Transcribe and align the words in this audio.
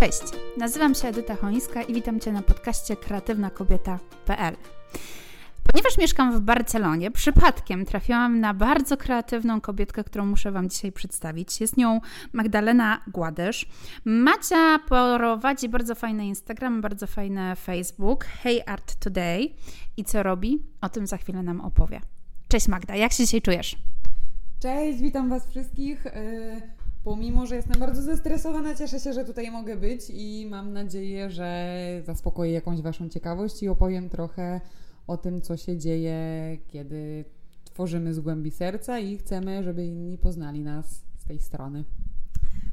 Cześć, 0.00 0.22
nazywam 0.56 0.94
się 0.94 1.08
Edyta 1.08 1.36
Chońska 1.36 1.82
i 1.82 1.94
witam 1.94 2.20
Cię 2.20 2.32
na 2.32 2.42
podcaście 2.42 2.96
kreatywnakobieta.pl. 2.96 4.56
Ponieważ 5.72 5.98
mieszkam 5.98 6.32
w 6.32 6.40
Barcelonie, 6.40 7.10
przypadkiem 7.10 7.84
trafiłam 7.84 8.40
na 8.40 8.54
bardzo 8.54 8.96
kreatywną 8.96 9.60
kobietkę, 9.60 10.04
którą 10.04 10.26
muszę 10.26 10.52
Wam 10.52 10.68
dzisiaj 10.68 10.92
przedstawić. 10.92 11.60
Jest 11.60 11.76
nią 11.76 12.00
Magdalena 12.32 13.00
Gładysz. 13.06 13.66
Macia 14.04 14.78
prowadzi 14.88 15.68
bardzo 15.68 15.94
fajny 15.94 16.26
Instagram, 16.26 16.80
bardzo 16.80 17.06
fajny 17.06 17.56
Facebook, 17.56 18.24
Hey 18.24 18.62
Art 18.66 18.94
Today. 18.94 19.48
I 19.96 20.04
co 20.04 20.22
robi? 20.22 20.62
O 20.80 20.88
tym 20.88 21.06
za 21.06 21.16
chwilę 21.16 21.42
nam 21.42 21.60
opowie. 21.60 22.00
Cześć 22.48 22.68
Magda, 22.68 22.96
jak 22.96 23.12
się 23.12 23.24
dzisiaj 23.24 23.42
czujesz? 23.42 23.76
Cześć, 24.60 25.00
witam 25.00 25.28
Was 25.28 25.46
wszystkich. 25.46 26.04
Pomimo, 27.04 27.46
że 27.46 27.56
jestem 27.56 27.80
bardzo 27.80 28.02
zestresowana, 28.02 28.74
cieszę 28.74 29.00
się, 29.00 29.12
że 29.12 29.24
tutaj 29.24 29.50
mogę 29.50 29.76
być 29.76 30.10
i 30.10 30.46
mam 30.50 30.72
nadzieję, 30.72 31.30
że 31.30 31.76
zaspokoję 32.04 32.52
jakąś 32.52 32.80
Waszą 32.80 33.08
ciekawość 33.08 33.62
i 33.62 33.68
opowiem 33.68 34.08
trochę 34.08 34.60
o 35.06 35.16
tym, 35.16 35.40
co 35.40 35.56
się 35.56 35.78
dzieje, 35.78 36.16
kiedy 36.68 37.24
tworzymy 37.64 38.14
z 38.14 38.20
głębi 38.20 38.50
serca 38.50 38.98
i 38.98 39.18
chcemy, 39.18 39.62
żeby 39.62 39.86
inni 39.86 40.18
poznali 40.18 40.60
nas 40.60 41.04
z 41.18 41.24
tej 41.24 41.38
strony. 41.38 41.84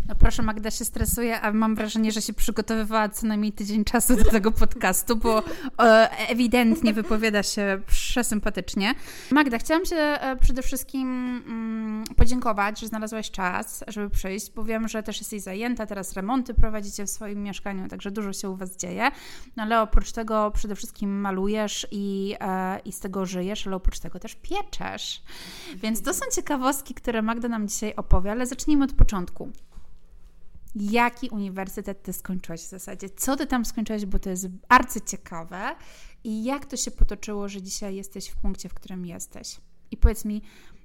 No 0.08 0.16
proszę, 0.16 0.44
Magda 0.44 0.72
się 0.72 0.86
stresuje, 0.86 1.42
a 1.42 1.54
mam 1.54 1.76
wrażenie, 1.76 2.12
że 2.12 2.22
się 2.22 2.34
przygotowywała 2.34 3.10
co 3.10 3.28
najmniej 3.28 3.52
tydzień 3.52 3.84
czasu 3.84 4.16
do 4.16 4.24
tego 4.24 4.52
podcastu, 4.52 5.16
bo 5.16 5.44
e, 5.80 6.10
ewidentnie 6.30 6.94
wypowiada 6.94 7.44
się 7.44 7.82
przesympatycznie. 7.88 8.96
Magda, 9.32 9.58
chciałam 9.58 9.86
się 9.86 9.96
e, 9.96 10.38
przede 10.42 10.62
wszystkim 10.62 11.08
mm, 11.48 12.04
podziękować, 12.16 12.80
że 12.80 12.88
znalazłaś 12.88 13.32
czas, 13.32 13.84
żeby 13.88 14.10
przyjść, 14.10 14.52
bo 14.52 14.64
wiem, 14.64 14.88
że 14.88 15.04
też 15.04 15.20
jesteś 15.20 15.42
zajęta, 15.42 15.86
teraz 15.86 16.14
remonty 16.14 16.54
prowadzicie 16.54 17.06
w 17.06 17.10
swoim 17.10 17.44
mieszkaniu, 17.44 17.88
także 17.88 18.12
dużo 18.12 18.34
się 18.34 18.50
u 18.50 18.56
Was 18.56 18.78
dzieje, 18.78 19.12
no 19.56 19.64
ale 19.64 19.82
oprócz 19.82 20.12
tego 20.12 20.52
przede 20.52 20.76
wszystkim 20.76 21.22
malujesz 21.22 21.88
i, 21.92 22.36
e, 22.40 22.80
i 22.80 22.92
z 22.92 23.00
tego 23.00 23.26
żyjesz, 23.26 23.68
ale 23.68 23.76
oprócz 23.76 24.00
tego 24.00 24.20
też 24.20 24.36
pieczesz. 24.36 25.24
Więc 25.76 26.02
to 26.02 26.14
są 26.14 26.26
ciekawostki, 26.36 26.94
które 26.94 27.22
Magda 27.22 27.48
nam 27.48 27.68
dzisiaj 27.68 27.96
opowie, 27.96 28.32
ale 28.32 28.48
zacznijmy 28.48 28.86
od 28.86 28.94
początku 28.94 29.52
jaki 30.76 31.30
uniwersytet 31.30 32.04
ty 32.04 32.14
skończyłaś 32.14 32.62
w 32.62 32.70
zasadzie, 32.70 33.10
co 33.10 33.36
ty 33.36 33.48
tam 33.48 33.66
skończyłaś, 33.66 34.06
bo 34.06 34.20
to 34.20 34.30
jest 34.30 34.48
arcyciekawe 34.70 35.76
i 36.24 36.44
jak 36.44 36.66
to 36.66 36.78
się 36.78 36.92
potoczyło, 36.92 37.50
że 37.50 37.62
dzisiaj 37.62 37.96
jesteś 37.96 38.28
w 38.28 38.36
punkcie, 38.36 38.70
w 38.70 38.74
którym 38.74 39.06
jesteś. 39.06 39.62
I 39.92 39.98
powiedz 39.98 40.26
mi, 40.26 40.42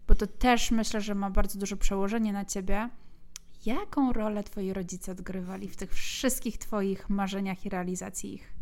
bo 0.08 0.14
to 0.14 0.27
też 0.27 0.70
myślę, 0.70 1.00
że 1.00 1.14
ma 1.14 1.30
bardzo 1.30 1.58
duże 1.58 1.77
przełożenie 1.77 2.33
na 2.33 2.44
ciebie, 2.44 2.88
jaką 3.66 4.12
rolę 4.12 4.44
twoi 4.44 4.72
rodzice 4.72 5.12
odgrywali 5.12 5.68
w 5.68 5.77
tych 5.77 5.94
wszystkich 5.94 6.58
twoich 6.58 7.11
marzeniach 7.11 7.66
i 7.66 7.68
realizacji 7.68 8.34
ich? 8.34 8.55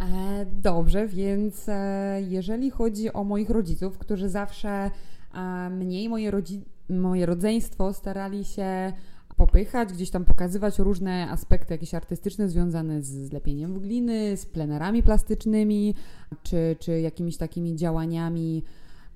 E, 0.00 0.46
dobrze, 0.46 1.06
więc 1.06 1.68
e, 1.68 2.22
jeżeli 2.28 2.70
chodzi 2.70 3.12
o 3.12 3.24
moich 3.24 3.50
rodziców, 3.50 3.98
którzy 3.98 4.28
zawsze 4.28 4.90
e, 5.34 5.70
mnie 5.70 6.02
i 6.02 6.08
moje, 6.08 6.30
rodzi- 6.30 6.64
moje 6.88 7.26
rodzeństwo 7.26 7.92
starali 7.92 8.44
się 8.44 8.92
popychać, 9.36 9.92
gdzieś 9.92 10.10
tam 10.10 10.24
pokazywać 10.24 10.78
różne 10.78 11.30
aspekty 11.30 11.74
jakieś 11.74 11.94
artystyczne 11.94 12.48
związane 12.48 13.02
z 13.02 13.32
lepieniem 13.32 13.74
w 13.74 13.78
gliny, 13.78 14.36
z 14.36 14.46
plenerami 14.46 15.02
plastycznymi, 15.02 15.94
czy, 16.42 16.76
czy 16.78 17.00
jakimiś 17.00 17.36
takimi 17.36 17.76
działaniami 17.76 18.62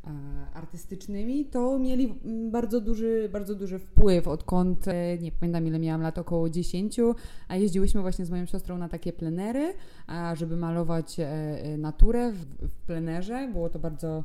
e, 0.05 0.11
artystycznymi, 0.55 1.45
to 1.45 1.79
mieli 1.79 2.15
bardzo 2.51 2.81
duży, 2.81 3.29
bardzo 3.33 3.55
duży 3.55 3.79
wpływ, 3.79 4.29
odkąd, 4.29 4.89
e, 4.89 5.19
nie 5.19 5.33
pamiętam 5.33 5.67
ile 5.67 5.79
miałam 5.79 6.03
lat, 6.03 6.19
około 6.19 6.51
10, 6.51 6.97
a 7.49 7.57
jeździłyśmy 7.57 8.01
właśnie 8.01 8.27
z 8.27 8.31
moją 8.31 8.47
siostrą 8.47 8.79
na 8.79 8.89
takie 8.89 9.13
plenery, 9.13 9.75
żeby 10.35 10.57
malować 10.57 11.17
e, 11.21 11.79
naturę 11.79 12.33
w, 12.33 12.47
plenerze, 12.87 13.49
było 13.53 13.69
to 13.69 13.79
bardzo, 13.79 14.25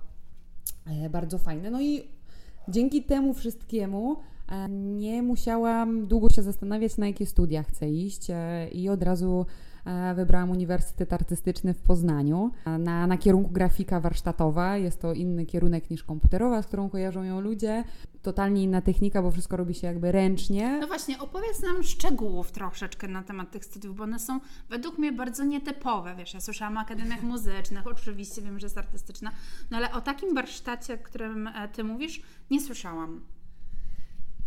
bardzo 1.10 1.38
fajne. 1.38 1.72
No 1.72 1.82
i 1.82 2.04
dzięki 2.68 3.04
temu 3.04 3.34
wszystkiemu 3.34 4.18
nie 4.70 5.24
musiałam 5.24 6.08
długo 6.08 6.30
się 6.30 6.42
zastanawiać, 6.42 6.98
na 6.98 7.08
jakie 7.08 7.26
studia 7.26 7.64
chcę 7.64 7.90
iść 7.90 8.30
e, 8.30 8.68
i 8.68 8.90
od 8.90 9.04
razu 9.04 9.46
e, 9.86 10.14
wybrałam 10.16 10.52
Uniwersytet 10.52 11.14
Artystyczny 11.14 11.74
w 11.74 11.82
Poznaniu 11.82 12.52
na, 12.80 13.08
na 13.08 13.18
kierunku 13.18 13.52
grafika 13.52 14.00
warsztatowa. 14.00 14.78
Jest 14.78 15.02
to 15.02 15.14
inny 15.14 15.46
kierunek 15.46 15.90
niż 15.90 16.04
komputerowa, 16.04 16.62
z 16.62 16.68
którą 16.68 16.90
kojarzą 16.90 17.24
ją 17.24 17.42
ludzie. 17.42 17.84
Totalnie 18.22 18.64
inna 18.64 18.82
technika, 18.82 19.22
bo 19.22 19.32
wszystko 19.32 19.58
robi 19.58 19.74
się 19.74 19.88
jakby 19.88 20.12
ręcznie. 20.12 20.78
No 20.82 20.88
właśnie, 20.88 21.20
opowiedz 21.20 21.64
nam 21.64 21.84
szczegółów 21.84 22.52
troszeczkę 22.52 23.08
na 23.08 23.24
temat 23.24 23.52
tych 23.52 23.66
studiów, 23.66 23.96
bo 23.96 24.04
one 24.04 24.20
są 24.20 24.40
według 24.70 24.98
mnie 24.98 25.12
bardzo 25.12 25.44
nietypowe. 25.44 26.16
Wiesz, 26.16 26.34
ja 26.34 26.42
słyszałam 26.42 26.78
o 26.78 26.80
akademiach 26.80 27.24
muzycznych, 27.24 27.88
oczywiście 27.88 28.42
wiem, 28.42 28.60
że 28.60 28.66
jest 28.66 28.78
artystyczna, 28.78 29.32
no 29.72 29.78
ale 29.78 29.92
o 29.92 30.02
takim 30.02 30.36
warsztacie, 30.36 30.94
o 30.94 30.98
którym 30.98 31.48
e, 31.48 31.68
Ty 31.68 31.84
mówisz, 31.84 32.22
nie 32.52 32.62
słyszałam. 32.62 33.35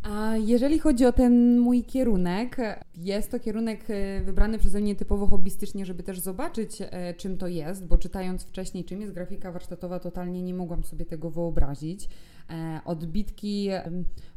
A 0.03 0.37
jeżeli 0.37 0.79
chodzi 0.79 1.07
o 1.07 1.13
ten 1.13 1.59
mój 1.59 1.85
kierunek, 1.85 2.57
jest 2.95 3.31
to 3.31 3.41
kierunek 3.41 3.85
e, 3.91 4.21
wybrany 4.21 4.59
przeze 4.59 4.81
mnie 4.81 4.97
typowo 4.97 5.27
hobbystycznie, 5.27 5.87
żeby 5.87 6.03
też 6.03 6.21
zobaczyć, 6.21 6.79
e, 6.81 7.15
czym 7.15 7.39
to 7.39 7.49
jest, 7.49 7.87
bo 7.87 7.99
czytając 7.99 8.45
wcześniej, 8.45 8.85
czym 8.85 9.01
jest 9.01 9.13
grafika 9.13 9.53
warsztatowa, 9.53 10.01
totalnie 10.01 10.43
nie 10.43 10.55
mogłam 10.55 10.85
sobie 10.85 11.05
tego 11.05 11.31
wyobrazić. 11.31 12.09
E, 12.51 12.81
odbitki 12.85 13.69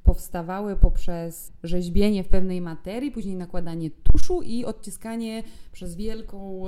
powstawały 0.03 0.75
poprzez 0.75 1.53
rzeźbienie 1.63 2.23
w 2.23 2.27
pewnej 2.27 2.61
materii, 2.61 3.11
później 3.11 3.35
nakładanie 3.35 3.89
tuszu 3.91 4.41
i 4.41 4.65
odciskanie 4.65 5.43
przez 5.71 5.95
wielką 5.95 6.65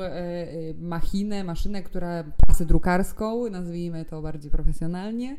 machinę, 0.77 1.43
maszynę, 1.43 1.83
która 1.83 2.23
prasę 2.45 2.65
drukarską, 2.65 3.49
nazwijmy 3.49 4.05
to 4.05 4.21
bardziej 4.21 4.51
profesjonalnie 4.51 5.37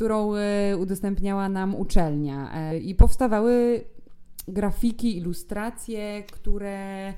którą 0.00 0.34
e, 0.34 0.76
udostępniała 0.76 1.48
nam 1.48 1.74
uczelnia. 1.74 2.54
E, 2.54 2.78
I 2.78 2.94
powstawały 2.94 3.84
grafiki, 4.48 5.16
ilustracje, 5.16 6.22
które 6.22 7.08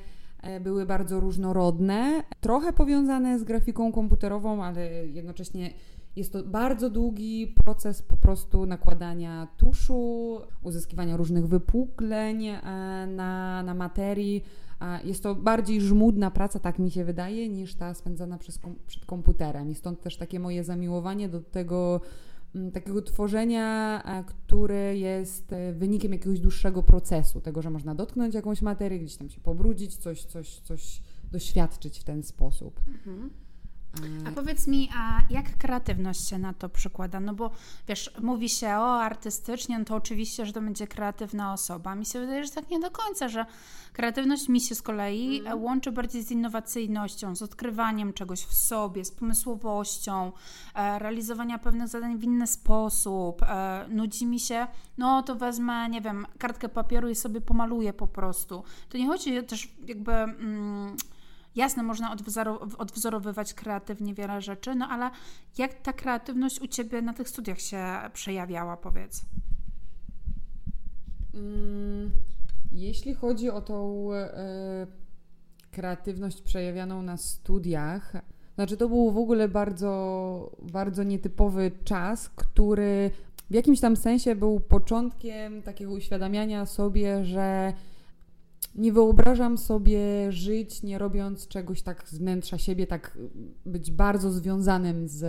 e, 0.42 0.60
były 0.60 0.86
bardzo 0.86 1.20
różnorodne, 1.20 2.22
trochę 2.40 2.72
powiązane 2.72 3.38
z 3.38 3.44
grafiką 3.44 3.92
komputerową, 3.92 4.64
ale 4.64 5.06
jednocześnie 5.06 5.70
jest 6.16 6.32
to 6.32 6.42
bardzo 6.42 6.90
długi 6.90 7.54
proces 7.64 8.02
po 8.02 8.16
prostu 8.16 8.66
nakładania 8.66 9.48
tuszu, 9.56 10.40
uzyskiwania 10.62 11.16
różnych 11.16 11.48
wypukleń 11.48 12.46
na, 13.06 13.62
na 13.62 13.74
materii. 13.74 14.44
Jest 15.04 15.22
to 15.22 15.34
bardziej 15.34 15.80
żmudna 15.80 16.30
praca, 16.30 16.58
tak 16.58 16.78
mi 16.78 16.90
się 16.90 17.04
wydaje, 17.04 17.48
niż 17.48 17.74
ta 17.74 17.94
spędzana 17.94 18.38
przez, 18.38 18.60
przed 18.86 19.06
komputerem. 19.06 19.70
I 19.70 19.74
stąd 19.74 20.00
też 20.00 20.16
takie 20.16 20.40
moje 20.40 20.64
zamiłowanie 20.64 21.28
do 21.28 21.40
tego 21.40 22.00
takiego 22.72 23.02
tworzenia, 23.02 24.02
e, 24.04 24.24
które 24.24 24.96
jest 24.96 25.52
e, 25.52 25.72
wynikiem 25.72 26.12
jakiegoś 26.12 26.40
dłuższego 26.40 26.82
procesu, 26.82 27.40
tego, 27.40 27.62
że 27.62 27.70
można 27.70 27.94
dotknąć 27.94 28.34
jakąś 28.34 28.62
materię, 28.62 28.98
gdzieś 28.98 29.16
tam 29.16 29.30
się 29.30 29.40
pobrudzić, 29.40 29.96
coś, 29.96 30.24
coś, 30.24 30.60
coś 30.60 31.02
doświadczyć 31.32 32.00
w 32.00 32.04
ten 32.04 32.22
sposób. 32.22 32.80
Mhm. 32.88 33.30
A 34.28 34.30
powiedz 34.30 34.66
mi, 34.66 34.88
a 34.96 35.20
jak 35.30 35.58
kreatywność 35.58 36.28
się 36.28 36.38
na 36.38 36.52
to 36.52 36.68
przykłada? 36.68 37.20
No 37.20 37.34
bo 37.34 37.50
wiesz, 37.88 38.10
mówi 38.22 38.48
się 38.48 38.68
o 38.68 39.00
artystycznie, 39.00 39.78
no 39.78 39.84
to 39.84 39.94
oczywiście, 39.94 40.46
że 40.46 40.52
to 40.52 40.60
będzie 40.60 40.86
kreatywna 40.86 41.52
osoba. 41.52 41.94
Mi 41.94 42.06
się 42.06 42.20
wydaje, 42.20 42.44
że 42.44 42.50
tak 42.50 42.70
nie 42.70 42.80
do 42.80 42.90
końca, 42.90 43.28
że 43.28 43.46
kreatywność 43.92 44.48
mi 44.48 44.60
się 44.60 44.74
z 44.74 44.82
kolei 44.82 45.40
mm. 45.40 45.62
łączy 45.62 45.92
bardziej 45.92 46.22
z 46.22 46.30
innowacyjnością, 46.30 47.36
z 47.36 47.42
odkrywaniem 47.42 48.12
czegoś 48.12 48.40
w 48.40 48.54
sobie, 48.54 49.04
z 49.04 49.10
pomysłowością, 49.10 50.32
e, 50.74 50.98
realizowania 50.98 51.58
pewnych 51.58 51.88
zadań 51.88 52.18
w 52.18 52.24
inny 52.24 52.46
sposób. 52.46 53.42
E, 53.42 53.86
nudzi 53.88 54.26
mi 54.26 54.40
się, 54.40 54.66
no 54.98 55.22
to 55.22 55.34
wezmę, 55.34 55.88
nie 55.88 56.00
wiem, 56.00 56.26
kartkę 56.38 56.68
papieru 56.68 57.08
i 57.08 57.14
sobie 57.14 57.40
pomaluję 57.40 57.92
po 57.92 58.06
prostu. 58.06 58.64
To 58.88 58.98
nie 58.98 59.06
chodzi 59.06 59.42
też 59.42 59.68
jakby. 59.86 60.12
Mm, 60.12 60.96
Jasne, 61.54 61.82
można 61.82 62.16
odwzorowywać 62.78 63.54
kreatywnie 63.54 64.14
wiele 64.14 64.40
rzeczy, 64.40 64.74
no 64.74 64.88
ale 64.88 65.10
jak 65.58 65.74
ta 65.74 65.92
kreatywność 65.92 66.60
u 66.60 66.66
Ciebie 66.66 67.02
na 67.02 67.12
tych 67.12 67.28
studiach 67.28 67.60
się 67.60 67.86
przejawiała, 68.12 68.76
powiedz? 68.76 69.22
Mm, 71.34 72.10
jeśli 72.72 73.14
chodzi 73.14 73.50
o 73.50 73.60
tą 73.60 74.08
e, 74.12 74.86
kreatywność 75.70 76.42
przejawianą 76.42 77.02
na 77.02 77.16
studiach, 77.16 78.12
znaczy 78.54 78.76
to 78.76 78.88
był 78.88 79.12
w 79.12 79.18
ogóle 79.18 79.48
bardzo, 79.48 80.56
bardzo 80.72 81.02
nietypowy 81.02 81.70
czas, 81.84 82.28
który 82.28 83.10
w 83.50 83.54
jakimś 83.54 83.80
tam 83.80 83.96
sensie 83.96 84.36
był 84.36 84.60
początkiem 84.60 85.62
takiego 85.62 85.92
uświadamiania 85.92 86.66
sobie, 86.66 87.24
że 87.24 87.72
nie 88.74 88.92
wyobrażam 88.92 89.58
sobie 89.58 90.32
żyć 90.32 90.82
nie 90.82 90.98
robiąc 90.98 91.48
czegoś 91.48 91.82
tak 91.82 92.08
z 92.08 92.18
wnętrza 92.18 92.58
siebie, 92.58 92.86
tak 92.86 93.18
być 93.66 93.90
bardzo 93.90 94.30
związanym 94.30 95.08
z, 95.08 95.20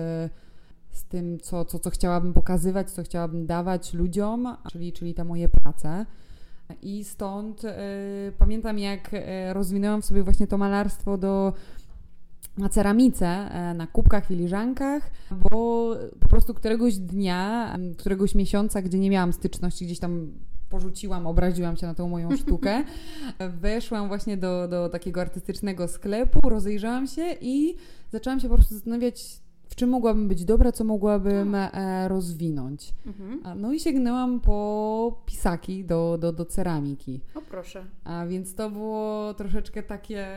z 0.91 1.05
tym, 1.05 1.39
co, 1.39 1.65
co, 1.65 1.79
co 1.79 1.89
chciałabym 1.89 2.33
pokazywać, 2.33 2.91
co 2.91 3.03
chciałabym 3.03 3.45
dawać 3.45 3.93
ludziom, 3.93 4.57
czyli, 4.71 4.93
czyli 4.93 5.13
te 5.13 5.23
moje 5.23 5.49
prace. 5.49 6.05
I 6.81 7.03
stąd 7.03 7.65
e, 7.65 7.77
pamiętam, 8.37 8.79
jak 8.79 9.09
e, 9.13 9.53
rozwinęłam 9.53 10.01
w 10.01 10.05
sobie 10.05 10.23
właśnie 10.23 10.47
to 10.47 10.57
malarstwo 10.57 11.17
do 11.17 11.53
na 12.57 12.69
ceramice, 12.69 13.27
e, 13.27 13.73
na 13.73 13.87
kubkach, 13.87 14.25
filiżankach, 14.25 15.11
bo 15.31 15.95
po 16.19 16.29
prostu 16.29 16.53
któregoś 16.53 16.97
dnia, 16.97 17.75
któregoś 17.97 18.35
miesiąca, 18.35 18.81
gdzie 18.81 18.99
nie 18.99 19.09
miałam 19.09 19.33
styczności, 19.33 19.85
gdzieś 19.85 19.99
tam 19.99 20.31
porzuciłam, 20.73 21.27
obraziłam 21.27 21.77
się 21.77 21.87
na 21.87 21.93
tą 21.93 22.09
moją 22.09 22.37
sztukę. 22.37 22.83
Weszłam 23.61 24.07
właśnie 24.07 24.37
do, 24.37 24.67
do 24.67 24.89
takiego 24.89 25.21
artystycznego 25.21 25.87
sklepu, 25.87 26.49
rozejrzałam 26.49 27.07
się 27.07 27.35
i 27.41 27.75
zaczęłam 28.11 28.39
się 28.39 28.49
po 28.49 28.55
prostu 28.55 28.73
zastanawiać, 28.73 29.41
w 29.69 29.75
czym 29.75 29.89
mogłabym 29.89 30.27
być 30.27 30.45
dobra, 30.45 30.71
co 30.71 30.83
mogłabym 30.83 31.55
e, 31.55 32.07
rozwinąć. 32.07 32.93
Mhm. 33.05 33.61
No 33.61 33.73
i 33.73 33.79
sięgnęłam 33.79 34.39
po 34.39 35.21
pisaki 35.25 35.85
do, 35.85 36.17
do, 36.17 36.33
do 36.33 36.45
ceramiki. 36.45 37.21
O 37.35 37.41
proszę. 37.41 37.85
A 38.03 38.25
więc 38.25 38.55
to 38.55 38.69
było 38.69 39.33
troszeczkę 39.33 39.83
takie, 39.83 40.27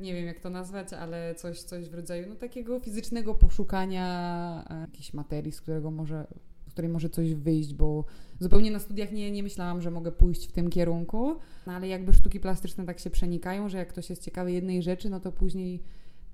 nie 0.00 0.14
wiem 0.14 0.26
jak 0.26 0.40
to 0.40 0.50
nazwać, 0.50 0.92
ale 0.92 1.34
coś, 1.34 1.62
coś 1.62 1.88
w 1.88 1.94
rodzaju 1.94 2.26
no, 2.28 2.34
takiego 2.34 2.80
fizycznego 2.80 3.34
poszukania 3.34 4.64
e, 4.70 4.80
jakiejś 4.80 5.14
materii, 5.14 5.52
z 5.52 5.60
którego 5.60 5.90
może 5.90 6.26
której 6.76 6.90
może 6.90 7.08
coś 7.08 7.34
wyjść, 7.34 7.74
bo 7.74 8.04
zupełnie 8.40 8.70
na 8.70 8.78
studiach 8.78 9.12
nie, 9.12 9.30
nie 9.30 9.42
myślałam, 9.42 9.82
że 9.82 9.90
mogę 9.90 10.12
pójść 10.12 10.48
w 10.48 10.52
tym 10.52 10.70
kierunku, 10.70 11.36
no 11.66 11.72
ale 11.72 11.88
jakby 11.88 12.12
sztuki 12.12 12.40
plastyczne 12.40 12.84
tak 12.84 12.98
się 12.98 13.10
przenikają, 13.10 13.68
że 13.68 13.78
jak 13.78 13.88
ktoś 13.88 14.10
jest 14.10 14.22
ciekawy 14.22 14.52
jednej 14.52 14.82
rzeczy, 14.82 15.10
no 15.10 15.20
to 15.20 15.32
później 15.32 15.82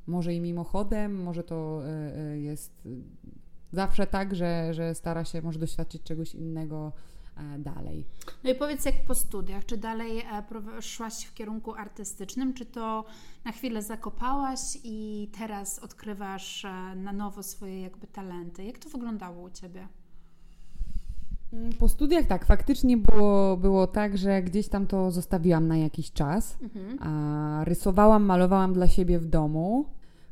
może 0.06 0.34
i 0.34 0.40
mimochodem, 0.40 1.22
może 1.22 1.42
to 1.42 1.82
e, 1.84 2.16
e, 2.16 2.38
jest 2.38 2.88
zawsze 3.72 4.06
tak, 4.06 4.34
że, 4.34 4.74
że 4.74 4.94
stara 4.94 5.24
się 5.24 5.42
może 5.42 5.58
doświadczyć 5.58 6.02
czegoś 6.02 6.34
innego 6.34 6.92
e, 7.36 7.58
dalej. 7.58 8.06
No 8.44 8.50
i 8.50 8.54
powiedz, 8.54 8.84
jak 8.84 9.04
po 9.04 9.14
studiach, 9.14 9.66
czy 9.66 9.76
dalej 9.76 10.22
szłaś 10.80 11.24
w 11.24 11.34
kierunku 11.34 11.74
artystycznym, 11.74 12.54
czy 12.54 12.66
to 12.66 13.04
na 13.44 13.52
chwilę 13.52 13.82
zakopałaś 13.82 14.60
i 14.84 15.30
teraz 15.38 15.78
odkrywasz 15.78 16.66
na 16.96 17.12
nowo 17.12 17.42
swoje 17.42 17.80
jakby 17.80 18.06
talenty? 18.06 18.64
Jak 18.64 18.78
to 18.78 18.88
wyglądało 18.88 19.42
u 19.42 19.50
Ciebie? 19.50 19.88
Mm, 21.52 21.72
po 21.72 21.88
studiach 21.88 22.26
tak, 22.26 22.44
faktycznie 22.44 22.96
było, 22.96 23.56
było 23.56 23.86
tak, 23.86 24.18
że 24.18 24.42
gdzieś 24.42 24.68
tam 24.68 24.86
to 24.86 25.10
zostawiłam 25.10 25.68
na 25.68 25.76
jakiś 25.76 26.12
czas. 26.12 26.58
Mhm. 26.62 26.98
A 27.00 27.64
rysowałam, 27.64 28.24
malowałam 28.24 28.72
dla 28.72 28.88
siebie 28.88 29.18
w 29.18 29.26
domu. 29.26 29.86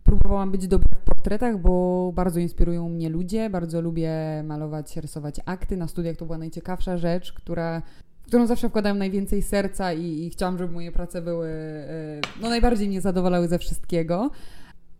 Próbowałam 0.05 0.51
być 0.51 0.69
dobra 0.69 0.99
w 1.01 1.05
portretach, 1.05 1.59
bo 1.59 2.13
bardzo 2.15 2.41
inspirują 2.41 2.89
mnie 2.89 3.09
ludzie. 3.09 3.51
Bardzo 3.51 3.81
lubię 3.81 4.13
malować, 4.45 4.97
rysować 4.97 5.41
akty. 5.45 5.77
Na 5.77 5.89
studiach 5.89 6.17
to 6.17 6.27
była 6.27 6.39
najciekawsza 6.39 6.97
rzecz, 6.97 7.33
która, 7.33 7.83
w 8.23 8.27
którą 8.27 8.47
zawsze 8.47 8.69
wkładałam 8.69 8.99
najwięcej 8.99 9.43
serca 9.43 9.93
i, 9.93 10.27
i 10.27 10.31
chciałam, 10.31 10.59
żeby 10.59 10.73
moje 10.73 10.93
prace 10.93 11.23
były, 11.23 11.49
e, 11.49 12.21
no 12.43 12.49
najbardziej 12.49 12.89
mnie 12.89 13.01
zadowalały 13.01 13.49
ze 13.49 13.59
wszystkiego. 13.59 14.31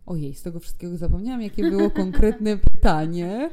Ojej, 0.05 0.35
z 0.35 0.41
tego 0.41 0.59
wszystkiego 0.59 0.97
zapomniałam, 0.97 1.41
jakie 1.41 1.69
było 1.69 1.91
konkretne 1.91 2.57
pytanie. 2.71 3.49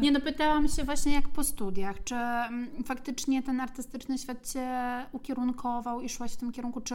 Nie 0.00 0.12
no, 0.12 0.20
pytałam 0.20 0.68
się 0.68 0.84
właśnie 0.84 1.12
jak 1.12 1.28
po 1.28 1.44
studiach, 1.44 2.04
czy 2.04 2.14
mm, 2.14 2.68
faktycznie 2.84 3.42
ten 3.42 3.60
artystyczny 3.60 4.18
świat 4.18 4.52
Cię 4.52 4.68
ukierunkował 5.12 6.00
i 6.00 6.08
szłaś 6.08 6.32
w 6.32 6.36
tym 6.36 6.52
kierunku, 6.52 6.80
czy 6.80 6.94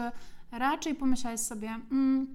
raczej 0.52 0.96
pomyślałaś 0.96 1.40
sobie, 1.40 1.70
mm, 1.92 2.28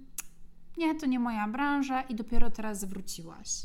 nie, 0.79 0.95
to 0.95 1.07
nie 1.07 1.19
moja 1.19 1.49
branża 1.49 2.01
i 2.03 2.15
dopiero 2.15 2.51
teraz 2.51 2.85
wróciłaś? 2.85 3.63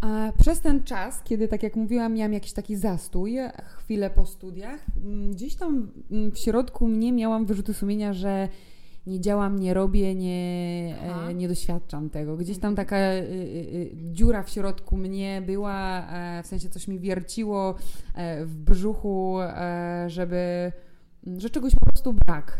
A 0.00 0.32
przez 0.38 0.60
ten 0.60 0.84
czas, 0.84 1.22
kiedy, 1.22 1.48
tak 1.48 1.62
jak 1.62 1.76
mówiłam, 1.76 2.14
miałam 2.14 2.32
jakiś 2.32 2.52
taki 2.52 2.76
zastój, 2.76 3.36
chwilę 3.78 4.10
po 4.10 4.26
studiach, 4.26 4.86
mm, 5.04 5.32
gdzieś 5.32 5.54
tam 5.54 5.90
w 6.10 6.38
środku 6.38 6.88
mnie 6.88 7.12
miałam 7.12 7.46
wyrzuty 7.46 7.74
sumienia, 7.74 8.12
że 8.12 8.48
nie 9.06 9.20
działam, 9.20 9.58
nie 9.58 9.74
robię, 9.74 10.14
nie, 10.14 10.96
e, 11.28 11.34
nie 11.34 11.48
doświadczam 11.48 12.10
tego. 12.10 12.36
Gdzieś 12.36 12.58
tam 12.58 12.76
taka 12.76 12.96
y, 12.96 12.98
y, 12.98 13.26
y, 13.74 13.90
dziura 14.12 14.42
w 14.42 14.50
środku 14.50 14.96
mnie 14.96 15.42
była, 15.46 16.06
e, 16.08 16.42
w 16.42 16.46
sensie 16.46 16.68
coś 16.68 16.88
mi 16.88 17.00
wierciło 17.00 17.74
e, 18.14 18.44
w 18.44 18.56
brzuchu, 18.56 19.40
e, 19.40 20.04
żeby, 20.08 20.72
że 21.36 21.50
czegoś 21.50 21.74
po 21.74 21.86
prostu 21.86 22.12
brak. 22.12 22.58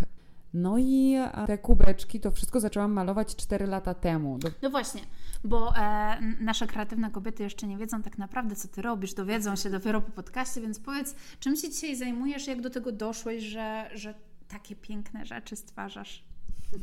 No 0.54 0.78
i 0.78 1.16
te 1.46 1.58
kubeczki, 1.58 2.20
to 2.20 2.30
wszystko 2.30 2.60
zaczęłam 2.60 2.92
malować 2.92 3.36
4 3.36 3.66
lata 3.66 3.94
temu. 3.94 4.38
Do... 4.38 4.48
No 4.62 4.70
właśnie, 4.70 5.00
bo 5.44 5.76
e, 5.76 6.20
nasze 6.40 6.66
kreatywne 6.66 7.10
kobiety 7.10 7.42
jeszcze 7.42 7.66
nie 7.66 7.76
wiedzą 7.78 8.02
tak 8.02 8.18
naprawdę, 8.18 8.56
co 8.56 8.68
ty 8.68 8.82
robisz, 8.82 9.14
dowiedzą 9.14 9.56
się 9.56 9.70
dopiero 9.70 10.00
po 10.00 10.10
podcaście, 10.10 10.60
więc 10.60 10.78
powiedz, 10.78 11.14
czym 11.40 11.56
się 11.56 11.70
dzisiaj 11.70 11.96
zajmujesz, 11.96 12.46
jak 12.46 12.60
do 12.60 12.70
tego 12.70 12.92
doszłeś, 12.92 13.42
że, 13.44 13.90
że 13.94 14.14
takie 14.48 14.76
piękne 14.76 15.26
rzeczy 15.26 15.56
stwarzasz? 15.56 16.29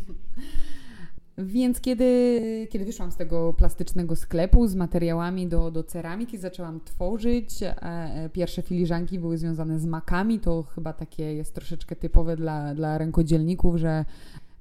Więc 1.38 1.82
kiedy, 1.82 2.68
kiedy 2.72 2.86
wyszłam 2.86 3.12
z 3.12 3.16
tego 3.16 3.54
plastycznego 3.54 4.16
sklepu 4.16 4.68
z 4.68 4.76
materiałami 4.76 5.48
do, 5.48 5.72
do 5.72 5.84
ceramiki, 5.84 6.38
zaczęłam 6.38 6.80
tworzyć. 6.86 7.64
E, 7.64 7.76
e, 7.82 8.30
pierwsze 8.30 8.62
filiżanki 8.62 9.20
były 9.20 9.38
związane 9.38 9.80
z 9.80 9.86
makami. 9.86 10.40
To 10.40 10.64
chyba 10.64 10.94
takie 10.94 11.34
jest 11.34 11.54
troszeczkę 11.54 11.96
typowe 11.96 12.36
dla, 12.36 12.76
dla 12.76 12.98
rękodzielników, 12.98 13.76
że 13.76 14.06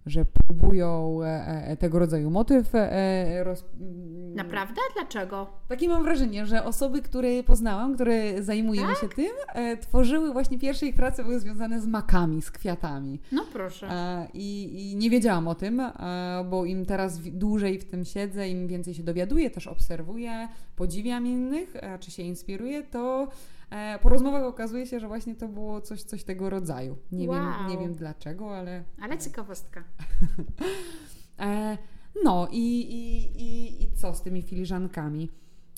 że 0.07 0.25
próbują 0.25 1.19
e, 1.23 1.27
e, 1.67 1.77
tego 1.77 1.99
rodzaju 1.99 2.31
motyw. 2.31 2.75
E, 2.75 3.45
roz... 3.45 3.65
Naprawdę? 4.35 4.81
Dlaczego? 4.95 5.47
Takie 5.69 5.89
mam 5.89 6.03
wrażenie, 6.03 6.47
że 6.47 6.65
osoby, 6.65 7.03
które 7.03 7.43
poznałam, 7.43 7.95
które 7.95 8.43
zajmują 8.43 8.87
tak? 8.87 8.99
się 8.99 9.09
tym, 9.09 9.31
tworzyły 9.81 10.33
właśnie 10.33 10.59
pierwsze 10.59 10.87
ich 10.87 10.95
prace 10.95 11.23
były 11.25 11.41
związane 11.41 11.81
z 11.81 11.87
makami, 11.87 12.43
z 12.43 12.51
kwiatami. 12.51 13.21
No 13.33 13.45
proszę. 13.53 13.89
I, 14.35 14.73
I, 14.93 14.97
nie 14.97 15.11
wiedziałam 15.11 15.49
o 15.49 15.55
tym, 15.55 15.83
bo 16.51 16.65
im 16.65 16.87
teraz 16.87 17.19
dłużej 17.21 17.79
w 17.79 17.85
tym 17.85 18.05
siedzę, 18.05 18.49
im 18.49 18.69
więcej 18.69 18.95
się 18.95 19.03
dowiaduję, 19.03 19.51
też 19.51 19.67
obserwuję, 19.67 20.49
podziwiam 20.77 21.27
innych, 21.27 21.75
czy 22.01 22.11
się 22.11 22.23
inspiruję, 22.23 22.83
to 22.83 23.29
E, 23.29 23.56
po 24.03 24.09
rozmowach 24.09 24.43
okazuje 24.43 24.87
się, 24.87 25.01
że 25.01 25.09
właśnie 25.09 25.35
to 25.35 25.49
było 25.49 25.81
coś, 25.81 26.03
coś 26.03 26.25
tego 26.25 26.51
rodzaju. 26.51 26.97
Nie, 27.13 27.29
wow. 27.29 27.39
wiem, 27.39 27.67
nie 27.69 27.79
wiem 27.79 27.95
dlaczego, 27.95 28.57
ale. 28.57 28.85
Ale 29.01 29.19
ciekawostka. 29.19 29.85
e, 31.41 31.79
no 32.25 32.49
i, 32.51 32.81
i, 32.81 33.43
i, 33.43 33.83
i 33.85 33.93
co 33.93 34.15
z 34.15 34.23
tymi 34.23 34.43
filiżankami? 34.43 35.31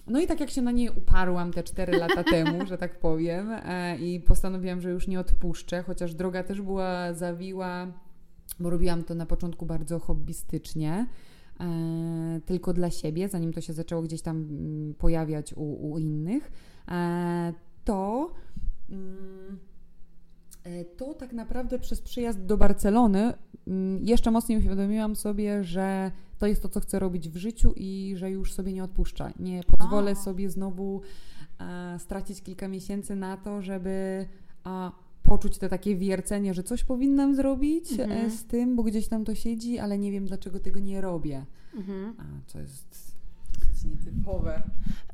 No 0.09 0.21
i 0.21 0.27
tak 0.27 0.41
jak 0.41 0.51
się 0.51 0.63
na 0.63 0.71
nie 0.71 0.93
uparłam 0.93 1.53
te 1.53 1.63
4 1.63 1.99
lata 1.99 2.25
temu, 2.35 2.67
że 2.67 2.79
tak 2.79 2.99
powiem, 2.99 3.51
e, 3.51 3.99
i 3.99 4.21
postanowiłam, 4.21 4.81
że 4.81 4.91
już 4.91 5.09
nie 5.09 5.21
odpuszczę, 5.21 5.83
chociaż 5.83 6.15
droga 6.15 6.43
też 6.43 6.63
była 6.63 7.13
zawiła, 7.13 7.87
bo 8.61 8.71
robiłam 8.71 9.05
to 9.05 9.15
na 9.15 9.27
początku 9.27 9.67
bardzo 9.67 9.99
hobbystycznie, 9.99 11.07
e, 11.61 12.41
tylko 12.47 12.73
dla 12.73 12.91
siebie, 12.91 13.29
zanim 13.29 13.53
to 13.53 13.61
się 13.61 13.73
zaczęło 13.73 14.03
gdzieś 14.03 14.23
tam 14.23 14.37
mm, 14.37 14.95
pojawiać 14.95 15.55
u, 15.57 15.91
u 15.91 15.99
innych. 15.99 16.53
E, 16.89 17.53
to, 17.89 18.31
mm, 18.91 19.59
e, 20.65 20.85
to 20.85 21.15
tak 21.15 21.33
naprawdę 21.33 21.79
przez 21.79 22.03
przyjazd 22.03 22.45
do 22.45 22.57
Barcelony 22.57 23.35
mm, 23.67 24.05
jeszcze 24.05 24.31
mocniej 24.31 24.59
uświadomiłam 24.59 25.17
sobie, 25.17 25.65
że 25.65 26.13
to 26.39 26.47
jest 26.47 26.63
to, 26.63 26.69
co 26.69 26.81
chcę 26.81 26.99
robić 26.99 27.29
w 27.29 27.37
życiu 27.37 27.73
i 27.77 28.13
że 28.17 28.31
już 28.31 28.53
sobie 28.53 28.73
nie 28.73 28.85
odpuszczę. 28.85 29.33
Nie 29.39 29.63
pozwolę 29.79 30.17
sobie 30.17 30.51
znowu 30.51 31.01
a, 31.59 31.99
stracić 31.99 32.43
kilka 32.43 32.69
miesięcy 32.69 33.17
na 33.17 33.37
to, 33.37 33.63
żeby 33.63 34.27
a, 34.65 34.93
poczuć 35.23 35.59
to 35.59 35.69
takie 35.69 35.97
wiercenie, 35.97 36.55
że 36.55 36.63
coś 36.63 36.85
powinnam 36.85 37.35
zrobić 37.35 37.93
e, 37.93 38.05
mhm. 38.05 38.31
z 38.31 38.45
tym, 38.45 38.77
bo 38.77 38.83
gdzieś 38.83 39.09
tam 39.09 39.25
to 39.25 39.35
siedzi, 39.35 39.79
ale 39.79 39.99
nie 39.99 40.13
wiem, 40.13 40.27
dlaczego 40.27 40.61
tego 40.61 40.81
nie 40.81 41.01
robię. 41.01 41.47
Mhm. 41.77 42.15
A, 42.19 42.25
co 42.47 42.61
jest 42.61 43.08
nietypowe. 43.85 44.63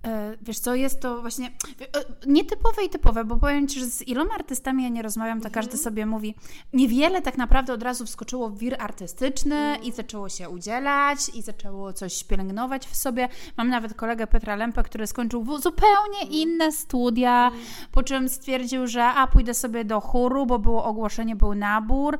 E, 0.07 0.37
wiesz 0.43 0.59
co, 0.59 0.75
jest 0.75 1.01
to 1.01 1.21
właśnie 1.21 1.47
e, 1.47 2.27
nietypowe 2.27 2.85
i 2.85 2.91
typowe, 2.91 3.25
bo 3.25 3.37
powiem 3.37 3.69
Ci, 3.69 3.81
że 3.81 3.87
z 3.87 4.09
iloma 4.09 4.35
artystami 4.35 4.83
ja 4.83 4.89
nie 4.89 5.03
rozmawiam, 5.03 5.41
to 5.41 5.49
mhm. 5.49 5.55
każdy 5.55 5.79
sobie 5.79 6.07
mówi, 6.07 6.35
niewiele 6.73 7.23
tak 7.23 7.39
naprawdę 7.39 7.73
od 7.73 7.83
razu 7.83 8.07
wskoczyło 8.07 8.49
w 8.49 8.59
wir 8.59 8.77
artystyczny 8.79 9.57
mhm. 9.57 9.85
i 9.85 9.93
zaczęło 9.93 10.29
się 10.29 10.49
udzielać 10.49 11.19
i 11.35 11.43
zaczęło 11.43 11.93
coś 11.93 12.25
pielęgnować 12.25 12.87
w 12.87 12.97
sobie. 12.97 13.29
Mam 13.57 13.69
nawet 13.69 13.95
kolegę 13.95 14.27
Petra 14.27 14.57
Lempę, 14.57 14.83
który 14.83 15.07
skończył 15.07 15.59
zupełnie 15.59 16.21
mhm. 16.21 16.31
inne 16.31 16.73
studia, 16.73 17.51
po 17.93 18.03
czym 18.03 18.29
stwierdził, 18.29 18.87
że 18.87 19.05
a 19.05 19.27
pójdę 19.27 19.55
sobie 19.55 19.85
do 19.85 20.01
chóru, 20.01 20.47
bo 20.47 20.59
było 20.59 20.85
ogłoszenie, 20.85 21.37
był 21.37 21.55
nabór. 21.55 22.19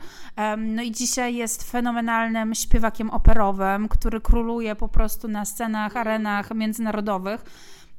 No 0.59 0.83
i 0.83 0.93
dzisiaj 0.93 1.35
jest 1.35 1.71
fenomenalnym 1.71 2.55
śpiewakiem 2.55 3.11
operowym, 3.11 3.89
który 3.89 4.21
króluje 4.21 4.77
po 4.77 4.89
prostu 4.89 5.29
na 5.29 5.45
scenach, 5.45 5.97
arenach 5.97 6.34
międzynarodowych. 6.55 7.45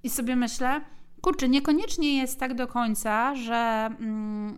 I 0.04 0.10
sobie 0.10 0.36
myślę, 0.36 0.82
kurczę, 1.22 1.50
niekoniecznie 1.50 2.18
jest 2.18 2.39
tak 2.39 2.54
do 2.54 2.68
końca, 2.68 3.36
że 3.36 3.89
mm, 4.00 4.58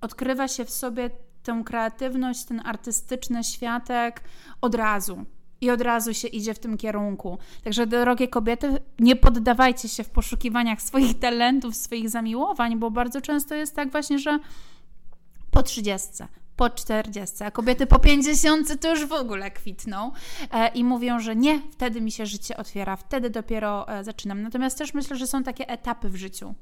odkrywa 0.00 0.48
się 0.48 0.64
w 0.64 0.70
sobie 0.70 1.10
tę 1.42 1.62
kreatywność, 1.66 2.44
ten 2.44 2.62
artystyczny 2.64 3.44
światek 3.44 4.22
od 4.60 4.74
razu. 4.74 5.24
I 5.60 5.70
od 5.70 5.80
razu 5.80 6.14
się 6.14 6.28
idzie 6.28 6.54
w 6.54 6.58
tym 6.58 6.76
kierunku. 6.76 7.38
Także, 7.64 7.86
drogie 7.86 8.28
kobiety, 8.28 8.78
nie 8.98 9.16
poddawajcie 9.16 9.88
się 9.88 10.04
w 10.04 10.10
poszukiwaniach 10.10 10.82
swoich 10.82 11.18
talentów, 11.18 11.76
swoich 11.76 12.10
zamiłowań, 12.10 12.78
bo 12.78 12.90
bardzo 12.90 13.20
często 13.20 13.54
jest 13.54 13.76
tak 13.76 13.90
właśnie, 13.90 14.18
że 14.18 14.38
po 15.50 15.62
30, 15.62 16.08
po 16.60 16.70
40, 16.70 17.44
a 17.44 17.50
kobiety 17.50 17.86
po 17.86 17.98
50 17.98 18.80
to 18.80 18.90
już 18.90 19.06
w 19.06 19.12
ogóle 19.12 19.50
kwitną 19.50 20.12
e, 20.52 20.68
i 20.68 20.84
mówią, 20.84 21.20
że 21.20 21.36
nie, 21.36 21.62
wtedy 21.70 22.00
mi 22.00 22.12
się 22.12 22.26
życie 22.26 22.56
otwiera, 22.56 22.96
wtedy 22.96 23.30
dopiero 23.30 23.88
e, 23.88 24.04
zaczynam. 24.04 24.42
Natomiast 24.42 24.78
też 24.78 24.94
myślę, 24.94 25.16
że 25.16 25.26
są 25.26 25.42
takie 25.42 25.68
etapy 25.68 26.08
w 26.08 26.16
życiu. 26.16 26.54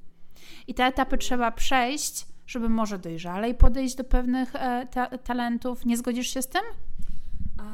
I 0.66 0.74
te 0.74 0.84
etapy 0.84 1.18
trzeba 1.18 1.50
przejść, 1.50 2.26
żeby 2.46 2.68
może 2.68 2.98
dojrzalej 2.98 3.54
podejść 3.54 3.94
do 3.94 4.04
pewnych 4.04 4.56
e, 4.56 4.86
ta 4.90 5.06
talentów. 5.06 5.86
Nie 5.86 5.96
zgodzisz 5.96 6.34
się 6.34 6.42
z 6.42 6.48
tym? 6.48 6.62
A, 7.58 7.64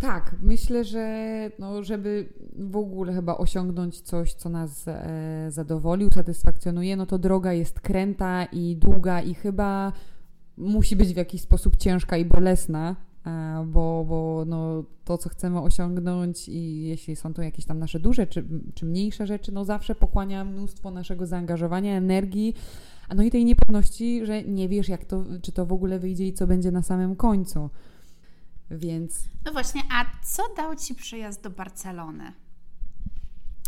tak, 0.00 0.34
myślę, 0.42 0.84
że 0.84 1.06
no, 1.58 1.82
żeby 1.82 2.32
w 2.58 2.76
ogóle 2.76 3.14
chyba 3.14 3.36
osiągnąć 3.36 4.00
coś, 4.00 4.34
co 4.34 4.48
nas 4.48 4.88
e, 4.88 5.46
zadowoli, 5.48 6.06
usatysfakcjonuje, 6.06 6.96
no 6.96 7.06
to 7.06 7.18
droga 7.18 7.52
jest 7.52 7.80
kręta 7.80 8.44
i 8.44 8.76
długa 8.76 9.20
i 9.20 9.34
chyba 9.34 9.92
musi 10.62 10.96
być 10.96 11.14
w 11.14 11.16
jakiś 11.16 11.42
sposób 11.42 11.76
ciężka 11.76 12.16
i 12.16 12.24
bolesna, 12.24 12.96
e, 13.26 13.64
bo, 13.66 14.04
bo 14.08 14.44
no, 14.46 14.84
to, 15.04 15.18
co 15.18 15.28
chcemy 15.28 15.60
osiągnąć 15.60 16.48
i 16.48 16.82
jeśli 16.82 17.16
są 17.16 17.34
to 17.34 17.42
jakieś 17.42 17.64
tam 17.64 17.78
nasze 17.78 18.00
duże 18.00 18.26
czy, 18.26 18.44
czy 18.74 18.86
mniejsze 18.86 19.26
rzeczy, 19.26 19.52
no 19.52 19.64
zawsze 19.64 19.94
pochłania 19.94 20.44
mnóstwo 20.44 20.90
naszego 20.90 21.26
zaangażowania, 21.26 21.96
energii, 21.96 22.54
no 23.14 23.22
i 23.22 23.30
tej 23.30 23.44
niepewności, 23.44 24.26
że 24.26 24.42
nie 24.42 24.68
wiesz, 24.68 24.88
jak 24.88 25.04
to, 25.04 25.24
czy 25.42 25.52
to 25.52 25.66
w 25.66 25.72
ogóle 25.72 25.98
wyjdzie 25.98 26.26
i 26.26 26.32
co 26.32 26.46
będzie 26.46 26.70
na 26.70 26.82
samym 26.82 27.16
końcu. 27.16 27.70
Więc. 28.70 29.28
No 29.44 29.52
właśnie, 29.52 29.80
a 29.92 30.04
co 30.24 30.42
dał 30.56 30.76
Ci 30.76 30.94
przyjazd 30.94 31.42
do 31.42 31.50
Barcelony? 31.50 32.32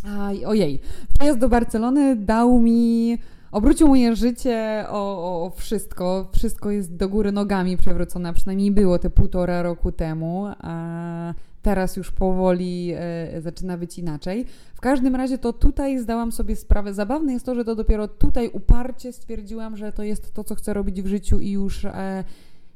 Aj, 0.04 0.44
ojej. 0.44 0.80
Przyjazd 1.18 1.38
do 1.38 1.48
Barcelony 1.48 2.16
dał 2.16 2.58
mi. 2.60 3.18
Obrócił 3.54 3.88
moje 3.88 4.16
życie 4.16 4.84
o, 4.88 5.44
o, 5.44 5.50
wszystko. 5.50 6.28
Wszystko 6.32 6.70
jest 6.70 6.96
do 6.96 7.08
góry 7.08 7.32
nogami 7.32 7.76
przewrócone, 7.76 8.34
przynajmniej 8.34 8.70
było 8.70 8.98
te 8.98 9.10
półtora 9.10 9.62
roku 9.62 9.92
temu. 9.92 10.46
A 10.58 11.34
teraz 11.62 11.96
już 11.96 12.10
powoli 12.10 12.92
e, 12.96 13.40
zaczyna 13.40 13.78
być 13.78 13.98
inaczej. 13.98 14.46
W 14.74 14.80
każdym 14.80 15.16
razie 15.16 15.38
to 15.38 15.52
tutaj 15.52 15.98
zdałam 15.98 16.32
sobie 16.32 16.56
sprawę. 16.56 16.94
Zabawne 16.94 17.32
jest 17.32 17.46
to, 17.46 17.54
że 17.54 17.64
to 17.64 17.74
dopiero 17.74 18.08
tutaj 18.08 18.48
uparcie 18.48 19.12
stwierdziłam, 19.12 19.76
że 19.76 19.92
to 19.92 20.02
jest 20.02 20.32
to, 20.34 20.44
co 20.44 20.54
chcę 20.54 20.74
robić 20.74 21.02
w 21.02 21.06
życiu 21.06 21.40
i 21.40 21.50
już 21.50 21.84
e, 21.84 22.24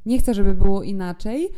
nie 0.07 0.19
chcę, 0.19 0.35
żeby 0.35 0.55
było 0.55 0.83
inaczej. 0.83 1.49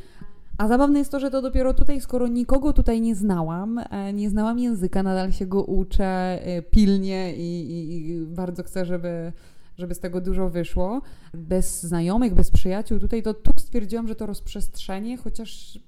A 0.61 0.69
zabawne 0.69 0.99
jest 0.99 1.11
to, 1.11 1.21
że 1.21 1.31
to 1.31 1.43
dopiero 1.43 1.75
tutaj, 1.75 2.01
skoro 2.01 2.29
nikogo 2.29 2.73
tutaj 2.73 3.01
nie 3.01 3.15
znałam, 3.15 3.79
e, 3.79 4.13
nie 4.13 4.31
znałam 4.31 4.59
języka, 4.59 5.03
nadal 5.03 5.33
się 5.33 5.47
go 5.47 5.65
uczę 5.65 6.05
e, 6.05 6.63
pilnie 6.63 7.37
i, 7.37 7.71
i, 7.71 8.09
i 8.11 8.27
bardzo 8.27 8.63
chcę, 8.63 8.85
żeby, 8.85 9.33
żeby 9.77 9.95
z 9.95 10.01
tego 10.01 10.21
dużo 10.21 10.51
wyszło. 10.51 11.03
Bez 11.35 11.83
znajomych, 11.83 12.35
bez 12.35 12.51
przyjaciół, 12.51 12.99
tutaj 12.99 13.23
to 13.23 13.35
tu 13.35 13.51
stwierdziłam, 13.59 14.09
że 14.09 14.15
to 14.15 14.27
rozprzestrzenie, 14.27 15.17
chociaż 15.17 15.79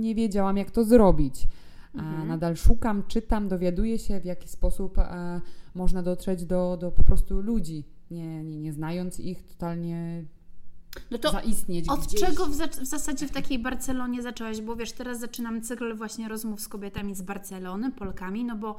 nie 0.00 0.14
wiedziałam, 0.14 0.56
jak 0.56 0.70
to 0.70 0.84
zrobić. 0.84 1.48
Mhm. 1.94 2.28
Nadal 2.28 2.56
szukam, 2.56 3.02
czytam, 3.08 3.48
dowiaduję 3.48 3.98
się, 3.98 4.20
w 4.20 4.24
jaki 4.24 4.48
sposób 4.48 4.98
e, 4.98 5.40
można 5.74 6.02
dotrzeć 6.02 6.44
do, 6.44 6.76
do 6.80 6.90
po 6.90 7.04
prostu 7.04 7.40
ludzi, 7.40 7.84
nie, 8.10 8.44
nie, 8.44 8.58
nie 8.58 8.72
znając 8.72 9.20
ich, 9.20 9.42
totalnie 9.42 10.24
no 11.10 11.18
to 11.18 11.30
zaistnieć 11.30 11.88
od 11.88 12.00
gdzieś. 12.00 12.20
czego 12.20 12.46
w, 12.46 12.50
w, 12.50 12.86
zasadzie 12.86 13.28
w 13.28 13.30
takiej 13.30 13.58
Barcelonie 13.58 14.22
zaczęłaś? 14.22 14.60
Bo 14.60 14.76
wiesz, 14.76 14.92
teraz 14.92 15.20
zaczynam 15.20 15.62
cykl 15.62 15.94
właśnie 15.94 16.28
rozmów 16.28 16.60
z 16.60 16.68
kobietami 16.68 17.14
z 17.14 17.22
Barcelony, 17.22 17.90
Polkami, 17.90 18.44
no 18.44 18.56
bo 18.56 18.76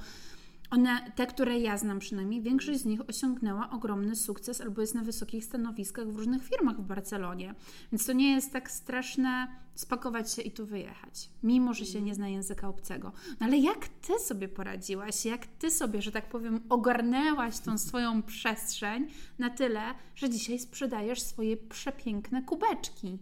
one, 0.74 1.12
te, 1.16 1.28
które 1.28 1.60
ja 1.60 1.78
znam 1.78 2.00
przynajmniej, 2.00 2.42
większość 2.42 2.80
z 2.80 2.86
nich 2.86 3.10
osiągnęła 3.10 3.70
ogromny 3.70 4.16
sukces 4.16 4.62
albo 4.62 4.82
jest 4.82 4.96
na 4.96 5.04
wysokich 5.04 5.46
stanowiskach 5.46 6.08
w 6.08 6.16
różnych 6.16 6.44
firmach 6.44 6.78
w 6.82 6.86
Barcelonie. 6.86 7.56
Więc 7.92 8.06
to 8.06 8.14
nie 8.14 8.36
jest 8.36 8.54
tak 8.54 8.72
straszne 8.72 9.48
spakować 9.76 10.34
się 10.34 10.42
i 10.42 10.52
tu 10.52 10.66
wyjechać, 10.66 11.30
mimo 11.44 11.74
że 11.74 11.86
się 11.86 12.02
nie 12.02 12.16
zna 12.16 12.28
języka 12.28 12.68
obcego. 12.68 13.12
No 13.40 13.46
ale 13.46 13.58
jak 13.58 13.88
ty 13.88 14.20
sobie 14.20 14.48
poradziłaś? 14.48 15.26
Jak 15.26 15.46
ty 15.48 15.72
sobie, 15.72 16.02
że 16.02 16.12
tak 16.12 16.30
powiem, 16.30 16.62
ogarnęłaś 16.70 17.60
tą 17.60 17.78
swoją 17.78 18.24
przestrzeń 18.24 19.08
na 19.40 19.50
tyle, 19.50 19.82
że 20.16 20.30
dzisiaj 20.30 20.60
sprzedajesz 20.60 21.22
swoje 21.22 21.58
przepiękne 21.58 22.42
kubeczki? 22.44 23.20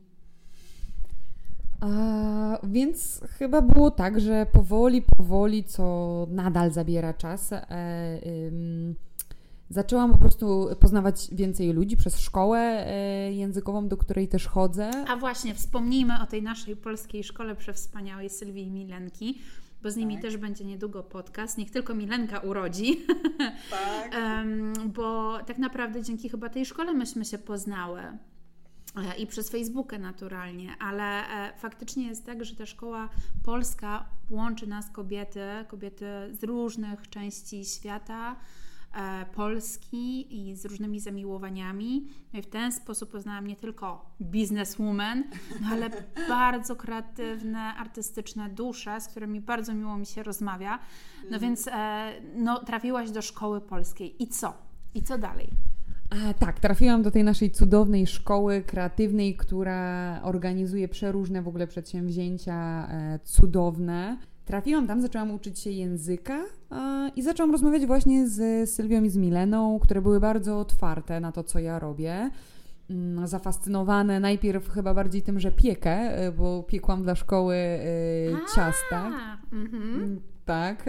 A, 1.82 2.60
więc 2.64 3.22
chyba 3.30 3.62
było 3.62 3.92
tak, 3.92 4.20
że 4.20 4.46
powoli, 4.46 5.02
powoli, 5.18 5.64
co 5.64 6.28
nadal 6.30 6.72
zabiera 6.72 7.14
czas, 7.14 7.54
e, 7.54 7.62
zaczęłam 9.70 10.12
po 10.12 10.18
prostu 10.18 10.68
poznawać 10.80 11.28
więcej 11.32 11.74
ludzi 11.74 11.98
przez 11.98 12.20
szkołę 12.20 12.60
e, 12.60 13.34
językową, 13.34 13.88
do 13.88 13.98
której 13.98 14.28
też 14.28 14.48
chodzę. 14.48 14.92
A 15.08 15.16
właśnie, 15.16 15.56
wspomnijmy 15.56 16.22
o 16.24 16.26
tej 16.26 16.44
naszej 16.44 16.76
polskiej 16.76 17.24
szkole 17.24 17.56
przewspaniałej 17.56 18.30
Sylwii 18.30 18.68
i 18.68 18.72
Milenki, 18.72 19.42
bo 19.84 19.92
z 19.92 19.96
nimi 19.96 20.14
tak. 20.14 20.22
też 20.22 20.38
będzie 20.38 20.66
niedługo 20.66 21.04
podcast. 21.04 21.58
Niech 21.58 21.72
tylko 21.72 21.96
Milenka 21.96 22.40
urodzi. 22.40 23.06
Tak. 23.72 24.12
um, 24.18 24.74
bo 24.86 25.40
tak 25.46 25.58
naprawdę 25.58 26.04
dzięki 26.04 26.30
chyba 26.30 26.50
tej 26.50 26.66
szkole 26.66 26.94
myśmy 26.94 27.26
się 27.26 27.38
poznały. 27.38 28.02
E, 28.96 29.18
i 29.18 29.28
przez 29.28 29.50
Facebookę 29.50 30.00
naturalnie, 30.00 30.76
ale 30.80 31.28
e, 31.28 31.58
faktycznie 31.58 32.08
jest 32.08 32.26
tak, 32.26 32.46
że 32.46 32.56
ta 32.56 32.66
szkoła 32.66 33.10
polska 33.44 34.06
łączy 34.30 34.68
nas 34.68 34.90
kobiety, 34.90 35.40
kobiety 35.68 36.06
z 36.32 36.44
różnych 36.44 37.10
części 37.10 37.66
świata, 37.66 38.36
e, 38.94 39.26
Polski 39.26 40.36
i 40.50 40.56
z 40.56 40.66
różnymi 40.66 41.00
zamiłowaniami. 41.00 42.08
No 42.34 42.40
i 42.40 42.42
w 42.42 42.48
ten 42.48 42.72
sposób 42.72 43.12
poznałam 43.12 43.48
nie 43.48 43.56
tylko 43.56 44.16
bizneswoman, 44.22 45.24
no 45.62 45.68
ale 45.72 45.90
bardzo 46.30 46.76
kreatywne, 46.76 47.60
artystyczne 47.60 48.50
dusze, 48.50 49.02
z 49.02 49.08
którymi 49.08 49.42
bardzo 49.42 49.74
miło 49.74 49.98
mi 49.98 50.06
się 50.06 50.24
rozmawia. 50.24 50.80
No 51.18 51.24
mhm. 51.24 51.42
więc 51.42 51.70
no, 52.36 52.64
trafiłaś 52.64 53.12
do 53.12 53.22
szkoły 53.22 53.62
polskiej. 53.62 54.24
I 54.24 54.28
co? 54.28 54.54
I 54.94 55.04
co 55.04 55.18
dalej? 55.18 55.71
A, 56.12 56.34
tak, 56.34 56.60
trafiłam 56.60 57.02
do 57.02 57.12
tej 57.12 57.24
naszej 57.24 57.52
cudownej 57.52 58.08
szkoły 58.08 58.62
kreatywnej, 58.62 59.36
która 59.36 60.20
organizuje 60.24 60.88
przeróżne 60.88 61.42
w 61.42 61.48
ogóle 61.48 61.68
przedsięwzięcia 61.68 62.88
e, 62.92 63.20
cudowne. 63.24 64.18
Trafiłam 64.46 64.88
tam, 64.88 65.02
zaczęłam 65.02 65.32
uczyć 65.32 65.60
się 65.60 65.70
języka 65.70 66.46
e, 66.72 67.12
i 67.16 67.22
zaczęłam 67.22 67.52
rozmawiać 67.52 67.86
właśnie 67.86 68.28
z 68.28 68.70
Sylwią 68.70 69.04
i 69.04 69.10
z 69.10 69.18
Mileną, 69.18 69.80
które 69.80 70.02
były 70.02 70.20
bardzo 70.20 70.60
otwarte 70.60 71.20
na 71.20 71.32
to, 71.32 71.44
co 71.44 71.60
ja 71.60 71.80
robię. 71.80 72.30
Mm, 72.90 73.28
zafascynowane 73.28 74.20
najpierw 74.20 74.70
chyba 74.70 74.94
bardziej 74.94 75.22
tym, 75.22 75.40
że 75.40 75.52
piekę, 75.52 75.92
e, 75.92 76.32
bo 76.32 76.64
piekłam 76.64 77.04
dla 77.04 77.16
szkoły 77.16 77.56
e, 77.56 77.82
ciasta. 78.56 79.12
Mm-hmm. 79.52 80.18
Tak. 80.46 80.86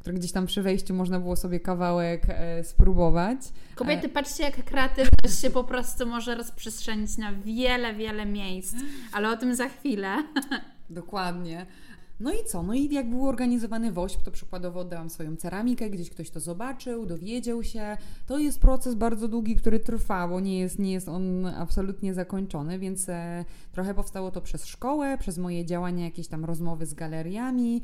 Które 0.00 0.16
gdzieś 0.16 0.32
tam 0.32 0.46
przy 0.46 0.62
wejściu 0.62 0.94
można 0.94 1.20
było 1.20 1.36
sobie 1.36 1.60
kawałek 1.60 2.22
e, 2.28 2.64
spróbować. 2.64 3.38
Kobiety, 3.74 4.06
e, 4.06 4.08
patrzcie, 4.08 4.44
jak 4.44 4.64
kreatywność 4.64 5.40
się 5.42 5.50
po 5.60 5.64
prostu 5.64 6.06
może 6.06 6.34
rozprzestrzenić 6.34 7.16
na 7.16 7.32
wiele, 7.32 7.94
wiele 7.94 8.26
miejsc, 8.26 8.74
ale 9.14 9.30
o 9.30 9.36
tym 9.36 9.54
za 9.54 9.68
chwilę. 9.68 10.24
Dokładnie. 10.90 11.66
No 12.20 12.32
i 12.32 12.44
co? 12.46 12.62
No 12.62 12.74
i 12.74 12.94
jak 12.94 13.10
był 13.10 13.28
organizowany 13.28 13.92
WOŚP, 13.92 14.22
to 14.22 14.30
przykładowo 14.30 14.80
oddałam 14.80 15.10
swoją 15.10 15.36
ceramikę, 15.36 15.90
gdzieś 15.90 16.10
ktoś 16.10 16.30
to 16.30 16.40
zobaczył, 16.40 17.06
dowiedział 17.06 17.62
się. 17.62 17.96
To 18.26 18.38
jest 18.38 18.60
proces 18.60 18.94
bardzo 18.94 19.28
długi, 19.28 19.56
który 19.56 19.80
trwa, 19.80 20.28
bo 20.28 20.40
nie 20.40 20.58
jest, 20.58 20.78
nie 20.78 20.92
jest 20.92 21.08
on 21.08 21.46
absolutnie 21.46 22.14
zakończony, 22.14 22.78
więc 22.78 23.08
e, 23.08 23.44
trochę 23.72 23.94
powstało 23.94 24.30
to 24.30 24.40
przez 24.40 24.66
szkołę, 24.66 25.18
przez 25.18 25.38
moje 25.38 25.64
działania, 25.64 26.04
jakieś 26.04 26.28
tam 26.28 26.44
rozmowy 26.44 26.86
z 26.86 26.94
galeriami. 26.94 27.82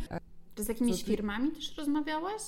Czy 0.55 0.65
z 0.65 0.69
jakimiś 0.69 1.03
ty... 1.03 1.11
firmami 1.11 1.51
też 1.51 1.77
rozmawiałaś? 1.77 2.43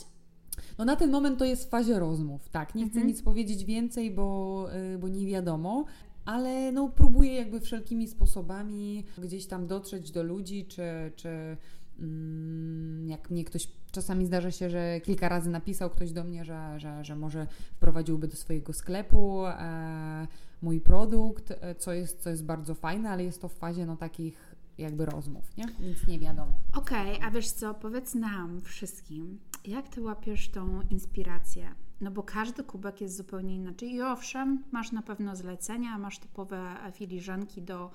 No 0.79 0.85
na 0.85 0.97
ten 0.97 1.11
moment 1.11 1.39
to 1.39 1.45
jest 1.45 1.67
w 1.67 1.69
fazie 1.69 1.99
rozmów, 1.99 2.49
tak. 2.49 2.75
Nie 2.75 2.85
chcę 2.85 2.95
mhm. 2.95 3.07
nic 3.07 3.23
powiedzieć 3.23 3.65
więcej, 3.65 4.11
bo, 4.11 4.69
y, 4.95 4.99
bo 4.99 5.09
nie 5.09 5.27
wiadomo, 5.27 5.85
ale 6.25 6.73
no 6.73 6.93
próbuję 6.97 7.35
jakby 7.35 7.61
wszelkimi 7.61 8.09
sposobami 8.09 9.05
gdzieś 9.19 9.47
tam 9.47 9.67
dotrzeć 9.67 10.11
do 10.11 10.23
ludzi, 10.23 10.67
czy, 10.67 11.13
czy 11.17 11.57
mm, 11.99 13.09
jak 13.09 13.31
mnie 13.31 13.45
ktoś, 13.45 13.69
czasami 13.93 14.27
zdarza 14.27 14.51
się, 14.51 14.71
że 14.71 15.01
kilka 15.01 15.29
razy 15.29 15.51
napisał 15.51 15.91
ktoś 15.91 16.13
do 16.13 16.25
mnie, 16.25 16.45
że, 16.45 16.81
że, 16.81 17.05
że 17.05 17.17
może 17.17 17.47
wprowadziłby 17.77 18.29
do 18.29 18.37
swojego 18.37 18.73
sklepu 18.73 19.47
e, 19.47 20.27
mój 20.63 20.81
produkt, 20.81 21.51
e, 21.61 21.75
co 21.75 21.93
jest, 21.93 22.23
co 22.23 22.31
jest 22.31 22.45
bardzo 22.45 22.75
fajne, 22.75 23.11
ale 23.11 23.25
jest 23.25 23.41
to 23.41 23.49
w 23.49 23.55
fazie 23.55 23.87
no 23.87 23.97
takich 23.97 24.56
jakby 24.79 25.07
rozmów, 25.07 25.57
nie? 25.57 25.65
Nic 25.81 26.07
nie 26.07 26.19
wiadomo. 26.19 26.53
Okej, 26.75 27.17
okay, 27.17 27.29
a 27.29 27.31
wiesz 27.31 27.51
co, 27.51 27.75
powiedz 27.75 28.15
nam 28.15 28.61
wszystkim, 28.61 29.39
jak 29.65 29.89
Ty 29.89 30.03
łapiesz 30.03 30.49
tą 30.49 30.81
inspirację? 30.91 31.75
No 32.01 32.11
bo 32.11 32.23
każdy 32.23 32.65
kubek 32.65 33.01
jest 33.01 33.17
zupełnie 33.17 33.57
inaczej 33.57 33.95
i 33.95 34.03
owszem, 34.03 34.65
masz 34.73 34.93
na 34.93 35.03
pewno 35.03 35.37
zlecenia, 35.37 35.99
masz 35.99 36.19
typowe 36.19 36.77
filiżanki 36.93 37.63
do 37.63 37.91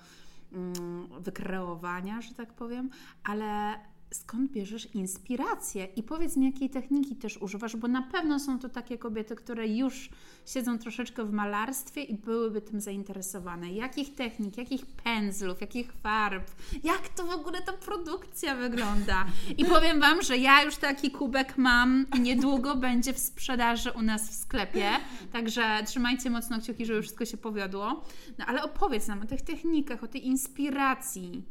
mm, 0.52 0.76
wykreowania, 1.20 2.22
że 2.22 2.34
tak 2.34 2.54
powiem, 2.54 2.90
ale 3.24 3.80
skąd 4.12 4.52
bierzesz 4.52 4.96
inspirację 4.96 5.86
i 5.86 6.04
powiedz 6.04 6.38
mi, 6.38 6.46
jakiej 6.46 6.70
techniki 6.70 7.16
też 7.16 7.38
używasz, 7.38 7.76
bo 7.76 7.88
na 7.88 8.02
pewno 8.02 8.40
są 8.40 8.60
to 8.60 8.70
takie 8.70 8.98
kobiety, 8.98 9.36
które 9.36 9.68
już 9.68 10.10
siedzą 10.46 10.78
troszeczkę 10.78 11.26
w 11.26 11.32
malarstwie 11.32 12.04
i 12.04 12.16
byłyby 12.16 12.62
tym 12.62 12.82
zainteresowane. 12.82 13.74
Jakich 13.74 14.16
technik, 14.16 14.58
jakich 14.58 14.86
pędzlów, 14.86 15.62
jakich 15.62 15.94
farb, 15.94 16.52
jak 16.84 17.10
to 17.10 17.26
w 17.26 17.30
ogóle 17.30 17.62
ta 17.62 17.74
produkcja 17.74 18.56
wygląda. 18.56 19.26
I 19.58 19.66
powiem 19.66 20.00
Wam, 20.00 20.22
że 20.22 20.38
ja 20.38 20.64
już 20.64 20.76
taki 20.76 21.12
kubek 21.12 21.58
mam 21.58 22.06
i 22.18 22.20
niedługo 22.20 22.76
będzie 22.76 23.14
w 23.14 23.20
sprzedaży 23.20 23.92
u 23.92 24.02
nas 24.02 24.30
w 24.30 24.34
sklepie, 24.34 24.90
także 25.32 25.84
trzymajcie 25.86 26.30
mocno 26.30 26.60
kciuki, 26.60 26.86
żeby 26.86 27.02
wszystko 27.02 27.26
się 27.26 27.38
powiodło. 27.38 28.04
No 28.38 28.46
ale 28.46 28.64
opowiedz 28.64 29.08
nam 29.08 29.22
o 29.22 29.26
tych 29.26 29.42
technikach, 29.42 30.04
o 30.04 30.08
tej 30.08 30.28
inspiracji. 30.28 31.44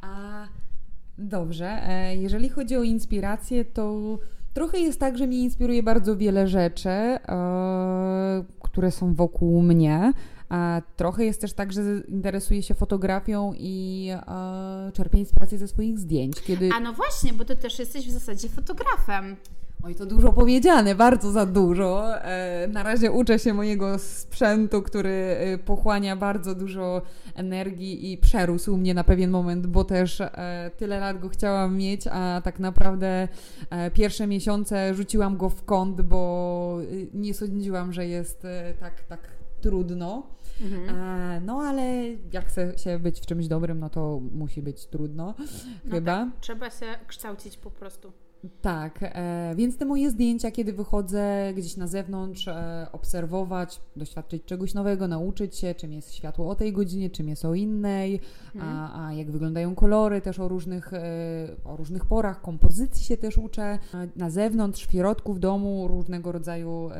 A 0.00 0.46
Dobrze. 1.18 1.88
E, 1.88 2.16
jeżeli 2.16 2.48
chodzi 2.48 2.76
o 2.76 2.82
inspirację, 2.82 3.64
to 3.64 4.18
trochę 4.54 4.78
jest 4.78 5.00
tak, 5.00 5.18
że 5.18 5.26
mnie 5.26 5.38
inspiruje 5.38 5.82
bardzo 5.82 6.16
wiele 6.16 6.48
rzeczy, 6.48 6.88
e, 6.88 7.18
które 8.62 8.90
są 8.90 9.14
wokół 9.14 9.62
mnie. 9.62 10.12
A 10.48 10.82
trochę 10.96 11.24
jest 11.24 11.40
też 11.40 11.52
tak, 11.52 11.72
że 11.72 11.82
interesuję 12.08 12.62
się 12.62 12.74
fotografią 12.74 13.52
i 13.56 14.08
e, 14.10 14.92
czerpię 14.92 15.18
inspirację 15.18 15.58
ze 15.58 15.68
swoich 15.68 15.98
zdjęć. 15.98 16.42
Kiedy... 16.42 16.70
A 16.76 16.80
no 16.80 16.92
właśnie, 16.92 17.32
bo 17.32 17.44
ty 17.44 17.56
też 17.56 17.78
jesteś 17.78 18.08
w 18.08 18.10
zasadzie 18.10 18.48
fotografem. 18.48 19.36
Oj, 19.84 19.94
to 19.94 20.06
dużo 20.06 20.32
powiedziane, 20.32 20.94
bardzo 20.94 21.32
za 21.32 21.46
dużo. 21.46 22.18
E, 22.24 22.68
na 22.68 22.82
razie 22.82 23.12
uczę 23.12 23.38
się 23.38 23.54
mojego 23.54 23.98
sprzętu, 23.98 24.82
który 24.82 25.10
e, 25.10 25.58
pochłania 25.58 26.16
bardzo 26.16 26.54
dużo 26.54 27.02
energii 27.34 28.12
i 28.12 28.18
przerósł 28.18 28.76
mnie 28.76 28.94
na 28.94 29.04
pewien 29.04 29.30
moment, 29.30 29.66
bo 29.66 29.84
też 29.84 30.20
e, 30.20 30.70
tyle 30.76 31.00
lat 31.00 31.18
go 31.20 31.28
chciałam 31.28 31.76
mieć, 31.76 32.06
a 32.10 32.40
tak 32.44 32.58
naprawdę 32.58 33.28
pierwsze 33.94 34.26
miesiące 34.26 34.94
rzuciłam 34.94 35.36
go 35.36 35.48
w 35.48 35.64
kąt, 35.64 36.00
bo 36.00 36.78
nie 37.14 37.34
sądziłam, 37.34 37.92
że 37.92 38.06
jest 38.06 38.46
tak, 38.80 39.00
tak 39.00 39.28
trudno. 39.60 40.26
Mhm. 40.62 41.44
No 41.44 41.60
ale 41.60 42.06
jak 42.32 42.46
chce 42.46 42.78
się 42.78 42.98
być 42.98 43.20
w 43.20 43.26
czymś 43.26 43.48
dobrym, 43.48 43.80
no 43.80 43.90
to 43.90 44.20
musi 44.34 44.62
być 44.62 44.86
trudno, 44.86 45.34
no 45.84 45.90
chyba. 45.90 46.16
Tak. 46.16 46.40
Trzeba 46.40 46.70
się 46.70 46.86
kształcić 47.06 47.56
po 47.56 47.70
prostu. 47.70 48.12
Tak, 48.60 48.98
e, 49.02 49.54
więc 49.56 49.78
te 49.78 49.84
moje 49.84 50.10
zdjęcia, 50.10 50.50
kiedy 50.50 50.72
wychodzę 50.72 51.52
gdzieś 51.56 51.76
na 51.76 51.86
zewnątrz, 51.86 52.48
e, 52.48 52.86
obserwować, 52.92 53.80
doświadczyć 53.96 54.44
czegoś 54.44 54.74
nowego, 54.74 55.08
nauczyć 55.08 55.56
się, 55.56 55.74
czym 55.74 55.92
jest 55.92 56.14
światło 56.14 56.50
o 56.50 56.54
tej 56.54 56.72
godzinie, 56.72 57.10
czym 57.10 57.28
jest 57.28 57.44
o 57.44 57.54
innej, 57.54 58.20
mhm. 58.54 58.74
a, 58.74 59.06
a, 59.06 59.12
jak 59.12 59.30
wyglądają 59.30 59.74
kolory, 59.74 60.20
też 60.20 60.38
o 60.38 60.48
różnych, 60.48 60.92
e, 60.92 61.00
o 61.64 61.76
różnych 61.76 62.06
porach, 62.06 62.40
kompozycji 62.40 63.04
się 63.04 63.16
też 63.16 63.38
uczę, 63.38 63.78
na 64.16 64.30
zewnątrz, 64.30 64.86
w 64.86 64.92
środku, 64.92 65.34
w 65.34 65.38
domu, 65.38 65.88
różnego 65.88 66.32
rodzaju 66.32 66.90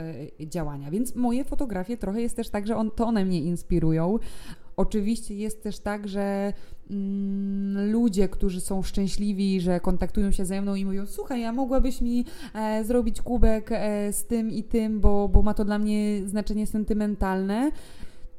e, 0.41 0.47
działania. 0.49 0.91
Więc 0.91 1.15
moje 1.15 1.45
fotografie 1.45 1.97
trochę 1.97 2.21
jest 2.21 2.37
też 2.37 2.49
tak, 2.49 2.67
że 2.67 2.77
on, 2.77 2.91
to 2.91 3.07
one 3.07 3.25
mnie 3.25 3.41
inspirują. 3.41 4.19
Oczywiście 4.77 5.35
jest 5.35 5.63
też 5.63 5.79
tak, 5.79 6.09
że 6.09 6.53
mm, 6.91 7.91
ludzie, 7.91 8.29
którzy 8.29 8.61
są 8.61 8.83
szczęśliwi, 8.83 9.61
że 9.61 9.81
kontaktują 9.81 10.31
się 10.31 10.45
ze 10.45 10.63
mną 10.63 10.75
i 10.75 10.85
mówią: 10.85 11.07
Słuchaj, 11.07 11.45
a 11.45 11.53
mogłabyś 11.53 12.01
mi 12.01 12.25
e, 12.55 12.85
zrobić 12.85 13.23
kubek 13.23 13.73
e, 13.73 14.13
z 14.13 14.25
tym 14.25 14.51
i 14.51 14.63
tym, 14.63 15.01
bo, 15.01 15.29
bo 15.29 15.43
ma 15.43 15.55
to 15.55 15.65
dla 15.65 15.79
mnie 15.79 16.27
znaczenie 16.27 16.67
sentymentalne 16.67 17.71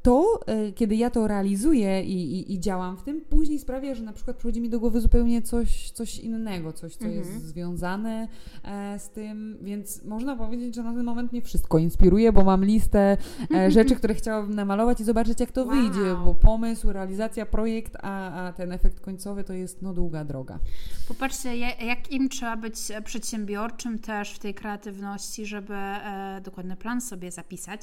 to, 0.03 0.39
e, 0.45 0.72
kiedy 0.72 0.95
ja 0.95 1.10
to 1.10 1.27
realizuję 1.27 2.03
i, 2.03 2.39
i, 2.39 2.53
i, 2.53 2.60
działam 2.60 2.98
w 2.98 3.03
tym, 3.03 3.22
później 3.22 3.60
sprawia, 3.60 3.95
że 3.95 4.03
na 4.03 4.13
przykład 4.13 4.38
przychodzi 4.38 4.62
mi 4.62 4.69
do 4.69 4.79
głowy 4.79 5.01
zupełnie 5.01 5.41
coś, 5.41 5.91
coś 5.91 6.19
innego, 6.19 6.74
coś, 6.74 6.95
co 6.95 7.05
mhm. 7.05 7.19
jest 7.19 7.45
związane 7.45 8.27
e, 8.63 9.00
z 9.00 9.10
tym, 9.10 9.57
więc 9.62 10.03
można 10.03 10.36
powiedzieć, 10.36 10.75
że 10.75 10.83
na 10.83 10.93
ten 10.93 11.03
moment 11.03 11.31
mnie 11.31 11.41
wszystko 11.41 11.77
inspiruje, 11.77 12.31
bo 12.31 12.43
mam 12.43 12.65
listę 12.65 13.17
e, 13.55 13.72
rzeczy, 13.72 13.95
które 13.95 14.13
chciałabym 14.13 14.55
namalować 14.55 15.01
i 15.01 15.03
zobaczyć, 15.03 15.39
jak 15.39 15.51
to 15.51 15.65
wow. 15.65 15.75
wyjdzie, 15.75 16.15
bo 16.25 16.33
pomysł, 16.33 16.91
realizacja, 16.91 17.45
projekt, 17.45 17.98
a, 18.01 18.46
a 18.46 18.53
ten 18.53 18.72
efekt 18.72 19.00
końcowy 19.00 19.44
to 19.44 19.53
jest 19.53 19.81
no 19.81 19.94
długa 19.94 20.25
droga. 20.25 20.59
Popatrzcie, 21.07 21.57
jak 21.57 22.11
im 22.11 22.29
trzeba 22.29 22.57
być 22.57 22.75
przedsiębiorczym 23.03 24.00
też 24.00 24.33
w 24.33 24.39
tej 24.39 24.53
kreatywności, 24.53 25.46
żeby 25.46 25.74
e, 25.74 26.42
dokładny 26.44 26.75
plan 26.75 27.01
sobie 27.01 27.31
zapisać 27.31 27.81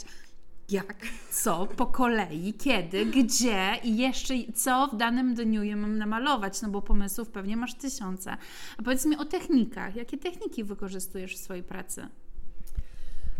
jak, 0.72 0.96
co, 1.30 1.66
po 1.66 1.86
kolei, 1.86 2.54
kiedy, 2.54 3.06
gdzie 3.06 3.76
i 3.84 3.96
jeszcze 3.96 4.34
co 4.54 4.88
w 4.92 4.96
danym 4.96 5.34
dniu 5.34 5.62
ja 5.62 5.76
mam 5.76 5.98
namalować, 5.98 6.62
no 6.62 6.68
bo 6.68 6.82
pomysłów 6.82 7.30
pewnie 7.30 7.56
masz 7.56 7.74
tysiące. 7.74 8.36
A 8.78 8.82
powiedz 8.82 9.06
mi 9.06 9.16
o 9.16 9.24
technikach. 9.24 9.96
Jakie 9.96 10.18
techniki 10.18 10.64
wykorzystujesz 10.64 11.36
w 11.36 11.38
swojej 11.38 11.62
pracy? 11.62 12.08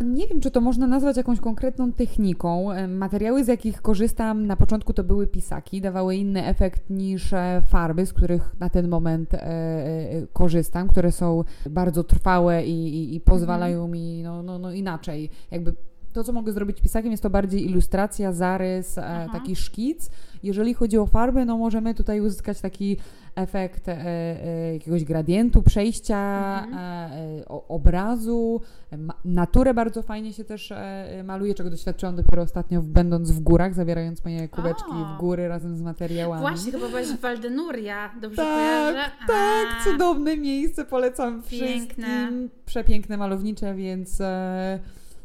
Nie 0.01 0.27
wiem, 0.27 0.40
czy 0.40 0.51
to 0.51 0.61
można 0.61 0.87
nazwać 0.87 1.16
jakąś 1.16 1.40
konkretną 1.40 1.93
techniką. 1.93 2.69
Materiały, 2.88 3.45
z 3.45 3.49
jakich 3.49 3.83
korzystam 3.83 4.47
na 4.47 4.57
początku, 4.57 4.93
to 4.93 5.05
były 5.05 5.27
pisaki. 5.27 5.81
Dawały 5.81 6.16
inny 6.16 6.47
efekt 6.47 6.90
niż 6.90 7.33
e, 7.33 7.62
farby, 7.69 8.07
z 8.07 8.12
których 8.12 8.61
na 8.61 8.71
ten 8.71 8.88
moment 8.88 9.35
e, 9.35 9.38
e, 9.43 10.27
korzystam, 10.33 10.88
które 10.88 11.12
są 11.12 11.45
bardzo 11.71 12.05
trwałe 12.05 12.64
i, 12.64 12.71
i, 12.71 13.14
i 13.14 13.21
pozwalają 13.21 13.85
mhm. 13.85 13.93
mi 13.93 14.23
no, 14.23 14.43
no, 14.43 14.59
no 14.59 14.73
inaczej 14.73 15.31
jakby 15.51 15.75
to, 16.12 16.25
co 16.25 16.33
mogę 16.33 16.53
zrobić 16.53 16.81
pisakiem, 16.81 17.11
jest 17.11 17.23
to 17.23 17.31
bardziej 17.31 17.70
ilustracja, 17.70 18.33
zarys, 18.33 18.99
e, 18.99 19.27
taki 19.33 19.57
szkic. 19.57 20.11
Jeżeli 20.42 20.75
chodzi 20.75 20.99
o 20.99 21.07
farbę, 21.07 21.44
no 21.44 21.59
możemy 21.59 21.94
tutaj 21.94 22.20
uzyskać 22.20 22.61
taki 22.61 22.96
efekt 23.35 23.88
e, 23.88 23.96
e, 23.96 24.73
jakiegoś 24.73 25.05
gradientu, 25.05 25.62
przejścia, 25.62 26.18
mhm. 26.64 27.12
e, 27.12 27.49
obrazu. 27.49 28.61
Ma, 28.99 29.14
naturę 29.25 29.75
bardzo 29.75 30.03
fajnie 30.03 30.33
się 30.33 30.44
też 30.44 30.73
e, 30.73 31.23
maluje, 31.25 31.55
czego 31.55 31.70
doświadczyłam 31.70 32.16
dopiero 32.16 32.42
ostatnio, 32.42 32.83
będąc 32.83 33.31
w 33.31 33.40
górach, 33.40 33.75
zabierając 33.75 34.25
moje 34.25 34.49
kubeczki 34.49 34.90
o. 34.90 35.14
w 35.14 35.20
góry 35.20 35.49
razem 35.49 35.77
z 35.77 35.83
materiałami. 35.83 36.40
Właśnie, 36.40 36.73
chyba 36.73 36.88
byłaś 36.88 37.07
w 37.07 37.20
Waldenuria, 37.20 38.11
dobrze 38.20 38.37
tak, 38.37 38.55
kojarzę? 38.55 39.11
Tak, 39.27 39.85
cudowne 39.85 40.37
miejsce, 40.37 40.85
polecam 40.85 41.42
Piękne. 41.42 41.68
wszystkim. 41.68 42.51
Przepiękne, 42.66 43.16
malownicze, 43.16 43.75
więc... 43.75 44.23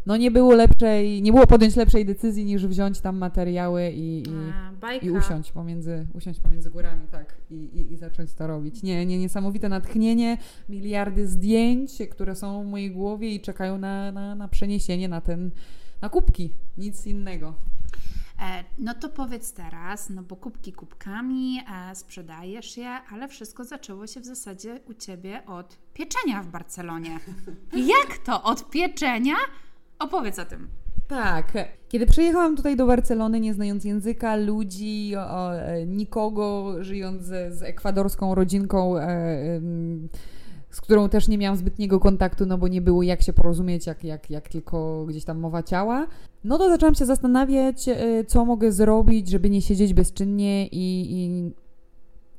No 0.05 0.17
nie 0.17 0.31
było 0.31 0.53
lepszej, 0.53 1.21
nie 1.21 1.31
było 1.31 1.47
podjąć 1.47 1.75
lepszej 1.75 2.05
decyzji 2.05 2.45
niż 2.45 2.67
wziąć 2.67 2.99
tam 3.01 3.17
materiały 3.17 3.91
i, 3.91 4.23
i, 4.29 4.51
A, 4.81 4.93
i 4.93 5.11
usiąść, 5.11 5.51
pomiędzy, 5.51 6.07
usiąść 6.13 6.39
pomiędzy 6.39 6.69
górami, 6.69 7.07
tak, 7.11 7.37
i, 7.51 7.55
i, 7.55 7.93
i, 7.93 7.97
zacząć 7.97 8.33
to 8.33 8.47
robić. 8.47 8.83
Nie, 8.83 9.05
nie, 9.05 9.17
niesamowite 9.17 9.69
natchnienie, 9.69 10.37
miliardy 10.69 11.27
zdjęć, 11.27 11.91
które 12.11 12.35
są 12.35 12.63
w 12.63 12.67
mojej 12.67 12.91
głowie 12.91 13.35
i 13.35 13.41
czekają 13.41 13.77
na, 13.77 14.11
na, 14.11 14.35
na 14.35 14.47
przeniesienie 14.47 15.07
na 15.07 15.21
ten, 15.21 15.51
na 16.01 16.09
kubki, 16.09 16.53
nic 16.77 17.07
innego. 17.07 17.55
E, 18.41 18.63
no 18.77 18.93
to 18.93 19.09
powiedz 19.09 19.53
teraz, 19.53 20.09
no 20.09 20.23
bo 20.23 20.35
kubki 20.35 20.73
kubkami, 20.73 21.59
e, 21.91 21.95
sprzedajesz 21.95 22.77
je, 22.77 22.89
ale 22.89 23.27
wszystko 23.27 23.63
zaczęło 23.63 24.07
się 24.07 24.19
w 24.19 24.25
zasadzie 24.25 24.79
u 24.85 24.93
Ciebie 24.93 25.45
od 25.45 25.77
pieczenia 25.93 26.43
w 26.43 26.47
Barcelonie. 26.47 27.19
Jak 28.07 28.17
to? 28.17 28.43
Od 28.43 28.69
pieczenia 28.69 29.35
Opowiedz 29.99 30.39
o 30.39 30.45
tym. 30.45 30.67
Tak. 31.07 31.53
Kiedy 31.89 32.05
przyjechałam 32.05 32.55
tutaj 32.55 32.75
do 32.75 32.87
Barcelony, 32.87 33.39
nie 33.39 33.53
znając 33.53 33.83
języka, 33.83 34.35
ludzi, 34.35 35.15
o, 35.15 35.51
nikogo, 35.87 36.75
żyjąc 36.83 37.23
z, 37.23 37.53
z 37.53 37.63
ekwadorską 37.63 38.35
rodzinką, 38.35 38.97
e, 38.97 39.61
z 40.69 40.81
którą 40.81 41.09
też 41.09 41.27
nie 41.27 41.37
miałam 41.37 41.57
zbytniego 41.57 41.99
kontaktu, 41.99 42.45
no 42.45 42.57
bo 42.57 42.67
nie 42.67 42.81
było 42.81 43.03
jak 43.03 43.21
się 43.21 43.33
porozumieć, 43.33 43.87
jak, 43.87 44.03
jak, 44.03 44.29
jak 44.29 44.49
tylko 44.49 45.05
gdzieś 45.05 45.25
tam 45.25 45.39
mowa 45.39 45.63
ciała, 45.63 46.07
no 46.43 46.57
to 46.57 46.69
zaczęłam 46.69 46.95
się 46.95 47.05
zastanawiać, 47.05 47.89
e, 47.89 48.25
co 48.27 48.45
mogę 48.45 48.71
zrobić, 48.71 49.29
żeby 49.29 49.49
nie 49.49 49.61
siedzieć 49.61 49.93
bezczynnie 49.93 50.67
i, 50.67 51.05
i 51.11 51.51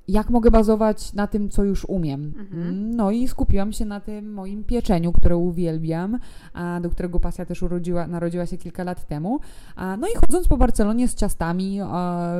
jak 0.09 0.31
mogę 0.31 0.51
bazować 0.51 1.13
na 1.13 1.27
tym, 1.27 1.49
co 1.49 1.65
już 1.65 1.85
umiem. 1.85 2.33
Mhm. 2.39 2.91
No 2.97 3.11
i 3.11 3.29
skupiłam 3.29 3.73
się 3.73 3.85
na 3.85 4.01
tym 4.01 4.33
moim 4.33 4.65
pieczeniu, 4.65 5.13
które 5.13 5.37
uwielbiam, 5.37 6.19
a 6.53 6.81
do 6.81 6.91
którego 6.91 7.21
pasja 7.21 7.47
też 7.47 7.63
urodziła, 7.63 8.07
narodziła 8.07 8.47
się 8.47 8.59
kilka 8.59 8.85
lat 8.85 9.07
temu. 9.07 9.41
A, 9.77 9.97
no 9.97 10.09
i 10.09 10.11
chodząc 10.27 10.49
po 10.49 10.57
Barcelonie 10.57 11.09
z 11.09 11.15
ciastami, 11.15 11.81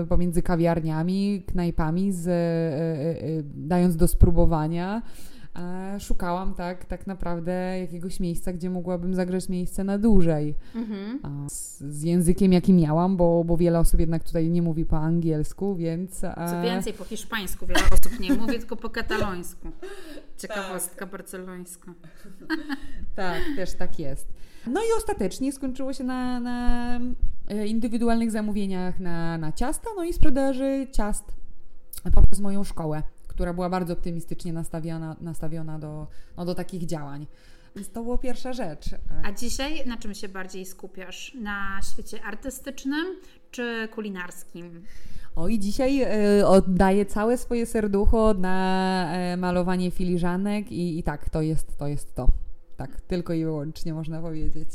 pomiędzy 0.09 0.43
kawiarniami, 0.43 1.43
knajpami, 1.47 2.13
z, 2.13 2.27
e, 2.27 2.33
e, 2.33 3.39
e, 3.39 3.43
dając 3.55 3.97
do 3.97 4.09
spróbowania, 4.09 5.03
szukałam 5.99 6.55
tak, 6.55 6.85
tak 6.85 7.07
naprawdę 7.07 7.79
jakiegoś 7.79 8.21
miejsca, 8.21 8.53
gdzie 8.53 8.71
mogłabym 8.71 9.15
zagrać 9.15 9.49
miejsce 9.49 9.85
na 9.85 9.99
dłużej. 9.99 10.55
Mhm. 10.75 11.21
Z, 11.49 11.81
z, 11.81 12.03
językiem, 12.03 12.53
jaki 12.53 12.73
miałam, 12.73 13.17
bo, 13.17 13.45
bo 13.45 13.57
wiele 13.57 13.79
osób 13.79 14.01
jednak 14.01 14.25
tutaj 14.25 14.51
nie 14.51 14.63
mówi 14.63 14.85
po 14.85 14.99
angielsku, 14.99 15.77
więc... 15.77 16.21
Co 16.21 16.63
więcej, 16.63 16.93
po 16.93 17.05
hiszpańsku 17.05 17.67
wiele 17.67 17.81
osób 17.93 18.21
nie 18.21 18.35
mówi, 18.35 18.59
tylko 18.59 18.77
po 18.77 18.91
katalońsku. 18.91 19.69
Ciekawostka 20.37 21.01
tak. 21.01 21.11
barcelońska. 21.11 21.95
tak, 23.17 23.43
też 23.57 23.73
tak 23.73 23.99
jest. 23.99 24.29
No 24.67 24.81
i 24.81 24.87
ostatecznie 24.97 25.53
skończyło 25.53 25.93
się 25.93 26.05
na, 26.05 26.41
na 26.41 27.01
e, 27.49 27.67
indywidualnych 27.67 28.31
zamówieniach 28.31 29.01
na, 29.01 29.39
na 29.39 29.53
ciasta, 29.53 29.89
no 29.97 30.05
i 30.05 30.13
sprzedaży 30.13 30.87
ciast 30.93 31.25
poprzez 32.15 32.41
moją 32.41 32.65
szkołę 32.65 33.03
która 33.37 33.55
była 33.55 33.71
bardzo 33.71 33.93
optymistycznie 33.93 34.53
nastawiona, 34.53 35.17
nastawiona 35.21 35.79
do, 35.79 36.07
no, 36.37 36.45
do 36.45 36.55
takich 36.55 36.87
działań. 36.87 37.27
Więc 37.77 37.91
to 37.91 38.03
była 38.03 38.19
pierwsza 38.19 38.53
rzecz. 38.53 38.91
A 39.25 39.33
dzisiaj 39.33 39.87
na 39.87 39.97
czym 39.97 40.15
się 40.15 40.29
bardziej 40.29 40.67
skupiasz? 40.67 41.35
Na 41.35 41.81
świecie 41.93 42.23
artystycznym 42.23 43.07
czy 43.51 43.89
kulinarskim? 43.95 44.85
O 45.35 45.49
i 45.49 45.59
dzisiaj 45.59 46.03
e, 46.03 46.47
oddaję 46.47 47.07
całe 47.07 47.39
swoje 47.39 47.67
serducho 47.67 48.35
na 48.35 49.09
e, 49.13 49.37
malowanie 49.37 49.91
filiżanek 49.91 50.73
i, 50.73 50.99
i 50.99 51.03
tak, 51.03 51.31
to 51.31 51.43
jest, 51.43 51.79
to 51.79 51.87
jest 51.87 52.15
to. 52.15 52.29
Tak, 52.77 53.01
tylko 53.01 53.33
i 53.33 53.45
wyłącznie 53.45 53.95
można 53.95 54.21
powiedzieć. 54.21 54.69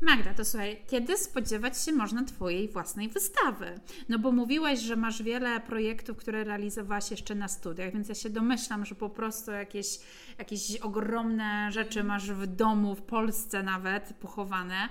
Magda, 0.00 0.34
to 0.34 0.44
słuchaj, 0.44 0.82
kiedy 0.86 1.18
spodziewać 1.18 1.82
się 1.82 1.92
można 1.92 2.24
Twojej 2.24 2.68
własnej 2.68 3.08
wystawy? 3.08 3.80
No 4.08 4.18
bo 4.18 4.32
mówiłaś, 4.32 4.80
że 4.80 4.96
masz 4.96 5.22
wiele 5.22 5.60
projektów, 5.60 6.16
które 6.16 6.44
realizowałaś 6.44 7.10
jeszcze 7.10 7.34
na 7.34 7.48
studiach, 7.48 7.92
więc 7.92 8.08
ja 8.08 8.14
się 8.14 8.30
domyślam, 8.30 8.84
że 8.84 8.94
po 8.94 9.10
prostu 9.10 9.50
jakieś, 9.50 9.98
jakieś 10.38 10.76
ogromne 10.76 11.72
rzeczy 11.72 12.04
masz 12.04 12.30
w 12.30 12.46
domu, 12.46 12.94
w 12.94 13.02
Polsce 13.02 13.62
nawet, 13.62 14.14
pochowane. 14.20 14.88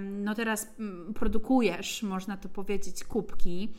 No 0.00 0.34
teraz 0.34 0.68
mm, 0.78 1.14
produkujesz, 1.14 2.02
można 2.02 2.36
to 2.36 2.48
powiedzieć, 2.48 3.04
kubki 3.04 3.74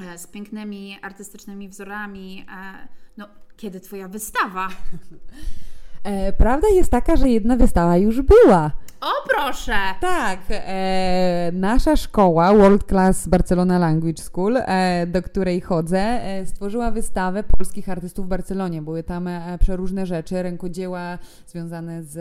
e, 0.00 0.18
z 0.18 0.26
pięknymi 0.26 0.98
artystycznymi 1.02 1.68
wzorami. 1.68 2.46
E, 2.50 2.88
no, 3.16 3.28
kiedy 3.56 3.80
Twoja 3.80 4.08
wystawa? 4.08 4.68
E, 6.04 6.32
prawda 6.32 6.68
jest 6.68 6.90
taka, 6.90 7.16
że 7.16 7.28
jedna 7.28 7.56
wystawa 7.56 7.96
już 7.96 8.22
była. 8.22 8.70
O 9.00 9.28
proszę! 9.28 9.76
Tak, 10.00 10.38
e, 10.50 11.50
nasza 11.52 11.96
szkoła 11.96 12.54
World 12.54 12.84
Class 12.84 13.28
Barcelona 13.28 13.78
Language 13.78 14.22
School, 14.22 14.56
e, 14.56 15.06
do 15.06 15.22
której 15.22 15.60
chodzę, 15.60 15.98
e, 16.00 16.46
stworzyła 16.46 16.90
wystawę 16.90 17.44
polskich 17.58 17.88
artystów 17.88 18.26
w 18.26 18.28
Barcelonie. 18.28 18.82
Były 18.82 19.02
tam 19.02 19.28
e, 19.28 19.58
przeróżne 19.60 20.06
rzeczy, 20.06 20.42
rękodzieła 20.42 21.18
związane 21.46 22.02
z, 22.02 22.16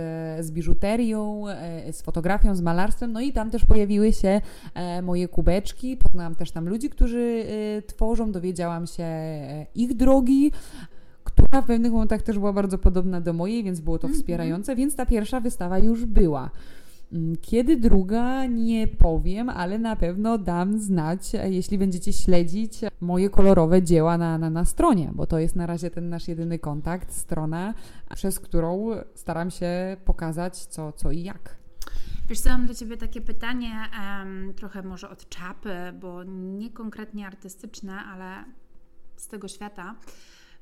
z 0.46 0.52
biżuterią, 0.52 1.48
e, 1.48 1.94
z 1.94 2.02
fotografią, 2.02 2.56
z 2.56 2.62
malarstwem, 2.62 3.12
no 3.12 3.22
i 3.22 3.34
tam 3.34 3.52
też 3.52 3.66
pojawiły 3.66 4.14
się 4.14 4.42
e, 4.74 5.02
moje 5.02 5.28
kubeczki. 5.28 5.98
Poznałam 5.98 6.36
też 6.36 6.52
tam 6.52 6.70
ludzi, 6.70 6.90
którzy 6.90 7.46
tworzą, 7.88 8.32
dowiedziałam 8.32 8.88
się 8.88 9.08
ich 9.76 9.94
drogi 9.94 10.52
która 11.44 11.62
w 11.62 11.66
pewnych 11.66 11.92
momentach 11.92 12.22
też 12.22 12.40
była 12.40 12.54
bardzo 12.54 12.78
podobna 12.78 13.22
do 13.22 13.34
mojej, 13.34 13.64
więc 13.64 13.80
było 13.80 14.00
to 14.00 14.08
mhm. 14.08 14.20
wspierające, 14.20 14.76
więc 14.76 14.96
ta 14.96 15.06
pierwsza 15.06 15.40
wystawa 15.40 15.80
już 15.80 16.06
była. 16.06 16.52
Mm, 17.14 17.36
kiedy 17.42 17.78
druga, 17.78 18.46
nie 18.46 18.88
powiem, 18.88 19.50
ale 19.50 19.80
na 19.80 19.96
pewno 19.96 20.38
dam 20.38 20.80
znać, 20.80 21.32
jeśli 21.34 21.78
będziecie 21.78 22.14
śledzić 22.14 22.74
moje 23.02 23.30
kolorowe 23.30 23.84
dzieła 23.84 24.18
na, 24.18 24.38
na, 24.38 24.50
na 24.50 24.66
stronie, 24.66 25.12
bo 25.14 25.28
to 25.28 25.40
jest 25.40 25.56
na 25.56 25.66
razie 25.66 25.92
ten 25.92 26.10
nasz 26.10 26.28
jedyny 26.28 26.60
kontakt, 26.60 27.14
strona, 27.14 27.74
przez 28.16 28.40
którą 28.40 28.90
staram 29.16 29.52
się 29.52 29.98
pokazać 30.06 30.58
co, 30.58 30.92
co 30.92 31.12
i 31.12 31.24
jak. 31.24 31.58
Wiesz 32.30 32.40
co, 32.40 32.50
mam 32.50 32.66
do 32.66 32.74
Ciebie 32.74 32.98
takie 32.98 33.22
pytanie, 33.22 33.72
um, 34.20 34.54
trochę 34.54 34.84
może 34.84 35.10
od 35.10 35.30
czapy, 35.30 35.76
bo 36.02 36.24
nie 36.24 36.70
konkretnie 36.70 37.28
artystyczne, 37.28 37.94
ale 37.94 38.44
z 39.16 39.28
tego 39.28 39.48
świata. 39.48 39.96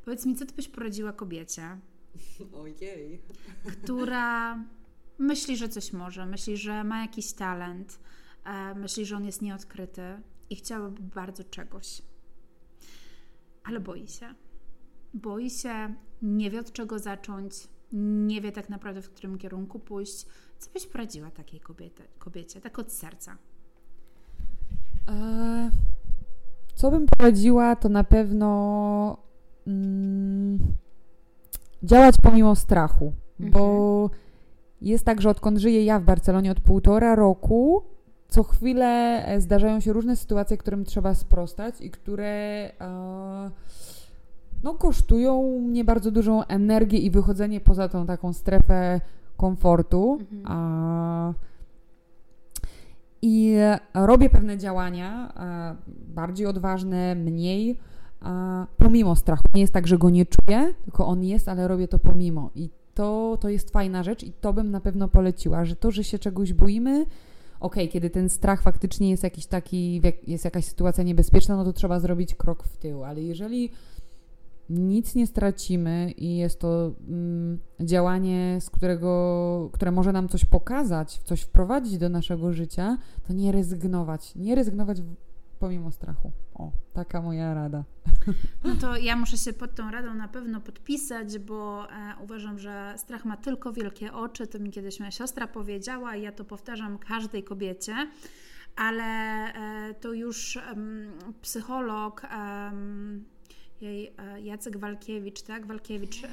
Powiedz 0.06 0.26
mi, 0.26 0.36
co 0.36 0.46
ty 0.46 0.54
byś 0.54 0.68
poradziła 0.68 1.14
kobiecie? 1.14 1.80
Ojej. 2.62 3.22
Która 3.66 4.60
myśli, 5.18 5.58
że 5.58 5.70
coś 5.70 5.94
może, 5.94 6.26
myśli, 6.26 6.58
że 6.58 6.84
ma 6.84 7.02
jakiś 7.02 7.34
talent, 7.34 8.00
e, 8.46 8.76
myśli, 8.76 9.06
że 9.06 9.16
on 9.16 9.26
jest 9.26 9.42
nieodkryty 9.42 10.22
i 10.50 10.56
chciałaby 10.56 11.02
bardzo 11.02 11.44
czegoś. 11.44 12.02
Ale 13.64 13.80
boi 13.80 14.08
się. 14.08 14.36
Boi 15.14 15.50
się, 15.50 15.96
nie 16.22 16.52
wie 16.52 16.60
od 16.60 16.72
czego 16.72 17.00
zacząć, 17.00 17.54
nie 17.92 18.42
wie 18.42 18.52
tak 18.52 18.70
naprawdę 18.70 19.02
w 19.02 19.10
którym 19.10 19.38
kierunku 19.38 19.80
pójść. 19.80 20.26
Co 20.58 20.72
byś 20.72 20.88
poradziła 20.88 21.32
takiej 21.32 21.60
kobiety, 21.60 22.04
kobiecie, 22.20 22.62
tak 22.62 22.80
od 22.80 22.92
serca? 22.92 23.38
E, 25.08 25.72
co 26.76 26.92
bym 26.92 27.06
poradziła, 27.18 27.76
to 27.76 27.90
na 27.90 28.04
pewno 28.04 29.25
mm, 29.68 30.60
działać 31.84 32.16
pomimo 32.24 32.56
strachu, 32.56 33.14
mhm. 33.40 33.52
bo 33.52 34.10
jest 34.82 35.06
tak, 35.06 35.22
że 35.22 35.30
odkąd 35.30 35.58
żyję 35.58 35.86
ja 35.86 36.00
w 36.00 36.04
Barcelonie 36.04 36.52
od 36.52 36.60
półtora 36.60 37.16
roku, 37.16 37.84
co 38.28 38.44
chwilę 38.44 39.24
e, 39.26 39.42
zdarzają 39.42 39.80
się 39.80 39.94
różne 39.94 40.16
sytuacje, 40.16 40.58
którym 40.58 40.86
trzeba 40.86 41.14
sprostać 41.14 41.82
i 41.82 41.92
które 41.92 42.26
e, 42.82 43.52
no, 44.64 44.74
kosztują 44.74 45.60
mnie 45.60 45.84
bardzo 45.84 46.12
dużą 46.12 46.44
energię 46.44 46.98
i 46.98 47.12
wychodzenie 47.12 47.62
poza 47.62 47.90
tą 47.90 48.06
taką 48.06 48.34
strefę 48.34 49.02
komfortu. 49.38 50.18
Mhm. 50.22 50.44
A, 50.46 51.34
I 53.22 53.56
robię 53.94 54.30
pewne 54.30 54.58
działania, 54.58 55.34
e, 55.38 55.76
bardziej 56.08 56.48
odważne, 56.48 57.16
mniej 57.16 57.80
a 58.20 58.68
pomimo 58.78 59.16
strachu. 59.16 59.44
Nie 59.54 59.62
jest 59.62 59.74
tak, 59.74 59.88
że 59.88 59.98
go 59.98 60.10
nie 60.10 60.26
czuję, 60.26 60.74
tylko 60.84 61.08
on 61.08 61.24
jest, 61.24 61.50
ale 61.50 61.68
robię 61.68 61.88
to 61.88 62.00
pomimo. 62.00 62.50
I 62.56 62.70
to, 62.94 63.38
to 63.42 63.50
jest 63.50 63.70
fajna 63.70 64.04
rzecz 64.04 64.24
i 64.24 64.32
to 64.32 64.54
bym 64.54 64.72
na 64.72 64.80
pewno 64.80 65.08
poleciła, 65.08 65.66
że 65.66 65.76
to, 65.76 65.92
że 65.92 66.04
się 66.04 66.20
czegoś 66.20 66.54
boimy, 66.54 67.06
ok, 67.60 67.76
kiedy 67.92 68.10
ten 68.10 68.30
strach 68.30 68.62
faktycznie 68.62 69.10
jest 69.10 69.24
jakiś 69.24 69.46
taki, 69.46 70.02
jest 70.28 70.46
jakaś 70.46 70.66
sytuacja 70.66 71.04
niebezpieczna, 71.04 71.56
no 71.56 71.64
to 71.64 71.74
trzeba 71.74 72.00
zrobić 72.00 72.36
krok 72.36 72.64
w 72.64 72.78
tył, 72.78 73.04
ale 73.04 73.22
jeżeli 73.22 73.72
nic 74.70 75.16
nie 75.16 75.28
stracimy 75.28 76.12
i 76.18 76.38
jest 76.38 76.60
to 76.60 76.92
mm, 77.08 77.60
działanie, 77.80 78.58
z 78.60 78.70
którego, 78.70 79.70
które 79.74 79.92
może 79.92 80.12
nam 80.12 80.30
coś 80.30 80.46
pokazać, 80.46 81.20
coś 81.24 81.42
wprowadzić 81.42 81.98
do 81.98 82.10
naszego 82.10 82.54
życia, 82.54 82.98
to 83.28 83.34
nie 83.34 83.52
rezygnować. 83.52 84.36
Nie 84.36 84.56
rezygnować 84.56 85.02
pomimo 85.60 85.92
strachu. 85.92 86.32
O, 86.54 86.72
taka 86.94 87.22
moja 87.22 87.54
rada. 87.54 87.84
No 88.64 88.76
to 88.76 88.98
ja 88.98 89.16
muszę 89.16 89.38
się 89.38 89.54
pod 89.54 89.76
tą 89.76 89.92
radą 89.92 90.14
na 90.14 90.28
pewno 90.28 90.62
podpisać, 90.62 91.40
bo 91.40 91.88
e, 91.92 92.14
uważam, 92.24 92.60
że 92.60 92.94
strach 92.98 93.26
ma 93.26 93.38
tylko 93.38 93.74
wielkie 93.74 94.14
oczy. 94.14 94.48
To 94.48 94.60
mi 94.60 94.72
kiedyś 94.72 95.00
moja 95.00 95.12
siostra 95.12 95.48
powiedziała 95.48 96.16
i 96.16 96.22
ja 96.22 96.32
to 96.32 96.46
powtarzam 96.46 96.98
każdej 96.98 97.44
kobiecie. 97.44 97.96
Ale 98.76 99.04
e, 99.04 99.94
to 99.94 100.14
już 100.14 100.60
psycholog 101.42 102.22
jej 103.82 104.14
e, 104.18 104.42
Jacek 104.42 104.78
Walkiewicz, 104.78 105.42
tak? 105.42 105.66
Walkiewicz, 105.66 106.24
e, 106.24 106.28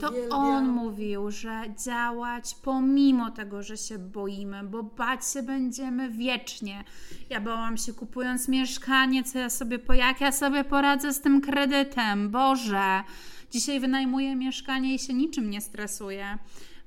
to 0.00 0.10
Uwielbiam. 0.10 0.38
on 0.38 0.68
mówił, 0.68 1.30
że 1.30 1.62
działać 1.84 2.54
pomimo 2.62 3.30
tego, 3.30 3.62
że 3.62 3.76
się 3.76 3.98
boimy, 3.98 4.64
bo 4.64 4.82
bać 4.82 5.32
się 5.32 5.42
będziemy 5.42 6.10
wiecznie. 6.10 6.84
Ja 7.30 7.40
bałam 7.40 7.76
się 7.76 7.92
kupując 7.92 8.48
mieszkanie, 8.48 9.24
co 9.24 9.38
ja 9.38 9.50
sobie, 9.50 9.78
po 9.78 9.94
jak 9.94 10.20
ja 10.20 10.32
sobie 10.32 10.64
poradzę 10.64 11.12
z 11.12 11.20
tym 11.20 11.40
kredytem, 11.40 12.30
Boże. 12.30 13.02
Dzisiaj 13.50 13.80
wynajmuję 13.80 14.36
mieszkanie 14.36 14.94
i 14.94 14.98
się 14.98 15.14
niczym 15.14 15.50
nie 15.50 15.60
stresuję. 15.60 16.38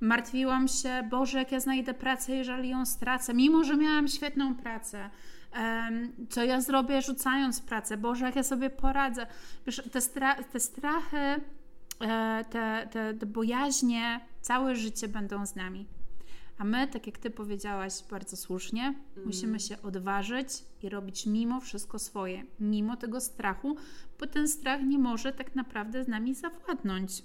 Martwiłam 0.01 0.67
się, 0.67 1.07
Boże, 1.09 1.37
jak 1.37 1.51
ja 1.51 1.59
znajdę 1.59 1.93
pracę, 1.93 2.35
jeżeli 2.35 2.69
ją 2.69 2.85
stracę, 2.85 3.33
mimo 3.33 3.63
że 3.63 3.77
miałam 3.77 4.07
świetną 4.07 4.55
pracę 4.55 5.09
co 6.29 6.43
ja 6.43 6.61
zrobię 6.61 7.01
rzucając 7.01 7.61
pracę, 7.61 7.97
Boże, 7.97 8.25
jak 8.25 8.35
ja 8.35 8.43
sobie 8.43 8.69
poradzę. 8.69 9.27
Wiesz, 9.65 9.81
te, 9.91 10.01
stra 10.01 10.43
te 10.43 10.59
strachy, 10.59 11.17
e, 11.17 12.45
te, 12.49 12.87
te, 12.91 13.13
te 13.13 13.25
bojaźnie 13.25 14.19
całe 14.41 14.75
życie 14.75 15.07
będą 15.07 15.45
z 15.45 15.55
nami. 15.55 15.87
A 16.57 16.63
my, 16.63 16.87
tak 16.87 17.07
jak 17.07 17.17
Ty 17.17 17.29
powiedziałaś 17.29 17.93
bardzo 18.11 18.37
słusznie, 18.37 18.81
mm. 18.81 18.97
musimy 19.25 19.59
się 19.59 19.81
odważyć 19.81 20.47
i 20.83 20.89
robić 20.89 21.25
mimo 21.25 21.61
wszystko 21.61 21.99
swoje, 21.99 22.43
mimo 22.59 22.97
tego 22.97 23.21
strachu, 23.21 23.75
bo 24.19 24.27
ten 24.27 24.47
strach 24.47 24.81
nie 24.81 24.99
może 24.99 25.33
tak 25.33 25.55
naprawdę 25.55 26.03
z 26.03 26.07
nami 26.07 26.35
zawładnąć. 26.35 27.23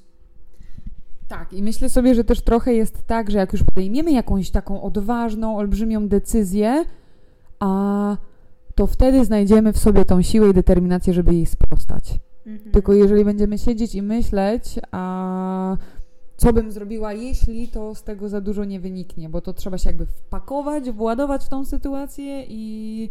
Tak, 1.28 1.52
i 1.52 1.62
myślę 1.62 1.90
sobie, 1.90 2.14
że 2.14 2.24
też 2.24 2.40
trochę 2.40 2.74
jest 2.74 3.06
tak, 3.06 3.30
że 3.30 3.38
jak 3.38 3.52
już 3.52 3.62
podejmiemy 3.62 4.12
jakąś 4.12 4.50
taką 4.50 4.82
odważną, 4.82 5.56
olbrzymią 5.56 6.08
decyzję, 6.08 6.84
a 7.64 8.16
to 8.74 8.86
wtedy 8.86 9.24
znajdziemy 9.24 9.72
w 9.72 9.78
sobie 9.78 10.04
tą 10.04 10.22
siłę 10.22 10.50
i 10.50 10.52
determinację, 10.52 11.14
żeby 11.14 11.34
jej 11.34 11.46
sprostać. 11.46 12.18
Mhm. 12.46 12.72
Tylko 12.72 12.92
jeżeli 12.92 13.24
będziemy 13.24 13.58
siedzieć 13.58 13.94
i 13.94 14.02
myśleć, 14.02 14.80
a 14.92 15.76
co 16.36 16.52
bym 16.52 16.72
zrobiła, 16.72 17.12
jeśli 17.12 17.68
to 17.68 17.94
z 17.94 18.02
tego 18.02 18.28
za 18.28 18.40
dużo 18.40 18.64
nie 18.64 18.80
wyniknie, 18.80 19.28
bo 19.28 19.40
to 19.40 19.52
trzeba 19.52 19.78
się 19.78 19.88
jakby 19.88 20.06
wpakować, 20.06 20.90
władować 20.90 21.44
w 21.44 21.48
tą 21.48 21.64
sytuację 21.64 22.44
i 22.48 23.10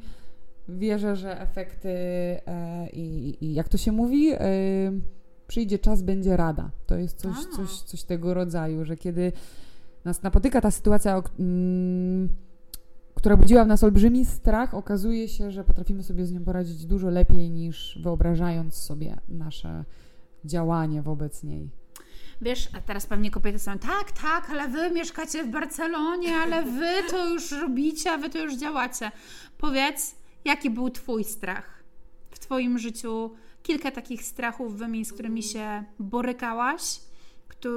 wierzę, 0.70 1.16
że 1.16 1.42
efekty 1.42 1.90
e, 1.90 2.88
i, 2.94 3.38
i, 3.46 3.54
jak 3.54 3.70
to 3.70 3.78
się 3.78 3.92
mówi, 3.92 4.32
e, 4.32 4.40
przyjdzie 5.48 5.80
czas, 5.80 6.02
będzie 6.02 6.38
rada. 6.38 6.72
To 6.86 6.96
jest 6.96 7.18
coś, 7.18 7.38
coś, 7.56 7.82
coś 7.82 8.04
tego 8.04 8.34
rodzaju, 8.34 8.86
że 8.86 8.98
kiedy 8.98 9.32
nas 10.06 10.24
napotyka 10.24 10.62
ta 10.62 10.72
sytuacja, 10.72 11.24
mm, 11.40 12.30
która 13.16 13.38
budziła 13.38 13.66
w 13.66 13.68
nas 13.68 13.84
olbrzymi 13.84 14.26
strach, 14.26 14.74
okazuje 14.74 15.28
się, 15.28 15.52
że 15.52 15.64
potrafimy 15.64 16.04
sobie 16.04 16.26
z 16.26 16.32
nią 16.32 16.44
poradzić 16.44 16.86
dużo 16.86 17.10
lepiej 17.10 17.50
niż 17.50 18.00
wyobrażając 18.04 18.76
sobie 18.76 19.18
nasze 19.30 19.86
działanie 20.46 21.02
wobec 21.02 21.44
niej. 21.44 21.70
Wiesz, 22.42 22.70
a 22.74 22.82
teraz 22.82 23.06
pewnie 23.06 23.32
kobiety 23.32 23.60
są, 23.60 23.78
tak, 23.78 24.12
tak, 24.12 24.50
ale 24.50 24.68
wy 24.68 24.92
mieszkacie 24.92 25.44
w 25.44 25.52
Barcelonie, 25.52 26.36
ale 26.36 26.64
wy 26.64 27.10
to 27.10 27.30
już 27.30 27.52
robicie, 27.52 28.12
a 28.12 28.18
wy 28.18 28.30
to 28.30 28.40
już 28.40 28.58
działacie. 28.58 29.12
Powiedz, 29.58 30.16
jaki 30.46 30.70
był 30.70 30.90
Twój 30.90 31.24
strach 31.24 31.84
w 32.30 32.40
Twoim 32.40 32.80
życiu? 32.80 33.32
Kilka 33.64 33.92
takich 33.92 34.24
strachów 34.24 34.78
wymień, 34.78 35.06
z 35.06 35.14
którymi 35.14 35.44
się 35.44 35.84
borykałaś, 36.00 37.00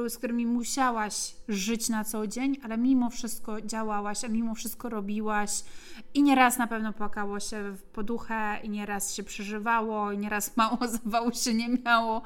z 0.08 0.18
którymi 0.18 0.46
musiałaś 0.46 1.36
żyć 1.48 1.88
na 1.88 2.04
co 2.04 2.26
dzień, 2.26 2.56
ale 2.62 2.78
mimo 2.78 3.10
wszystko 3.10 3.60
działałaś, 3.60 4.24
a 4.24 4.28
mimo 4.28 4.54
wszystko 4.54 4.88
robiłaś 4.88 5.50
i 6.14 6.22
nieraz 6.22 6.58
na 6.58 6.66
pewno 6.66 6.92
płakało 6.92 7.40
się 7.40 7.72
w 7.72 7.82
poduchę 7.82 8.60
i 8.62 8.68
nieraz 8.68 9.14
się 9.14 9.22
przeżywało 9.22 10.12
i 10.12 10.18
nieraz 10.18 10.52
mało 10.56 10.78
zawału 10.88 11.32
się 11.32 11.54
nie 11.54 11.68
miało, 11.68 12.22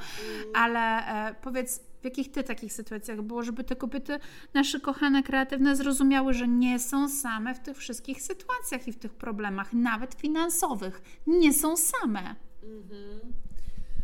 ale 0.55 0.81
e, 1.29 1.35
powiedz, 1.35 1.81
w 2.01 2.05
jakich 2.05 2.33
ty 2.33 2.45
takich 2.45 2.73
sytuacjach 2.73 3.23
było, 3.23 3.43
żeby 3.43 3.65
te 3.65 3.77
kobiety, 3.77 4.19
nasze 4.55 4.81
kochane, 4.81 5.23
kreatywne, 5.23 5.77
zrozumiały, 5.77 6.35
że 6.35 6.49
nie 6.49 6.79
są 6.79 7.09
same 7.09 7.55
w 7.55 7.61
tych 7.61 7.77
wszystkich 7.77 8.23
sytuacjach 8.23 8.89
i 8.89 8.93
w 8.93 8.99
tych 8.99 9.15
problemach, 9.15 9.73
nawet 9.73 10.15
finansowych. 10.15 11.03
Nie 11.27 11.53
są 11.53 11.77
same. 11.77 12.35
Mhm. 12.63 13.33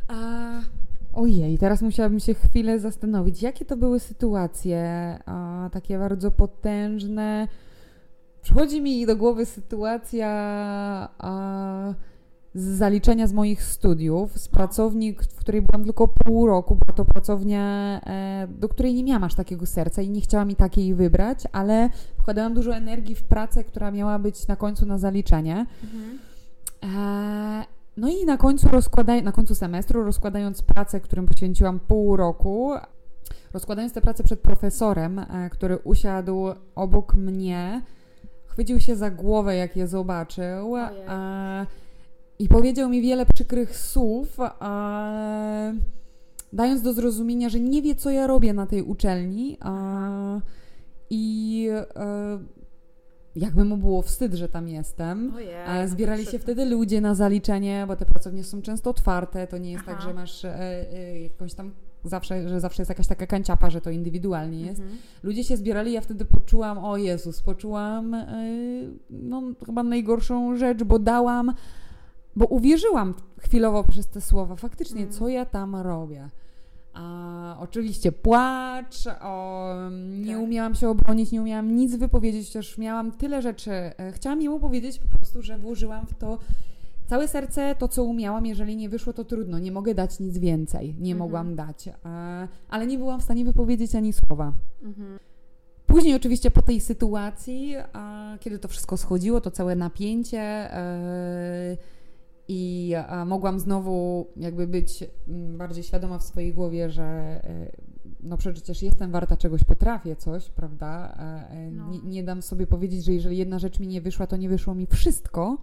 A, 0.08 0.60
ojej, 1.16 1.58
teraz 1.58 1.82
musiałabym 1.82 2.20
się 2.20 2.34
chwilę 2.34 2.78
zastanowić, 2.78 3.42
jakie 3.42 3.64
to 3.64 3.76
były 3.76 4.00
sytuacje 4.00 4.82
a, 5.26 5.70
takie 5.72 5.98
bardzo 5.98 6.30
potężne. 6.30 7.48
Przychodzi 8.42 8.80
mi 8.80 9.06
do 9.06 9.16
głowy 9.16 9.46
sytuacja. 9.46 10.28
A, 11.18 11.94
z 12.56 12.78
zaliczenia 12.78 13.26
z 13.26 13.32
moich 13.32 13.62
studiów, 13.62 14.38
z 14.38 14.48
pracowni, 14.48 15.12
w 15.12 15.36
której 15.36 15.62
byłam 15.62 15.84
tylko 15.84 16.08
pół 16.08 16.46
roku. 16.46 16.74
Była 16.74 16.96
to 16.96 17.04
pracownia, 17.04 18.00
e, 18.06 18.48
do 18.50 18.68
której 18.68 18.94
nie 18.94 19.04
miałam 19.04 19.24
aż 19.24 19.34
takiego 19.34 19.66
serca 19.66 20.02
i 20.02 20.10
nie 20.10 20.20
chciałam 20.20 20.48
mi 20.48 20.56
takiej 20.56 20.94
wybrać, 20.94 21.44
ale 21.52 21.90
wkładałam 22.18 22.54
dużo 22.54 22.76
energii 22.76 23.14
w 23.14 23.22
pracę, 23.22 23.64
która 23.64 23.90
miała 23.90 24.18
być 24.18 24.46
na 24.46 24.56
końcu 24.56 24.86
na 24.86 24.98
zaliczenie. 24.98 25.66
Mhm. 25.84 26.18
E, 26.82 27.75
no 27.96 28.08
i 28.08 28.24
na 28.24 28.36
końcu, 28.36 28.68
rozkładaj, 28.68 29.22
na 29.22 29.32
końcu 29.32 29.54
semestru, 29.54 30.04
rozkładając 30.04 30.62
pracę, 30.62 31.00
którym 31.00 31.26
poświęciłam 31.26 31.80
pół 31.80 32.16
roku, 32.16 32.72
rozkładając 33.52 33.92
tę 33.92 34.00
pracę 34.00 34.24
przed 34.24 34.40
profesorem, 34.40 35.18
e, 35.18 35.50
który 35.50 35.78
usiadł 35.78 36.46
obok 36.74 37.14
mnie, 37.14 37.82
chwycił 38.46 38.80
się 38.80 38.96
za 38.96 39.10
głowę, 39.10 39.56
jak 39.56 39.76
je 39.76 39.86
zobaczył. 39.86 40.74
Ojej 40.74 41.66
i 42.38 42.48
powiedział 42.48 42.88
mi 42.88 43.02
wiele 43.02 43.26
przykrych 43.26 43.76
słów, 43.76 44.36
a, 44.40 45.72
dając 46.52 46.82
do 46.82 46.92
zrozumienia, 46.92 47.48
że 47.48 47.60
nie 47.60 47.82
wie, 47.82 47.94
co 47.94 48.10
ja 48.10 48.26
robię 48.26 48.52
na 48.52 48.66
tej 48.66 48.82
uczelni. 48.82 49.56
A, 49.60 50.40
I 51.10 51.68
e, 51.96 52.38
jakby 53.36 53.64
mu 53.64 53.76
było 53.76 54.02
wstyd, 54.02 54.34
że 54.34 54.48
tam 54.48 54.68
jestem. 54.68 55.32
Ojej, 55.34 55.88
Zbierali 55.88 56.26
się 56.26 56.38
wtedy 56.38 56.64
ludzie 56.64 57.00
na 57.00 57.14
zaliczenie, 57.14 57.84
bo 57.88 57.96
te 57.96 58.04
pracownie 58.04 58.44
są 58.44 58.62
często 58.62 58.90
otwarte. 58.90 59.46
To 59.46 59.58
nie 59.58 59.72
jest 59.72 59.84
tak, 59.84 59.94
Aha. 59.94 60.04
tak, 60.04 60.14
że 60.14 60.20
masz 60.20 60.44
e, 60.44 60.58
e, 60.92 61.20
jakąś 61.20 61.54
tam 61.54 61.70
zawsze, 62.04 62.48
że 62.48 62.60
zawsze 62.60 62.82
jest 62.82 62.88
jakaś 62.88 63.06
taka 63.06 63.26
kanciapa, 63.26 63.70
że 63.70 63.80
to 63.80 63.90
indywidualnie 63.90 64.60
jest. 64.60 64.80
Mhm. 64.80 64.98
Ludzie 65.22 65.44
się 65.44 65.56
zbierali, 65.56 65.92
ja 65.92 66.00
wtedy 66.00 66.24
poczułam, 66.24 66.78
o 66.78 66.96
Jezus, 66.96 67.42
poczułam 67.42 68.14
e, 68.14 68.26
no, 69.10 69.42
chyba 69.66 69.82
najgorszą 69.82 70.56
rzecz, 70.56 70.82
bo 70.84 70.98
dałam 70.98 71.52
bo 72.36 72.46
uwierzyłam 72.46 73.14
chwilowo 73.38 73.84
przez 73.84 74.06
te 74.06 74.20
słowa, 74.20 74.56
faktycznie, 74.56 75.00
mm. 75.00 75.12
co 75.12 75.28
ja 75.28 75.44
tam 75.44 75.76
robię. 75.76 76.28
A, 76.96 77.56
oczywiście 77.60 78.12
płacz, 78.12 79.06
o, 79.20 79.74
nie 80.10 80.34
tak. 80.34 80.42
umiałam 80.42 80.74
się 80.74 80.88
obronić, 80.88 81.32
nie 81.32 81.40
umiałam 81.40 81.76
nic 81.76 81.96
wypowiedzieć, 81.96 82.46
chociaż 82.46 82.78
miałam 82.78 83.12
tyle 83.12 83.42
rzeczy. 83.42 83.70
E, 83.70 84.12
chciałam 84.14 84.42
jemu 84.42 84.60
powiedzieć 84.60 84.98
po 84.98 85.18
prostu, 85.18 85.42
że 85.42 85.58
włożyłam 85.58 86.06
w 86.06 86.14
to 86.14 86.38
całe 87.06 87.28
serce, 87.28 87.74
to 87.78 87.88
co 87.88 88.04
umiałam. 88.04 88.46
Jeżeli 88.46 88.76
nie 88.76 88.88
wyszło, 88.88 89.12
to 89.12 89.24
trudno, 89.24 89.58
nie 89.58 89.72
mogę 89.72 89.94
dać 89.94 90.20
nic 90.20 90.38
więcej, 90.38 90.94
nie 90.98 91.12
mhm. 91.12 91.18
mogłam 91.18 91.56
dać. 91.56 91.88
A, 92.04 92.46
ale 92.68 92.86
nie 92.86 92.98
byłam 92.98 93.20
w 93.20 93.24
stanie 93.24 93.44
wypowiedzieć 93.44 93.94
ani 93.94 94.12
słowa. 94.12 94.52
Mhm. 94.82 95.18
Później 95.86 96.14
oczywiście 96.14 96.50
po 96.50 96.62
tej 96.62 96.80
sytuacji, 96.80 97.74
kiedy 98.40 98.58
to 98.58 98.68
wszystko 98.68 98.96
schodziło, 98.96 99.40
to 99.40 99.50
całe 99.50 99.76
napięcie, 99.76 100.40
e, 100.40 101.76
i 102.48 102.94
mogłam 103.26 103.60
znowu 103.60 104.26
jakby 104.36 104.66
być 104.66 105.04
mm, 105.28 105.58
bardziej 105.58 105.84
świadoma 105.84 106.18
w 106.18 106.22
swojej 106.24 106.52
głowie, 106.52 106.90
że 106.90 107.04
e, 107.04 107.70
no 108.20 108.36
przecież 108.36 108.82
jestem 108.82 109.10
warta 109.10 109.36
czegoś, 109.36 109.64
potrafię 109.64 110.16
coś, 110.16 110.50
prawda? 110.50 111.16
E, 111.18 111.50
e, 111.50 111.70
no. 111.70 111.90
Nie, 111.90 111.98
nie, 111.98 112.24
dam 112.24 112.42
sobie 112.42 112.66
powiedzieć, 112.66 113.04
że 113.04 113.12
jeżeli 113.12 113.36
jedna 113.36 113.58
rzecz 113.58 113.80
mi 113.80 113.86
nie 113.86 114.00
wyszła, 114.00 114.26
to 114.26 114.36
nie 114.36 114.48
wyszło 114.48 114.74
mi 114.74 114.86
wszystko, 114.86 115.58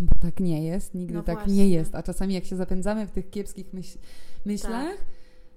bo 0.00 0.12
tak 0.20 0.40
nie 0.40 0.64
jest, 0.64 0.94
nigdy 0.94 1.14
no 1.14 1.22
tak 1.22 1.36
właśnie. 1.36 1.54
nie 1.54 1.68
jest. 1.68 1.94
A 1.94 2.02
czasami 2.02 2.34
jak 2.34 2.44
się 2.44 2.56
zapędzamy 2.56 3.06
w 3.06 3.10
tych 3.10 3.30
kiepskich 3.30 3.72
myśl 3.72 3.98
myślach, 4.44 4.96
tak. 4.96 5.06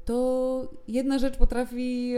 to 0.05 0.71
jedna 0.87 1.19
rzecz 1.19 1.37
potrafi 1.37 2.13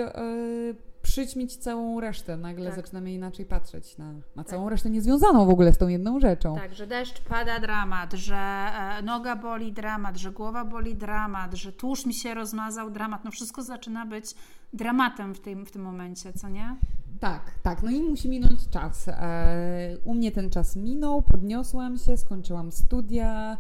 przyćmić 1.15 1.56
całą 1.58 1.99
resztę. 1.99 2.38
Nagle 2.38 2.65
tak. 2.65 2.75
zaczynamy 2.75 3.13
inaczej 3.13 3.45
patrzeć 3.45 3.97
na, 3.97 4.13
na 4.13 4.21
tak. 4.36 4.47
całą 4.47 4.69
resztę 4.69 4.89
niezwiązaną 4.89 5.45
w 5.45 5.49
ogóle 5.49 5.73
z 5.73 5.78
tą 5.78 5.88
jedną 5.88 6.19
rzeczą. 6.19 6.56
Tak, 6.56 6.73
że 6.73 6.88
deszcz 6.88 7.21
pada, 7.21 7.60
dramat, 7.60 8.13
że 8.13 8.36
e, 8.36 9.01
noga 9.01 9.36
boli, 9.36 9.73
dramat, 9.73 10.17
że 10.17 10.32
głowa 10.32 10.65
boli, 10.65 10.95
dramat, 10.95 11.54
że 11.54 11.71
tłuszcz 11.71 12.06
mi 12.06 12.13
się 12.13 12.34
rozmazał, 12.34 12.91
dramat. 12.91 13.23
No 13.25 13.32
wszystko 13.32 13.63
zaczyna 13.63 14.06
być 14.06 14.25
dramatem 14.73 15.36
w 15.36 15.39
tym, 15.39 15.65
w 15.65 15.71
tym 15.71 15.82
momencie, 15.82 16.34
co 16.34 16.49
nie? 16.49 16.75
Tak, 17.19 17.41
tak. 17.63 17.84
No 17.84 17.91
i 17.91 18.01
musi 18.01 18.30
minąć 18.30 18.69
czas. 18.69 19.08
E, 19.08 19.97
u 20.04 20.13
mnie 20.13 20.32
ten 20.32 20.49
czas 20.49 20.75
minął, 20.75 21.21
podniosłam 21.21 21.97
się, 21.97 22.17
skończyłam 22.17 22.71
studia, 22.71 23.58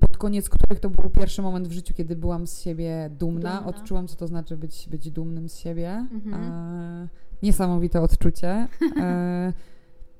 pod 0.00 0.16
koniec 0.16 0.48
których 0.48 0.80
to 0.80 0.90
był 0.90 1.10
pierwszy 1.10 1.42
moment 1.42 1.68
w 1.68 1.72
życiu, 1.72 1.94
kiedy 1.94 2.16
byłam 2.16 2.46
z 2.46 2.60
siebie 2.60 3.10
dumna. 3.18 3.56
dumna. 3.56 3.66
Odczułam, 3.66 4.08
co 4.08 4.16
to 4.16 4.26
znaczy 4.26 4.56
być, 4.56 4.88
być 4.88 5.10
dumnym 5.10 5.48
z 5.48 5.56
siebie. 5.56 6.06
Mhm. 6.12 6.42
E, 6.42 7.08
niesamowite 7.42 8.00
odczucie. 8.00 8.68
E, 8.96 9.52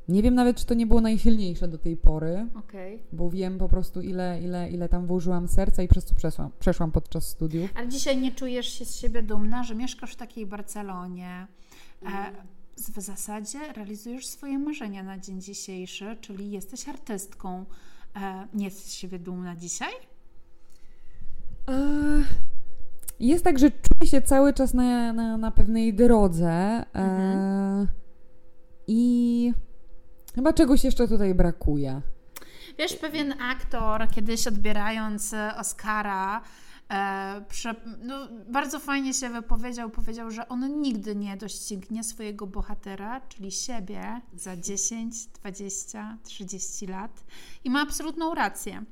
nie 0.09 0.23
wiem 0.23 0.35
nawet, 0.35 0.57
czy 0.57 0.67
to 0.67 0.75
nie 0.75 0.87
było 0.87 1.01
najsilniejsze 1.01 1.69
do 1.69 1.79
tej 1.79 1.97
pory, 1.97 2.47
okay. 2.55 2.99
bo 3.13 3.31
wiem 3.31 3.59
po 3.59 3.69
prostu, 3.69 4.01
ile, 4.01 4.41
ile, 4.43 4.71
ile 4.71 4.89
tam 4.89 5.07
włożyłam 5.07 5.49
serca 5.49 5.83
i 5.83 5.89
przez 5.89 6.05
co 6.05 6.15
przeszłam, 6.15 6.51
przeszłam 6.59 6.93
podczas 6.93 7.29
studiów. 7.29 7.71
Ale 7.75 7.89
dzisiaj 7.89 8.19
nie 8.21 8.33
czujesz 8.33 8.67
się 8.67 8.85
z 8.85 8.97
siebie 8.97 9.23
dumna, 9.23 9.65
że 9.65 9.75
mieszkasz 9.75 10.13
w 10.13 10.17
takiej 10.17 10.47
Barcelonie. 10.47 11.47
E, 12.03 12.33
w 12.77 13.01
zasadzie 13.01 13.59
realizujesz 13.73 14.27
swoje 14.27 14.59
marzenia 14.59 15.03
na 15.03 15.19
dzień 15.19 15.41
dzisiejszy, 15.41 16.17
czyli 16.21 16.51
jesteś 16.51 16.89
artystką. 16.89 17.65
E, 18.23 18.47
nie 18.55 18.65
jesteś 18.65 18.93
siebie 18.93 19.19
dumna 19.19 19.57
dzisiaj? 19.57 19.93
E, 21.69 21.75
jest 23.21 23.45
tak, 23.45 23.59
że 23.59 23.71
czuję 23.71 24.11
się 24.11 24.23
cały 24.23 24.53
czas 24.53 24.75
na, 24.75 25.13
na, 25.13 25.37
na 25.37 25.51
pewnej 25.51 25.95
drodze 25.95 26.51
e, 26.51 26.85
mhm. 26.95 27.89
i 28.87 29.53
chyba 30.35 30.53
czegoś 30.53 30.85
jeszcze 30.85 31.09
tutaj 31.09 31.35
brakuje. 31.35 32.03
Wiesz, 32.79 32.97
pewien 32.97 33.35
aktor 33.43 34.09
kiedyś 34.09 34.47
odbierając 34.47 35.35
Oscara 35.57 36.41
E, 36.41 36.68
prze, 37.49 37.75
no, 38.03 38.29
bardzo 38.51 38.81
fajnie 38.81 39.15
się 39.15 39.31
wypowiedział, 39.31 39.91
powiedział, 39.91 40.31
że 40.31 40.49
on 40.49 40.81
nigdy 40.81 41.17
nie 41.17 41.37
doścignie 41.37 42.05
swojego 42.05 42.47
bohatera, 42.47 43.21
czyli 43.21 43.53
siebie, 43.53 44.21
za 44.35 44.57
10, 44.57 45.27
20, 45.27 46.19
30 46.23 46.87
lat. 46.87 47.25
I 47.65 47.71
ma 47.71 47.83
absolutną 47.83 48.35
rację. 48.35 48.85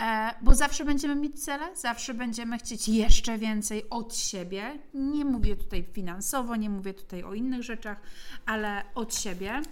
E, 0.00 0.34
bo 0.42 0.54
zawsze 0.54 0.84
będziemy 0.84 1.16
mieć 1.16 1.44
cele, 1.44 1.76
zawsze 1.76 2.14
będziemy 2.14 2.58
chcieć 2.58 2.88
jeszcze 2.88 3.38
więcej 3.38 3.90
od 3.90 4.16
siebie. 4.16 4.78
Nie 4.94 5.24
mówię 5.24 5.56
tutaj 5.56 5.84
finansowo, 5.92 6.56
nie 6.56 6.70
mówię 6.70 6.94
tutaj 6.94 7.22
o 7.22 7.34
innych 7.34 7.62
rzeczach, 7.62 8.00
ale 8.46 8.84
od 8.94 9.14
siebie. 9.14 9.62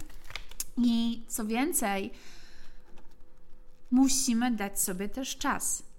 I 0.77 1.25
co 1.27 1.45
więcej, 1.45 2.11
musimy 3.91 4.51
dać 4.51 4.81
sobie 4.81 5.09
też 5.09 5.37
czas 5.37 5.90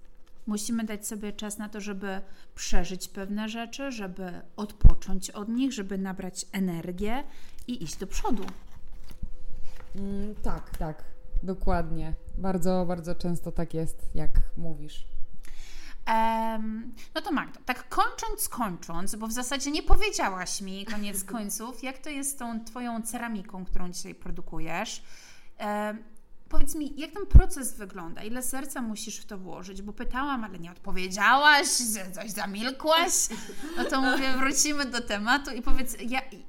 Musimy 0.47 0.83
dać 0.83 1.07
sobie 1.07 1.33
czas 1.33 1.57
na 1.57 1.69
to, 1.69 1.81
żeby 1.81 2.21
przeżyć 2.55 3.07
pewne 3.07 3.49
rzeczy, 3.49 3.91
żeby 3.91 4.41
odpocząć 4.55 5.29
od 5.29 5.49
nich, 5.49 5.73
żeby 5.73 5.97
nabrać 5.97 6.45
energię 6.51 7.23
i 7.67 7.83
iść 7.83 7.95
do 7.95 8.07
przodu. 8.07 8.45
Mm, 9.95 10.35
tak, 10.35 10.77
tak, 10.77 11.03
dokładnie. 11.43 12.13
Bardzo, 12.37 12.85
bardzo 12.87 13.15
często 13.15 13.51
tak 13.51 13.73
jest, 13.73 14.15
jak 14.15 14.29
mówisz. 14.57 15.05
Um, 16.07 16.93
no 17.15 17.21
to 17.21 17.31
Magdo, 17.31 17.59
tak 17.65 17.89
kończąc, 17.89 18.49
kończąc, 18.49 19.15
bo 19.15 19.27
w 19.27 19.31
zasadzie 19.31 19.71
nie 19.71 19.83
powiedziałaś 19.83 20.61
mi 20.61 20.85
koniec 20.85 21.23
końców, 21.33 21.83
jak 21.83 21.97
to 21.97 22.09
jest 22.09 22.31
z 22.31 22.35
tą 22.35 22.65
Twoją 22.65 23.01
ceramiką, 23.01 23.65
którą 23.65 23.89
dzisiaj 23.89 24.15
produkujesz. 24.15 25.03
Um, 25.59 26.03
powiedz 26.53 26.75
mi, 26.75 26.93
jak 26.97 27.11
ten 27.11 27.25
proces 27.25 27.77
wygląda? 27.77 28.23
Ile 28.23 28.43
serca 28.43 28.81
musisz 28.81 29.17
w 29.17 29.25
to 29.25 29.37
włożyć? 29.37 29.81
Bo 29.81 29.93
pytałam, 29.93 30.43
ale 30.43 30.59
nie 30.59 30.71
odpowiedziałaś, 30.71 31.67
coś 32.13 32.31
zamilkłaś. 32.31 33.13
No 33.77 33.85
to 33.85 34.01
mówię, 34.01 34.33
wrócimy 34.37 34.85
do 34.85 35.01
tematu 35.01 35.51
i 35.51 35.61
powiedz, 35.61 35.97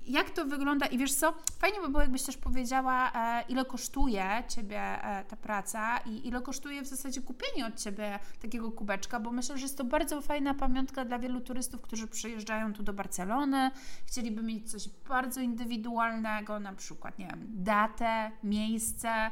jak, 0.06 0.30
to 0.30 0.44
wygląda? 0.44 0.86
I 0.86 0.98
wiesz 0.98 1.14
co, 1.14 1.34
fajnie 1.58 1.80
by 1.80 1.88
było, 1.88 2.00
jakbyś 2.00 2.22
też 2.22 2.36
powiedziała, 2.36 3.12
e, 3.14 3.44
ile 3.48 3.64
kosztuje 3.64 4.44
Ciebie 4.48 4.80
e, 4.80 5.24
ta 5.24 5.36
praca 5.36 5.98
i 5.98 6.28
ile 6.28 6.40
kosztuje 6.40 6.82
w 6.82 6.86
zasadzie 6.86 7.22
kupienie 7.22 7.66
od 7.66 7.80
Ciebie 7.80 8.18
takiego 8.42 8.72
kubeczka, 8.72 9.20
bo 9.20 9.32
myślę, 9.32 9.58
że 9.58 9.62
jest 9.62 9.78
to 9.78 9.84
bardzo 9.84 10.20
fajna 10.20 10.54
pamiątka 10.54 11.04
dla 11.04 11.18
wielu 11.18 11.40
turystów, 11.40 11.80
którzy 11.80 12.06
przyjeżdżają 12.06 12.72
tu 12.72 12.82
do 12.82 12.92
Barcelony, 12.92 13.70
chcieliby 14.06 14.42
mieć 14.42 14.70
coś 14.70 14.88
bardzo 15.08 15.40
indywidualnego, 15.40 16.60
na 16.60 16.72
przykład, 16.72 17.18
nie 17.18 17.26
wiem, 17.26 17.46
datę, 17.48 18.30
miejsce, 18.42 19.30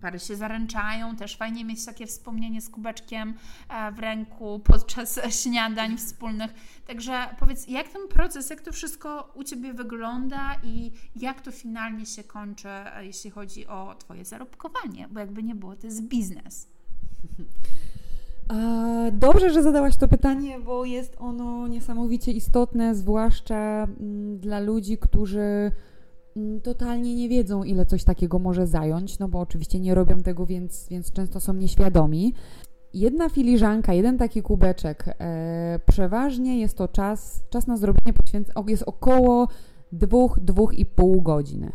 pary 0.00 0.18
się 0.18 0.36
zaręczają, 0.36 1.16
też 1.16 1.36
fajnie 1.36 1.64
mieć 1.64 1.84
takie 1.84 2.06
wspomnienie 2.06 2.60
z 2.60 2.68
kubeczkiem 2.68 3.34
e, 3.68 3.92
w 3.92 3.98
ręku 3.98 4.60
podczas 4.70 5.20
śniadań 5.42 5.96
wspólnych. 5.96 6.54
Także 6.86 7.26
powiedz, 7.38 7.68
jak 7.68 7.88
ten 7.88 8.08
proces, 8.08 8.50
jak 8.50 8.60
to 8.60 8.72
wszystko 8.72 9.32
u 9.34 9.44
Ciebie 9.44 9.72
wygląda 9.72 10.56
i 10.62 10.92
jak 11.16 11.40
to 11.40 11.52
finalnie 11.52 12.06
się 12.06 12.24
kończy, 12.24 12.68
e, 12.68 13.06
jeśli 13.06 13.30
chodzi 13.30 13.66
o 13.66 13.94
Twoje 13.98 14.24
zarobkowanie, 14.24 15.08
bo 15.10 15.20
jakby 15.20 15.42
nie 15.42 15.54
było, 15.54 15.76
to 15.76 15.86
jest 15.86 16.02
biznes. 16.02 16.66
Dobrze, 19.12 19.50
że 19.50 19.62
zadałaś 19.62 19.96
to 19.96 20.08
pytanie, 20.08 20.58
bo 20.58 20.84
jest 20.84 21.16
ono 21.18 21.68
niesamowicie 21.68 22.32
istotne, 22.32 22.94
zwłaszcza 22.94 23.84
mm, 24.00 24.38
dla 24.38 24.60
ludzi, 24.60 24.98
którzy 24.98 25.72
totalnie 26.62 27.14
nie 27.14 27.28
wiedzą, 27.28 27.64
ile 27.64 27.86
coś 27.86 28.04
takiego 28.04 28.38
może 28.38 28.66
zająć, 28.66 29.18
no 29.18 29.28
bo 29.28 29.40
oczywiście 29.40 29.80
nie 29.80 29.94
robią 29.94 30.22
tego, 30.22 30.46
więc, 30.46 30.88
więc 30.90 31.12
często 31.12 31.40
są 31.40 31.54
nieświadomi. 31.54 32.34
Jedna 32.94 33.28
filiżanka, 33.28 33.92
jeden 33.92 34.18
taki 34.18 34.42
kubeczek, 34.42 35.04
e, 35.08 35.80
przeważnie 35.86 36.60
jest 36.60 36.76
to 36.76 36.88
czas, 36.88 37.44
czas 37.50 37.66
na 37.66 37.76
zrobienie 37.76 38.12
poświęcenia, 38.12 38.64
jest 38.68 38.82
około 38.82 39.48
2-2,5 39.92 41.22
godziny. 41.22 41.72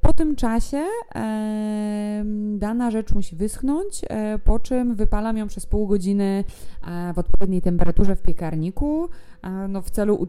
Po 0.00 0.14
tym 0.14 0.36
czasie 0.36 0.84
e, 1.14 2.24
dana 2.56 2.90
rzecz 2.90 3.12
musi 3.14 3.36
wyschnąć, 3.36 4.02
e, 4.08 4.38
po 4.38 4.58
czym 4.58 4.94
wypalam 4.94 5.36
ją 5.36 5.46
przez 5.46 5.66
pół 5.66 5.86
godziny 5.86 6.44
e, 6.88 7.12
w 7.12 7.18
odpowiedniej 7.18 7.62
temperaturze 7.62 8.16
w 8.16 8.22
piekarniku, 8.22 9.08
e, 9.42 9.68
no, 9.68 9.82
w 9.82 9.90
celu 9.90 10.26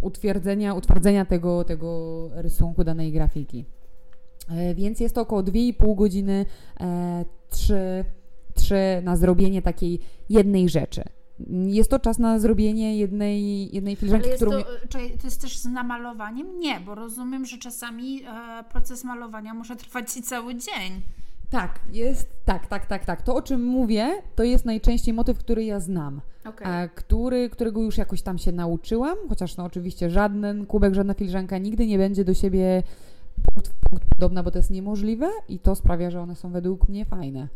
utwierdzenia, 0.00 0.74
utwardzenia 0.74 1.24
tego, 1.24 1.64
tego 1.64 2.28
rysunku 2.34 2.84
danej 2.84 3.12
grafiki. 3.12 3.64
E, 4.50 4.74
więc 4.74 5.00
jest 5.00 5.14
to 5.14 5.20
około 5.20 5.42
2,5 5.42 5.94
godziny, 5.94 6.46
3, 7.48 7.74
e, 7.74 8.04
3 8.54 8.74
na 9.02 9.16
zrobienie 9.16 9.62
takiej 9.62 10.00
jednej 10.28 10.68
rzeczy. 10.68 11.02
Jest 11.66 11.90
to 11.90 11.98
czas 11.98 12.18
na 12.18 12.38
zrobienie 12.38 12.98
jednej, 12.98 13.74
jednej 13.74 13.96
filiżanki, 13.96 14.26
Ale 14.28 14.36
którą... 14.36 14.50
To, 14.50 14.64
czy 14.88 14.98
to 14.98 15.26
jest 15.26 15.40
też 15.40 15.58
z 15.58 15.64
namalowaniem? 15.64 16.58
Nie, 16.58 16.80
bo 16.80 16.94
rozumiem, 16.94 17.44
że 17.44 17.58
czasami 17.58 18.22
e, 18.22 18.64
proces 18.70 19.04
malowania 19.04 19.54
może 19.54 19.76
trwać 19.76 20.12
Ci 20.12 20.22
cały 20.22 20.54
dzień. 20.54 21.02
Tak, 21.50 21.80
jest, 21.92 22.30
tak, 22.44 22.66
tak, 22.66 22.86
tak, 22.86 23.04
tak. 23.04 23.22
To, 23.22 23.34
o 23.34 23.42
czym 23.42 23.64
mówię, 23.64 24.22
to 24.34 24.42
jest 24.42 24.64
najczęściej 24.64 25.14
motyw, 25.14 25.38
który 25.38 25.64
ja 25.64 25.80
znam. 25.80 26.20
Okay. 26.44 26.88
który, 26.88 27.50
którego 27.50 27.82
już 27.82 27.98
jakoś 27.98 28.22
tam 28.22 28.38
się 28.38 28.52
nauczyłam, 28.52 29.16
chociaż 29.28 29.56
no 29.56 29.64
oczywiście 29.64 30.10
żaden 30.10 30.66
kubek, 30.66 30.94
żadna 30.94 31.14
filiżanka 31.14 31.58
nigdy 31.58 31.86
nie 31.86 31.98
będzie 31.98 32.24
do 32.24 32.34
siebie 32.34 32.82
punkt 33.42 33.68
w 33.68 33.90
punkt 33.90 34.04
podobna, 34.14 34.42
bo 34.42 34.50
to 34.50 34.58
jest 34.58 34.70
niemożliwe 34.70 35.30
i 35.48 35.58
to 35.58 35.74
sprawia, 35.74 36.10
że 36.10 36.20
one 36.20 36.36
są 36.36 36.50
według 36.50 36.88
mnie 36.88 37.04
fajne. 37.04 37.48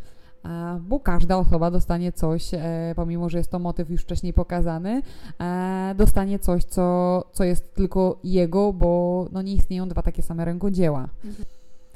bo 0.81 1.01
każda 1.01 1.37
osoba 1.37 1.71
dostanie 1.71 2.13
coś, 2.13 2.55
e, 2.55 2.93
pomimo 2.97 3.29
że 3.29 3.39
jest 3.39 3.51
to 3.51 3.59
motyw 3.59 3.91
już 3.91 4.03
wcześniej 4.03 4.33
pokazany, 4.33 5.03
e, 5.41 5.95
dostanie 5.97 6.39
coś, 6.39 6.65
co, 6.65 7.25
co 7.33 7.45
jest 7.45 7.75
tylko 7.75 8.19
jego, 8.25 8.73
bo 8.73 9.27
no 9.33 9.43
nie 9.43 9.55
istnieją 9.55 9.89
dwa 9.89 10.03
takie 10.03 10.23
same 10.23 10.45
rękodzieła. 10.45 11.09
Mhm. 11.25 11.45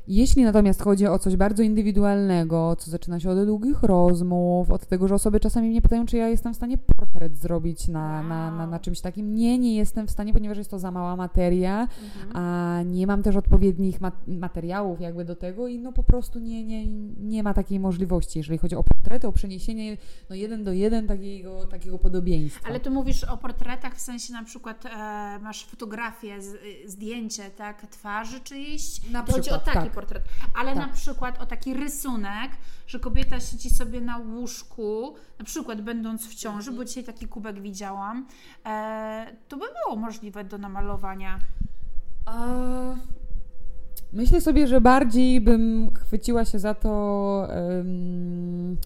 Jeśli 0.09 0.45
natomiast 0.45 0.83
chodzi 0.83 1.07
o 1.07 1.19
coś 1.19 1.37
bardzo 1.37 1.63
indywidualnego, 1.63 2.77
co 2.77 2.91
zaczyna 2.91 3.21
się 3.21 3.31
od 3.31 3.45
długich 3.47 3.83
rozmów, 3.83 4.71
od 4.71 4.87
tego, 4.87 5.09
że 5.09 5.15
osoby 5.15 5.41
czasami 5.41 5.69
mnie 5.69 5.83
pytają, 5.83 6.07
czy 6.07 6.17
ja 6.17 6.29
jestem 6.29 6.53
w 6.53 6.57
stanie 6.57 6.79
portret 6.79 7.37
zrobić 7.37 7.89
na, 7.89 8.23
na, 8.23 8.51
na, 8.51 8.67
na, 8.67 8.79
czymś 8.79 9.01
takim. 9.01 9.35
Nie, 9.35 9.59
nie 9.59 9.77
jestem 9.77 10.07
w 10.07 10.11
stanie, 10.11 10.33
ponieważ 10.33 10.59
jest 10.59 10.71
to 10.71 10.79
za 10.79 10.91
mała 10.91 11.17
materia, 11.17 11.81
mhm. 11.81 12.37
a 12.37 12.83
nie 12.83 13.07
mam 13.07 13.23
też 13.23 13.37
odpowiednich 13.37 13.99
materiałów 14.27 15.01
jakby 15.01 15.25
do 15.25 15.37
tego 15.37 15.69
i 15.69 15.79
no 15.79 15.93
po 15.93 16.03
prostu 16.03 16.39
nie, 16.39 16.65
nie, 16.65 16.87
nie 17.19 17.43
ma 17.43 17.55
takiej 17.55 17.81
możliwości, 17.81 18.39
jeżeli 18.39 18.59
chodzi 18.59 18.77
o 18.77 18.85
portrety, 18.85 19.27
o 19.27 19.33
przeniesienie 19.33 19.97
no 20.31 20.37
jeden 20.37 20.65
do 20.65 20.73
jeden 20.73 21.07
takiego, 21.07 21.65
takiego 21.65 21.99
podobieństwa. 21.99 22.69
Ale 22.69 22.81
tu 22.81 22.91
mówisz 22.91 23.25
o 23.25 23.37
portretach 23.37 23.97
w 23.97 24.01
sensie 24.01 24.33
na 24.33 24.45
przykład 24.45 24.87
e, 24.87 24.89
masz 25.43 25.67
fotografię, 25.67 26.43
z, 26.43 26.57
zdjęcie, 26.87 27.51
tak, 27.51 27.87
twarzy 27.87 28.41
czyjś? 28.41 29.11
Na 29.11 29.23
przykład, 29.23 29.53
o 29.53 29.59
taki 29.59 29.79
tak 29.79 29.94
portret, 29.95 30.25
ale 30.55 30.75
tak. 30.75 30.87
na 30.87 30.93
przykład 30.93 31.43
o 31.43 31.47
taki 31.47 31.75
rysunek, 31.75 32.51
że 32.87 33.01
kobieta 33.01 33.41
siedzi 33.41 33.71
sobie 33.71 34.01
na 34.01 34.19
łóżku, 34.19 35.15
na 35.39 35.45
przykład 35.45 35.81
będąc 35.81 36.29
w 36.29 36.35
ciąży, 36.35 36.73
bo 36.73 36.85
dzisiaj 36.85 37.05
taki 37.05 37.29
kubek 37.29 37.61
widziałam, 37.61 38.27
e, 38.67 39.27
to 39.49 39.57
by 39.57 39.65
było 39.85 39.97
możliwe 39.97 40.45
do 40.45 40.59
namalowania. 40.59 41.39
Myślę 44.13 44.41
sobie, 44.41 44.67
że 44.67 44.81
bardziej 44.81 45.41
bym 45.41 45.91
chwyciła 45.95 46.45
się 46.45 46.59
za 46.59 46.75
to. 46.75 46.91
Um, 47.57 48.77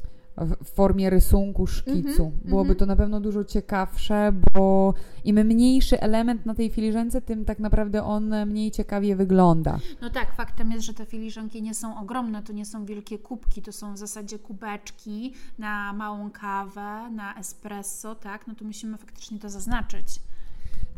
w 0.64 0.70
formie 0.70 1.11
rysunku, 1.11 1.66
szkicu. 1.66 2.22
Mm 2.22 2.37
-hmm, 2.37 2.48
Byłoby 2.48 2.66
mm 2.68 2.77
-hmm. 2.77 2.79
to 2.79 2.87
na 2.87 2.96
pewno 2.96 3.20
dużo 3.20 3.44
ciekawsze, 3.44 4.33
bo 4.55 4.94
im 5.24 5.37
mniejszy 5.37 6.01
element 6.01 6.46
na 6.46 6.55
tej 6.55 6.70
filiżance, 6.70 7.20
tym 7.20 7.44
tak 7.44 7.59
naprawdę 7.59 8.03
on 8.05 8.35
mniej 8.46 8.70
ciekawie 8.70 9.16
wygląda. 9.16 9.79
No 10.01 10.11
tak, 10.11 10.35
faktem 10.35 10.72
jest, 10.72 10.87
że 10.87 10.94
te 10.94 11.07
filiżanki 11.07 11.62
nie 11.62 11.74
są 11.74 12.01
ogromne, 12.01 12.42
to 12.42 12.53
nie 12.53 12.64
są 12.64 12.85
wielkie 12.85 13.18
kubki, 13.18 13.62
to 13.62 13.72
są 13.72 13.94
w 13.94 13.98
zasadzie 13.98 14.38
kubeczki 14.38 15.35
na 15.59 15.92
małą 15.92 16.31
kawę, 16.31 17.11
na 17.11 17.35
espresso, 17.35 18.14
tak? 18.14 18.46
No 18.46 18.55
to 18.55 18.64
musimy 18.64 18.96
faktycznie 18.96 19.38
to 19.38 19.51
zaznaczyć. 19.51 20.20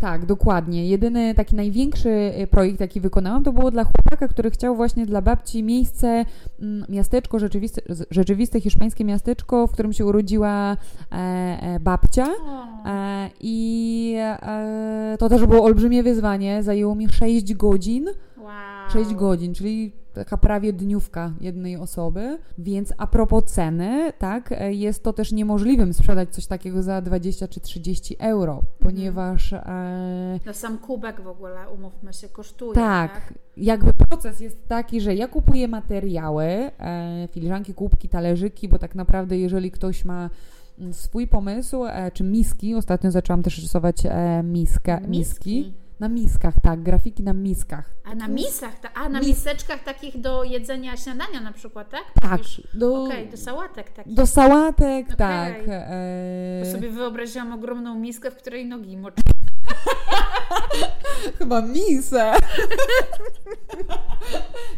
Tak, 0.01 0.27
dokładnie. 0.27 0.89
Jedyny 0.89 1.35
taki 1.35 1.57
największy 1.57 2.09
y, 2.09 2.47
projekt, 2.47 2.81
jaki 2.81 3.01
wykonałam, 3.01 3.45
to 3.45 3.53
było 3.53 3.71
dla 3.71 3.85
chłopaka, 3.85 4.29
który 4.29 4.51
chciał 4.51 4.77
właśnie 4.77 5.07
dla 5.07 5.23
babci 5.23 5.63
miejsce, 5.63 6.25
mm, 6.61 6.85
miasteczko, 6.89 7.39
rzeczywiste, 7.39 7.83
rzeczywiste 8.11 8.61
hiszpańskie 8.61 9.05
miasteczko, 9.05 9.67
w 9.67 9.73
którym 9.73 9.93
się 9.93 10.07
urodziła 10.07 10.77
e, 11.13 11.17
e, 11.17 11.81
babcia. 11.81 12.27
E, 12.87 13.31
I 13.41 14.17
to 15.19 15.29
też 15.29 15.47
było 15.47 15.65
olbrzymie 15.65 16.03
wyzwanie. 16.03 16.63
Zajęło 16.63 16.95
mi 16.95 17.09
6 17.09 17.55
godzin. 17.55 18.07
Wow. 18.39 18.51
6 18.93 19.15
godzin, 19.15 19.55
czyli 19.55 20.00
taka 20.21 20.37
prawie 20.37 20.73
dniówka 20.73 21.33
jednej 21.41 21.77
osoby, 21.77 22.39
więc 22.59 22.93
a 22.99 23.07
propos 23.07 23.45
ceny, 23.45 24.13
tak, 24.19 24.55
jest 24.71 25.03
to 25.03 25.13
też 25.13 25.33
niemożliwym 25.33 25.95
sprzedać 25.95 26.35
coś 26.35 26.47
takiego 26.47 26.83
za 26.83 27.01
20 27.01 27.49
czy 27.49 27.61
30 27.61 28.17
euro, 28.19 28.53
mhm. 28.53 28.73
ponieważ... 28.83 29.53
E... 29.53 30.41
No 30.47 30.55
sam 30.55 30.79
kubek 30.79 31.21
w 31.21 31.27
ogóle, 31.27 31.69
umówmy 31.75 32.13
się, 32.13 32.29
kosztuje, 32.29 32.75
tak? 32.75 33.13
tak? 33.13 33.35
jakby 33.57 33.95
proces 33.95 34.41
jest 34.41 34.69
taki, 34.69 35.01
że 35.01 35.15
ja 35.15 35.29
kupuję 35.29 35.69
materiały, 35.69 36.45
e, 36.45 37.29
filiżanki, 37.33 37.75
kubki, 37.75 38.09
talerzyki, 38.09 38.69
bo 38.69 38.79
tak 38.79 38.95
naprawdę 38.95 39.39
jeżeli 39.39 39.71
ktoś 39.71 40.05
ma 40.05 40.31
mm, 40.79 40.95
swój 40.95 41.29
pomysł, 41.29 41.85
e, 41.85 42.11
czy 42.11 42.25
miski, 42.25 42.75
ostatnio 42.75 43.11
zaczęłam 43.11 43.43
też 43.43 43.59
rysować 43.63 44.07
e, 44.07 44.43
miska, 44.43 45.01
miski. 45.01 45.57
miski 45.57 45.90
na 46.01 46.09
miskach, 46.09 46.55
tak, 46.63 46.83
grafiki 46.83 47.23
na 47.23 47.33
miskach. 47.33 47.85
A 48.05 48.15
na 48.15 48.29
miskach, 48.29 48.75
a 48.95 49.09
na 49.09 49.19
Mis 49.19 49.29
miseczkach 49.29 49.85
takich 49.85 50.21
do 50.21 50.45
jedzenia 50.45 50.97
śniadania 50.97 51.41
na 51.41 51.53
przykład, 51.53 51.91
tak? 51.91 52.05
Tak. 52.23 52.41
Do, 52.75 53.05
okay, 53.05 53.27
do 53.27 53.37
sałatek 53.37 53.91
takich. 53.91 54.15
Do 54.15 54.27
sałatek, 54.27 55.07
okay. 55.07 55.17
tak. 55.17 55.55
E... 55.69 56.63
Bo 56.65 56.73
sobie 56.73 56.91
wyobraziłam 57.01 57.53
ogromną 57.53 57.95
miskę, 57.95 58.31
w 58.31 58.37
której 58.37 58.67
nogi 58.67 58.97
moczę. 58.97 59.23
Chyba 61.39 61.63
misę. 61.63 62.33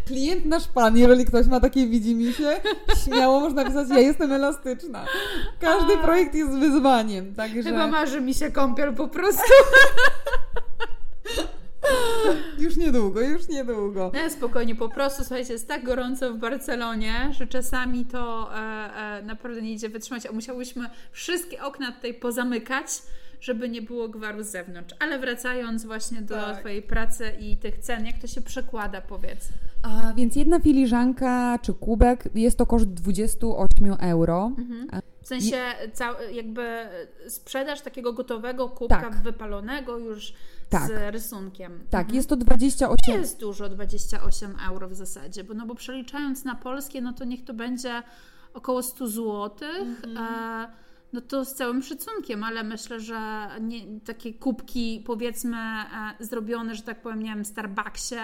Klient 0.07 0.45
nasz 0.45 0.69
pan, 0.69 0.97
jeżeli 0.97 1.25
ktoś 1.25 1.47
ma 1.47 1.61
takie 1.61 1.87
widzi 1.87 2.15
mi 2.15 2.33
się, 2.33 2.61
śmiało 3.05 3.41
można 3.41 3.65
pisać, 3.65 3.89
ja 3.89 3.99
jestem 3.99 4.33
elastyczna. 4.33 5.05
Każdy 5.61 5.95
a. 5.95 6.03
projekt 6.03 6.35
jest 6.35 6.53
wyzwaniem, 6.53 7.35
także... 7.35 7.63
Chyba 7.63 7.87
marzy 7.87 8.21
mi 8.21 8.35
się 8.35 8.51
kąpiel 8.51 8.95
po 8.95 9.09
prostu. 9.09 9.43
Już 12.59 12.77
niedługo, 12.77 13.21
już 13.21 13.49
niedługo. 13.49 14.11
Nie, 14.15 14.31
spokojnie, 14.31 14.75
po 14.75 14.89
prostu 14.89 15.25
słuchajcie, 15.25 15.53
jest 15.53 15.69
tak 15.69 15.85
gorąco 15.85 16.33
w 16.35 16.37
Barcelonie, 16.39 17.31
że 17.39 17.47
czasami 17.47 18.05
to 18.05 18.51
e, 18.55 18.59
e, 18.59 19.23
naprawdę 19.23 19.63
nie 19.63 19.73
idzie 19.73 19.89
wytrzymać, 19.89 20.27
a 20.27 20.33
musiałyśmy 20.33 20.91
wszystkie 21.13 21.63
okna 21.63 21.93
tutaj 21.93 22.15
pozamykać, 22.15 22.87
żeby 23.41 23.69
nie 23.69 23.83
było 23.83 24.09
gwaru 24.09 24.43
z 24.43 24.47
zewnątrz. 24.47 24.95
Ale 25.01 25.19
wracając 25.19 25.85
właśnie 25.85 26.23
do 26.23 26.35
Tak. 26.35 26.59
Twojej 26.59 26.83
pracy 26.83 27.33
i 27.41 27.57
tych 27.57 27.79
cen, 27.79 28.07
jak 28.07 28.19
to 28.19 28.27
się 28.27 28.41
przekłada, 28.41 29.01
powiedz. 29.01 29.49
A 29.83 30.13
więc 30.17 30.37
jedna 30.37 30.61
filiżanka 30.61 31.59
czy 31.63 31.75
kubek 31.75 32.25
jest 32.35 32.59
to 32.59 32.67
koszt 32.67 32.87
28 32.87 33.93
euro. 34.01 34.53
W 35.23 35.27
sensie 35.27 35.57
cał, 35.93 36.15
jakby 36.33 36.87
sprzedaż 37.29 37.81
takiego 37.81 38.13
gotowego 38.13 38.69
kubka 38.69 39.01
Tak. 39.01 39.23
wypalonego 39.23 39.99
już 39.99 40.35
Tak. 40.73 40.89
z 40.89 41.13
rysunkiem. 41.15 41.73
Tak, 41.91 42.01
Mhm. 42.01 42.17
jest 42.17 42.29
to 42.29 42.37
28 42.37 43.15
Nie 43.15 43.21
jest 43.21 43.41
dużo, 43.41 43.69
28 43.69 44.57
euro 44.69 44.89
w 44.89 44.95
zasadzie, 44.95 45.45
bo, 45.45 45.55
no 45.55 45.67
bo 45.67 45.75
przeliczając 45.75 46.45
na 46.45 46.55
polskie, 46.55 47.01
no 47.01 47.13
to 47.13 47.25
niech 47.25 47.45
to 47.45 47.55
będzie 47.55 48.03
około 48.55 48.83
100 48.83 49.09
zł. 49.09 49.51
E, 50.17 50.73
no 51.13 51.21
to 51.21 51.45
z 51.45 51.55
całym 51.55 51.83
szacunkiem, 51.83 52.45
ale 52.45 52.63
myślę, 52.65 53.01
że 53.01 53.49
nie, 53.61 54.01
takie 54.01 54.35
kubki 54.35 55.03
powiedzmy 55.07 55.57
e, 55.57 56.15
zrobione, 56.25 56.75
że 56.75 56.83
tak 56.83 57.03
powiem, 57.03 57.23
nie 57.23 57.35
wiem, 57.35 57.45
w 57.45 57.47
Starbucksie, 57.47 58.15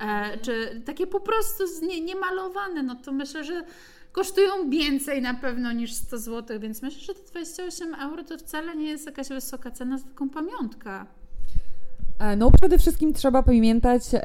e, 0.00 0.38
czy 0.38 0.82
takie 0.86 1.06
po 1.06 1.20
prostu 1.20 1.64
nie, 1.82 2.00
niemalowane, 2.00 2.82
no 2.82 2.94
to 2.94 3.12
myślę, 3.12 3.44
że 3.44 3.64
kosztują 4.12 4.70
więcej 4.70 5.22
na 5.22 5.34
pewno 5.34 5.72
niż 5.72 5.92
100 5.92 6.18
zł, 6.18 6.60
więc 6.60 6.82
myślę, 6.82 7.00
że 7.00 7.14
te 7.14 7.30
28 7.30 7.94
euro 7.94 8.24
to 8.24 8.38
wcale 8.38 8.76
nie 8.76 8.86
jest 8.86 9.06
jakaś 9.06 9.28
wysoka 9.28 9.70
cena 9.70 9.98
za 9.98 10.04
taką 10.04 10.30
pamiątkę. 10.30 11.04
E, 12.18 12.36
No 12.36 12.50
przede 12.50 12.78
wszystkim 12.78 13.12
trzeba 13.12 13.42
pamiętać, 13.42 14.02
e, 14.14 14.20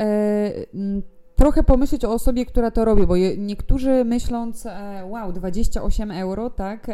trochę 1.36 1.64
pomyśleć 1.64 2.06
o 2.06 2.14
osobie, 2.14 2.46
która 2.46 2.72
to 2.72 2.86
robi, 2.86 3.08
bo 3.08 3.16
niektórzy 3.38 4.06
myśląc, 4.06 4.66
e, 4.66 5.06
wow, 5.06 5.32
28 5.34 6.12
euro, 6.12 6.50
tak, 6.50 6.88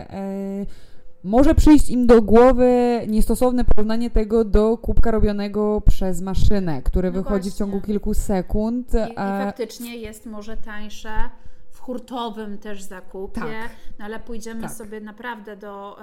może 1.23 1.55
przyjść 1.55 1.89
im 1.89 2.07
do 2.07 2.21
głowy 2.21 3.01
niestosowne 3.07 3.63
porównanie 3.65 4.09
tego 4.09 4.43
do 4.43 4.77
kubka 4.77 5.11
robionego 5.11 5.81
przez 5.81 6.21
maszynę, 6.21 6.81
które 6.81 7.11
No 7.11 7.13
wychodzi 7.13 7.49
w 7.49 7.53
właśnie. 7.53 7.59
ciągu 7.59 7.81
kilku 7.81 8.13
sekund. 8.13 8.93
I, 8.93 9.11
I 9.11 9.15
faktycznie 9.15 9.97
jest 9.97 10.25
może 10.25 10.57
tańsze 10.57 11.09
w 11.71 11.79
hurtowym 11.79 12.57
też 12.57 12.83
zakupie, 12.83 13.41
Tak. 13.41 13.69
no 13.99 14.05
ale 14.05 14.19
pójdziemy 14.19 14.61
Tak. 14.61 14.71
sobie 14.71 15.01
naprawdę 15.01 15.57
do. 15.57 15.97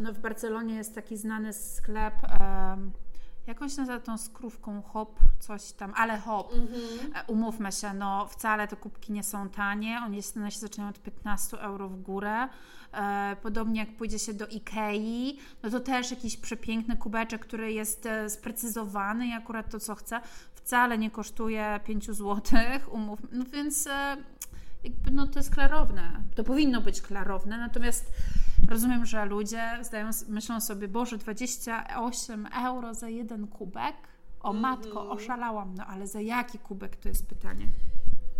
No 0.00 0.12
w 0.12 0.18
Barcelonie 0.18 0.74
jest 0.74 0.94
taki 0.94 1.16
znany 1.16 1.52
sklep. 1.52 2.14
Jak 3.46 3.62
on 3.62 3.70
się 3.70 3.80
nazywa 3.80 4.00
tą 4.00 4.18
skrówką? 4.18 4.82
Hop, 4.82 5.20
coś 5.40 5.72
tam, 5.72 5.92
ale 5.96 6.18
hop. 6.18 6.52
E, 7.14 7.24
Umówmy 7.26 7.72
się, 7.72 7.94
no 7.94 8.26
wcale 8.26 8.68
te 8.68 8.76
kubki 8.76 9.12
nie 9.12 9.22
są 9.22 9.48
tanie. 9.48 10.00
One, 10.06 10.22
się 10.22 10.58
zaczynają 10.58 10.90
od 10.90 11.02
15 11.02 11.60
euro 11.60 11.88
w 11.88 12.02
górę. 12.02 12.48
E, 12.92 13.36
podobnie 13.42 13.80
jak 13.80 13.96
pójdzie 13.96 14.18
się 14.18 14.34
do 14.34 14.46
Ikei, 14.46 15.38
no 15.62 15.70
to 15.70 15.80
też 15.80 16.10
jakiś 16.10 16.36
przepiękny 16.36 16.96
kubeczek, 16.96 17.40
który 17.40 17.72
jest 17.72 18.06
e, 18.06 18.30
sprecyzowany 18.30 19.26
i 19.26 19.32
akurat 19.32 19.70
to, 19.70 19.80
co 19.80 19.94
chcę, 19.94 20.20
wcale 20.54 20.98
nie 20.98 21.10
kosztuje 21.10 21.80
5 21.84 22.06
zł, 22.06 22.40
umów. 22.90 23.18
No 23.32 23.44
więc 23.52 23.86
e, 23.86 24.16
jakby 24.84 25.10
no 25.10 25.26
to 25.26 25.38
jest 25.38 25.50
klarowne. 25.54 26.02
To 26.34 26.44
powinno 26.44 26.80
być 26.80 27.00
klarowne, 27.02 27.58
natomiast 27.58 28.12
rozumiem, 28.68 29.06
że 29.06 29.24
ludzie 29.24 29.62
zdają, 29.82 30.10
myślą 30.28 30.60
sobie, 30.60 30.88
Boże, 30.88 31.18
28 31.18 32.46
euro 32.66 32.94
za 32.94 33.08
jeden 33.08 33.46
kubek? 33.46 33.94
O 34.40 34.52
matko, 34.52 35.10
oszalałam, 35.10 35.74
no 35.78 35.84
ale 35.86 36.06
za 36.06 36.20
jaki 36.20 36.58
kubek 36.58 36.96
to 36.96 37.08
jest 37.08 37.26
pytanie. 37.28 37.66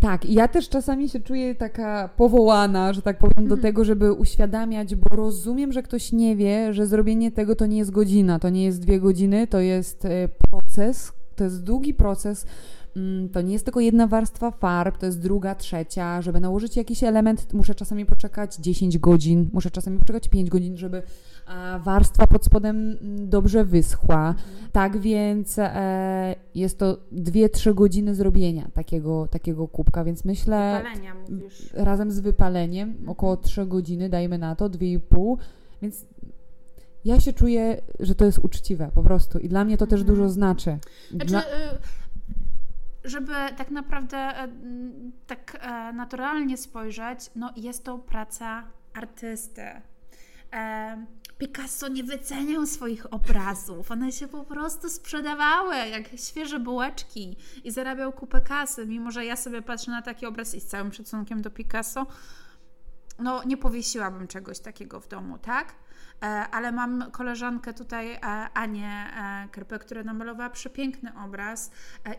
Tak, 0.01 0.25
i 0.25 0.35
ja 0.35 0.49
też 0.49 0.69
czasami 0.69 1.09
się 1.09 1.21
czuję 1.21 1.55
taka 1.55 2.09
powołana, 2.17 2.93
że 2.93 3.03
tak 3.03 3.19
powiem, 3.19 3.35
do 3.37 3.43
Mhm. 3.55 3.61
tego, 3.61 3.85
żeby 3.85 4.13
uświadamiać, 4.13 4.95
bo 4.95 5.17
rozumiem, 5.17 5.73
że 5.73 5.83
ktoś 5.83 6.13
nie 6.13 6.37
wie, 6.37 6.73
że 6.75 6.87
zrobienie 6.87 7.33
tego 7.33 7.57
to 7.57 7.67
nie 7.67 7.79
jest 7.79 7.91
godzina, 7.91 8.39
to 8.39 8.49
nie 8.49 8.65
jest 8.65 8.81
dwie 8.81 9.01
godziny, 9.01 9.47
to 9.47 9.61
jest 9.61 10.05
e, 10.05 10.29
proces, 10.51 11.13
to 11.37 11.45
jest 11.45 11.63
długi 11.65 11.95
proces. 11.95 12.47
Mm, 12.97 13.29
To 13.29 13.41
nie 13.43 13.53
jest 13.53 13.65
tylko 13.65 13.81
jedna 13.81 14.07
warstwa 14.07 14.51
farb, 14.51 14.99
to 14.99 15.07
jest 15.07 15.21
druga, 15.21 15.55
trzecia. 15.55 16.23
Żeby 16.23 16.41
nałożyć 16.41 16.77
jakiś 16.77 17.05
element, 17.05 17.53
muszę 17.53 17.75
czasami 17.75 18.07
poczekać 18.07 18.57
10 18.57 18.99
godzin, 18.99 19.51
muszę 19.53 19.71
czasami 19.71 19.99
poczekać 19.99 20.29
5 20.29 20.51
godzin, 20.51 20.77
żeby 20.77 21.03
warstwa 21.85 22.27
pod 22.27 22.45
spodem 22.45 22.77
mm, 23.01 23.29
dobrze 23.29 23.65
wyschła. 23.65 24.35
Tak 24.73 24.99
więc 24.99 25.59
e, 25.59 26.35
jest 26.55 26.79
to 26.79 26.97
2-3 27.13 27.75
godziny 27.75 28.15
zrobienia 28.15 28.69
takiego, 28.75 29.29
takiego 29.31 29.69
kubka, 29.69 30.05
więc 30.05 30.25
myślę 30.25 30.83
Wypalenia 30.83 31.15
mówisz. 31.31 31.71
razem 31.73 32.11
z 32.11 32.21
wypaleniem 32.21 32.95
około 33.07 33.37
3 33.37 33.67
godziny, 33.67 34.09
dajmy 34.09 34.39
na 34.39 34.57
to, 34.57 34.71
2,5, 34.71 35.37
więc 35.83 36.07
ja 37.05 37.21
się 37.21 37.33
czuję, 37.33 37.81
że 38.01 38.15
to 38.15 38.25
jest 38.25 38.39
uczciwe 38.39 38.91
po 38.95 39.03
prostu 39.03 39.39
i 39.39 39.49
dla 39.49 39.65
mnie 39.65 39.77
to 39.79 39.87
też 39.87 40.01
Mhm. 40.01 40.17
dużo 40.17 40.29
znaczy. 40.31 40.79
Znaczy, 41.11 41.27
Dla, 41.27 41.41
y, 41.41 41.45
żeby 43.05 43.33
tak 43.57 43.71
naprawdę 43.71 44.19
e, 44.19 44.49
tak 45.27 45.59
e, 45.61 45.93
naturalnie 45.93 46.57
spojrzeć, 46.57 47.31
no 47.37 47.53
jest 47.57 47.85
to 47.85 47.99
praca 47.99 48.65
artysty. 48.95 49.63
E, 50.53 51.07
Picasso 51.39 51.89
nie 51.89 52.05
wyceniał 52.05 52.67
swoich 52.67 53.13
obrazów. 53.13 53.91
One 53.91 54.13
się 54.13 54.29
po 54.29 54.45
prostu 54.45 54.89
sprzedawały 54.89 55.77
jak 55.77 56.09
świeże 56.17 56.61
bułeczki 56.61 57.37
i 57.65 57.71
zarabiał 57.71 58.13
kupę 58.13 58.41
kasy. 58.41 58.87
Mimo, 58.87 59.11
że 59.11 59.25
ja 59.25 59.37
sobie 59.37 59.63
patrzę 59.63 59.91
na 59.91 60.03
taki 60.03 60.27
obraz 60.27 60.55
i 60.55 60.61
z 60.61 60.67
całym 60.67 60.93
szacunkiem 60.93 61.43
do 61.43 61.51
Picasso, 61.51 62.07
no 63.19 63.45
nie 63.45 63.57
powiesiłabym 63.57 64.29
czegoś 64.29 64.59
takiego 64.59 65.01
w 65.01 65.09
domu, 65.09 65.39
tak? 65.39 65.75
E, 66.25 66.27
Ale 66.51 66.73
mam 66.73 67.11
koleżankę 67.11 67.75
tutaj, 67.75 68.13
e, 68.13 68.21
Anię 68.55 68.89
e, 68.89 69.49
Krpę, 69.53 69.79
która 69.79 70.03
namalowała 70.03 70.51
przepiękny 70.51 71.13
obraz 71.25 71.71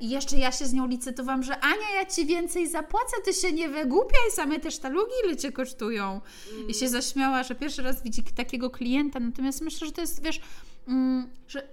i 0.02 0.10
jeszcze 0.10 0.38
ja 0.38 0.52
się 0.52 0.66
z 0.66 0.74
nią 0.74 0.88
licytowałam, 0.88 1.44
że 1.44 1.60
Ania, 1.60 1.92
ja 1.96 2.06
Ci 2.06 2.26
więcej 2.26 2.70
zapłacę, 2.70 3.16
Ty 3.26 3.34
się 3.34 3.52
nie 3.52 3.70
wygłupiaj, 3.70 4.32
same 4.32 4.60
te 4.60 4.72
sztalugi 4.72 5.12
ile 5.26 5.38
Cię 5.38 5.52
kosztują. 5.52 6.22
I 6.68 6.74
się 6.74 6.90
zaśmiała, 6.90 7.44
że 7.44 7.56
pierwszy 7.56 7.82
raz 7.82 8.04
widzi 8.04 8.24
takiego 8.24 8.70
klienta, 8.70 9.20
natomiast 9.20 9.62
myślę, 9.62 9.88
że 9.88 9.94
to 9.94 10.02
jest, 10.02 10.24
wiesz, 10.24 10.42
mm, 10.88 11.30
że 11.48 11.68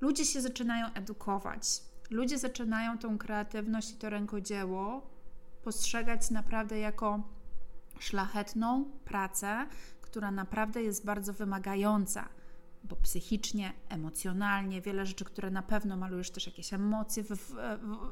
ludzie 0.00 0.24
się 0.24 0.40
zaczynają 0.40 0.86
edukować. 0.94 1.62
Ludzie 2.10 2.38
zaczynają 2.38 2.98
tą 2.98 3.18
kreatywność 3.18 3.90
i 3.90 3.94
to 3.94 4.10
rękodzieło 4.10 5.10
postrzegać 5.64 6.30
naprawdę 6.30 6.78
jako 6.78 7.22
szlachetną 7.98 8.84
pracę, 9.04 9.66
która 10.16 10.30
naprawdę 10.30 10.82
jest 10.82 11.04
bardzo 11.04 11.32
wymagająca, 11.32 12.28
bo 12.84 12.96
psychicznie, 12.96 13.72
emocjonalnie, 13.88 14.80
wiele 14.80 15.06
rzeczy, 15.06 15.24
które 15.24 15.50
na 15.50 15.62
pewno 15.62 15.96
malujesz 15.96 16.30
też 16.30 16.46
jakieś 16.46 16.72
emocje, 16.72 17.22
w, 17.22 17.28
w, 17.28 17.54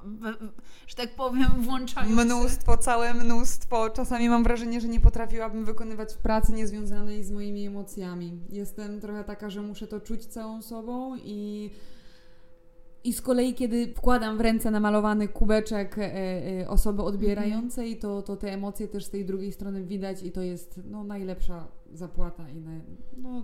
w, 0.05 0.53
że 0.87 0.95
tak 0.97 1.15
powiem, 1.15 1.49
włączają 1.59 2.09
się. 2.09 2.25
Mnóstwo, 2.25 2.77
całe 2.77 3.15
mnóstwo. 3.15 3.91
Czasami 3.91 4.29
mam 4.29 4.45
wrażenie, 4.45 4.81
że 4.81 4.89
nie 4.89 5.01
potrafiłabym 5.01 5.65
wykonywać 5.65 6.15
pracy 6.15 6.53
niezwiązanej 6.53 7.25
z 7.25 7.31
moimi 7.31 7.67
emocjami. 7.67 8.41
Jestem 8.49 9.01
trochę 9.01 9.25
taka, 9.25 9.51
że 9.51 9.63
muszę 9.63 9.87
to 9.87 10.01
czuć 10.01 10.27
całą 10.27 10.63
sobą 10.63 11.17
i. 11.17 11.71
I 13.05 13.13
z 13.13 13.23
kolei, 13.23 13.55
kiedy 13.55 13.95
wkładam 13.95 14.39
w 14.39 14.41
ręce 14.41 14.71
namalowany 14.71 15.29
kubeczek 15.29 15.99
e, 15.99 16.03
e, 16.63 16.69
osoby 16.69 17.03
odbierającej, 17.03 17.99
to, 17.99 18.23
to 18.23 18.37
te 18.37 18.53
emocje 18.53 18.89
też 18.89 19.05
z 19.05 19.11
tej 19.11 19.25
drugiej 19.25 19.53
strony 19.53 19.85
widać 19.85 20.23
i 20.23 20.33
to 20.33 20.43
jest 20.43 20.81
no, 20.85 21.05
najlepsza 21.05 21.69
zapłata. 21.93 22.49
I 22.49 22.61
naj, 22.61 22.81
no, 23.17 23.43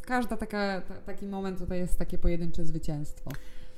każda 0.00 0.36
taka, 0.36 0.80
ta, 0.80 0.94
taki 0.94 1.26
moment 1.26 1.68
to 1.68 1.74
jest 1.74 1.98
takie 1.98 2.18
pojedyncze 2.18 2.64
zwycięstwo. 2.64 3.30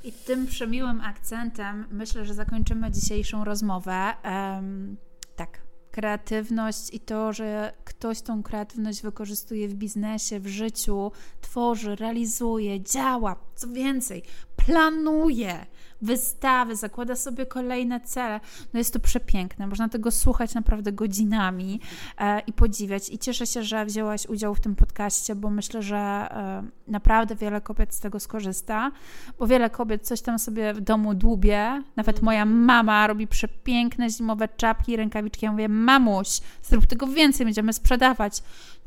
I 0.04 0.12
tym 0.12 0.46
przemiłym 0.46 1.00
akcentem 1.00 1.86
myślę, 1.90 2.24
że 2.24 2.34
zakończymy 2.34 2.90
dzisiejszą 2.90 3.44
rozmowę. 3.44 4.14
Em, 4.22 4.96
tak, 5.36 5.60
kreatywność 5.92 6.94
i 6.94 7.00
to, 7.00 7.32
że 7.32 7.72
ktoś 7.84 8.20
tą 8.20 8.42
kreatywność 8.42 9.02
wykorzystuje 9.02 9.68
w 9.68 9.74
biznesie, 9.74 10.40
w 10.40 10.46
życiu, 10.46 11.12
tworzy, 11.40 11.96
realizuje, 11.96 12.80
działa, 12.80 13.36
co 13.54 13.68
więcej, 13.68 14.22
planuje 14.66 15.66
wystawy, 16.02 16.76
zakłada 16.76 17.16
sobie 17.16 17.46
kolejne 17.46 18.00
cele. 18.00 18.40
No 18.72 18.78
jest 18.78 18.92
to 18.92 19.00
przepiękne, 19.00 19.66
można 19.66 19.88
tego 19.88 20.10
słuchać 20.10 20.54
naprawdę 20.54 20.92
godzinami 20.92 21.80
e, 22.18 22.40
i 22.40 22.52
podziwiać. 22.52 23.08
I 23.08 23.18
cieszę 23.18 23.46
się, 23.46 23.62
że 23.62 23.86
wzięłaś 23.86 24.26
udział 24.26 24.54
w 24.54 24.60
tym 24.60 24.74
podcaście, 24.74 25.34
bo 25.34 25.50
myślę, 25.50 25.82
że 25.82 25.96
e, 25.96 26.62
naprawdę 26.86 27.34
wiele 27.34 27.60
kobiet 27.60 27.94
z 27.94 28.00
tego 28.00 28.20
skorzysta, 28.20 28.92
bo 29.38 29.46
wiele 29.46 29.70
kobiet 29.70 30.06
coś 30.06 30.20
tam 30.20 30.38
sobie 30.38 30.74
w 30.74 30.80
domu 30.80 31.14
dłubie. 31.14 31.82
Nawet 31.96 32.22
moja 32.22 32.44
mama 32.44 33.06
robi 33.06 33.26
przepiękne 33.26 34.10
zimowe 34.10 34.48
czapki 34.48 34.92
i 34.92 34.96
rękawiczki. 34.96 35.44
Ja 35.46 35.52
mówię, 35.52 35.68
mamuś, 35.68 36.40
zrób 36.62 36.86
tego 36.86 37.06
więcej, 37.06 37.46
będziemy 37.46 37.72
sprzedawać. 37.72 38.42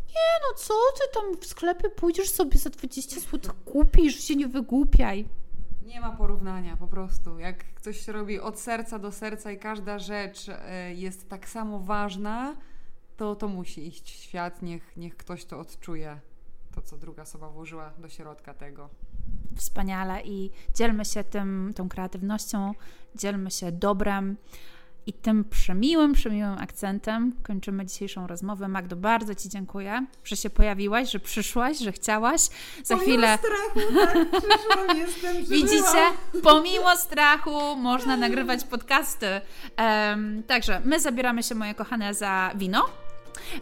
Nie 0.10 0.40
no, 0.42 0.58
co 0.58 0.74
ty 0.74 1.20
tam 1.20 1.42
w 1.42 1.46
sklepie 1.46 1.90
pójdziesz 1.90 2.30
sobie 2.30 2.58
za 2.58 2.70
20 2.70 3.20
zł, 3.20 3.54
kupisz, 3.66 4.24
się 4.24 4.36
nie 4.36 4.48
wygłupiaj. 4.48 5.26
Nie 5.86 6.02
ma 6.02 6.12
porównania 6.12 6.78
po 6.78 6.88
prostu. 6.88 7.40
Jak 7.40 7.58
ktoś 7.58 8.08
robi 8.08 8.40
od 8.40 8.60
serca 8.60 9.00
do 9.00 9.12
serca 9.12 9.52
i 9.52 9.58
każda 9.58 10.00
rzecz 10.00 10.50
e, 10.50 10.94
jest 10.94 11.30
tak 11.30 11.50
samo 11.50 11.80
ważna, 11.80 12.56
to 13.18 13.36
to 13.36 13.48
musi 13.48 13.88
iść 13.88 14.12
w 14.12 14.16
świat, 14.16 14.62
niech, 14.62 14.98
niech 14.98 15.18
ktoś 15.18 15.46
to 15.46 15.60
odczuje. 15.60 16.20
to, 16.76 16.82
co 16.82 16.98
druga 16.98 17.24
osoba 17.24 17.50
włożyła 17.50 17.92
do 17.98 18.10
środka 18.10 18.54
tego. 18.54 18.90
Wspaniale 19.56 20.22
i 20.24 20.52
dzielmy 20.74 21.06
się 21.06 21.24
tym, 21.24 21.74
tą 21.76 21.90
kreatywnością, 21.90 22.74
dzielmy 23.16 23.52
się 23.52 23.72
dobrem. 23.72 24.38
I 25.08 25.14
tym 25.14 25.44
przemiłym, 25.44 26.14
przemiłym 26.14 26.58
akcentem 26.60 27.34
kończymy 27.44 27.86
dzisiejszą 27.86 28.28
rozmowę. 28.28 28.68
Magdo, 28.68 28.96
bardzo 28.96 29.36
Ci 29.36 29.50
dziękuję, 29.50 30.06
że 30.24 30.38
się 30.38 30.50
pojawiłaś, 30.50 31.12
że 31.12 31.20
przyszłaś, 31.20 31.80
że 31.80 31.92
chciałaś. 31.92 32.42
Za 32.84 32.96
pomimo 32.96 33.02
chwilę. 33.02 33.38
strachu, 33.38 33.94
tak, 34.00 34.42
przyszłam, 34.42 34.98
jestem, 34.98 35.46
Widzicie, 35.46 36.04
pomimo 36.44 36.98
strachu 36.98 37.76
można 37.76 38.18
nagrywać 38.18 38.64
podcasty. 38.64 39.28
Um, 39.78 40.44
także 40.44 40.82
my 40.86 41.00
zabieramy 41.00 41.44
się, 41.44 41.56
moje 41.56 41.74
kochane, 41.74 42.14
za 42.14 42.52
wino, 42.56 42.86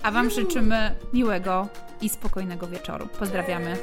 a 0.04 0.12
Wam 0.12 0.30
życzymy 0.30 0.96
miłego 1.14 1.68
i 2.02 2.10
spokojnego 2.10 2.68
wieczoru. 2.68 3.08
Pozdrawiamy. 3.20 3.78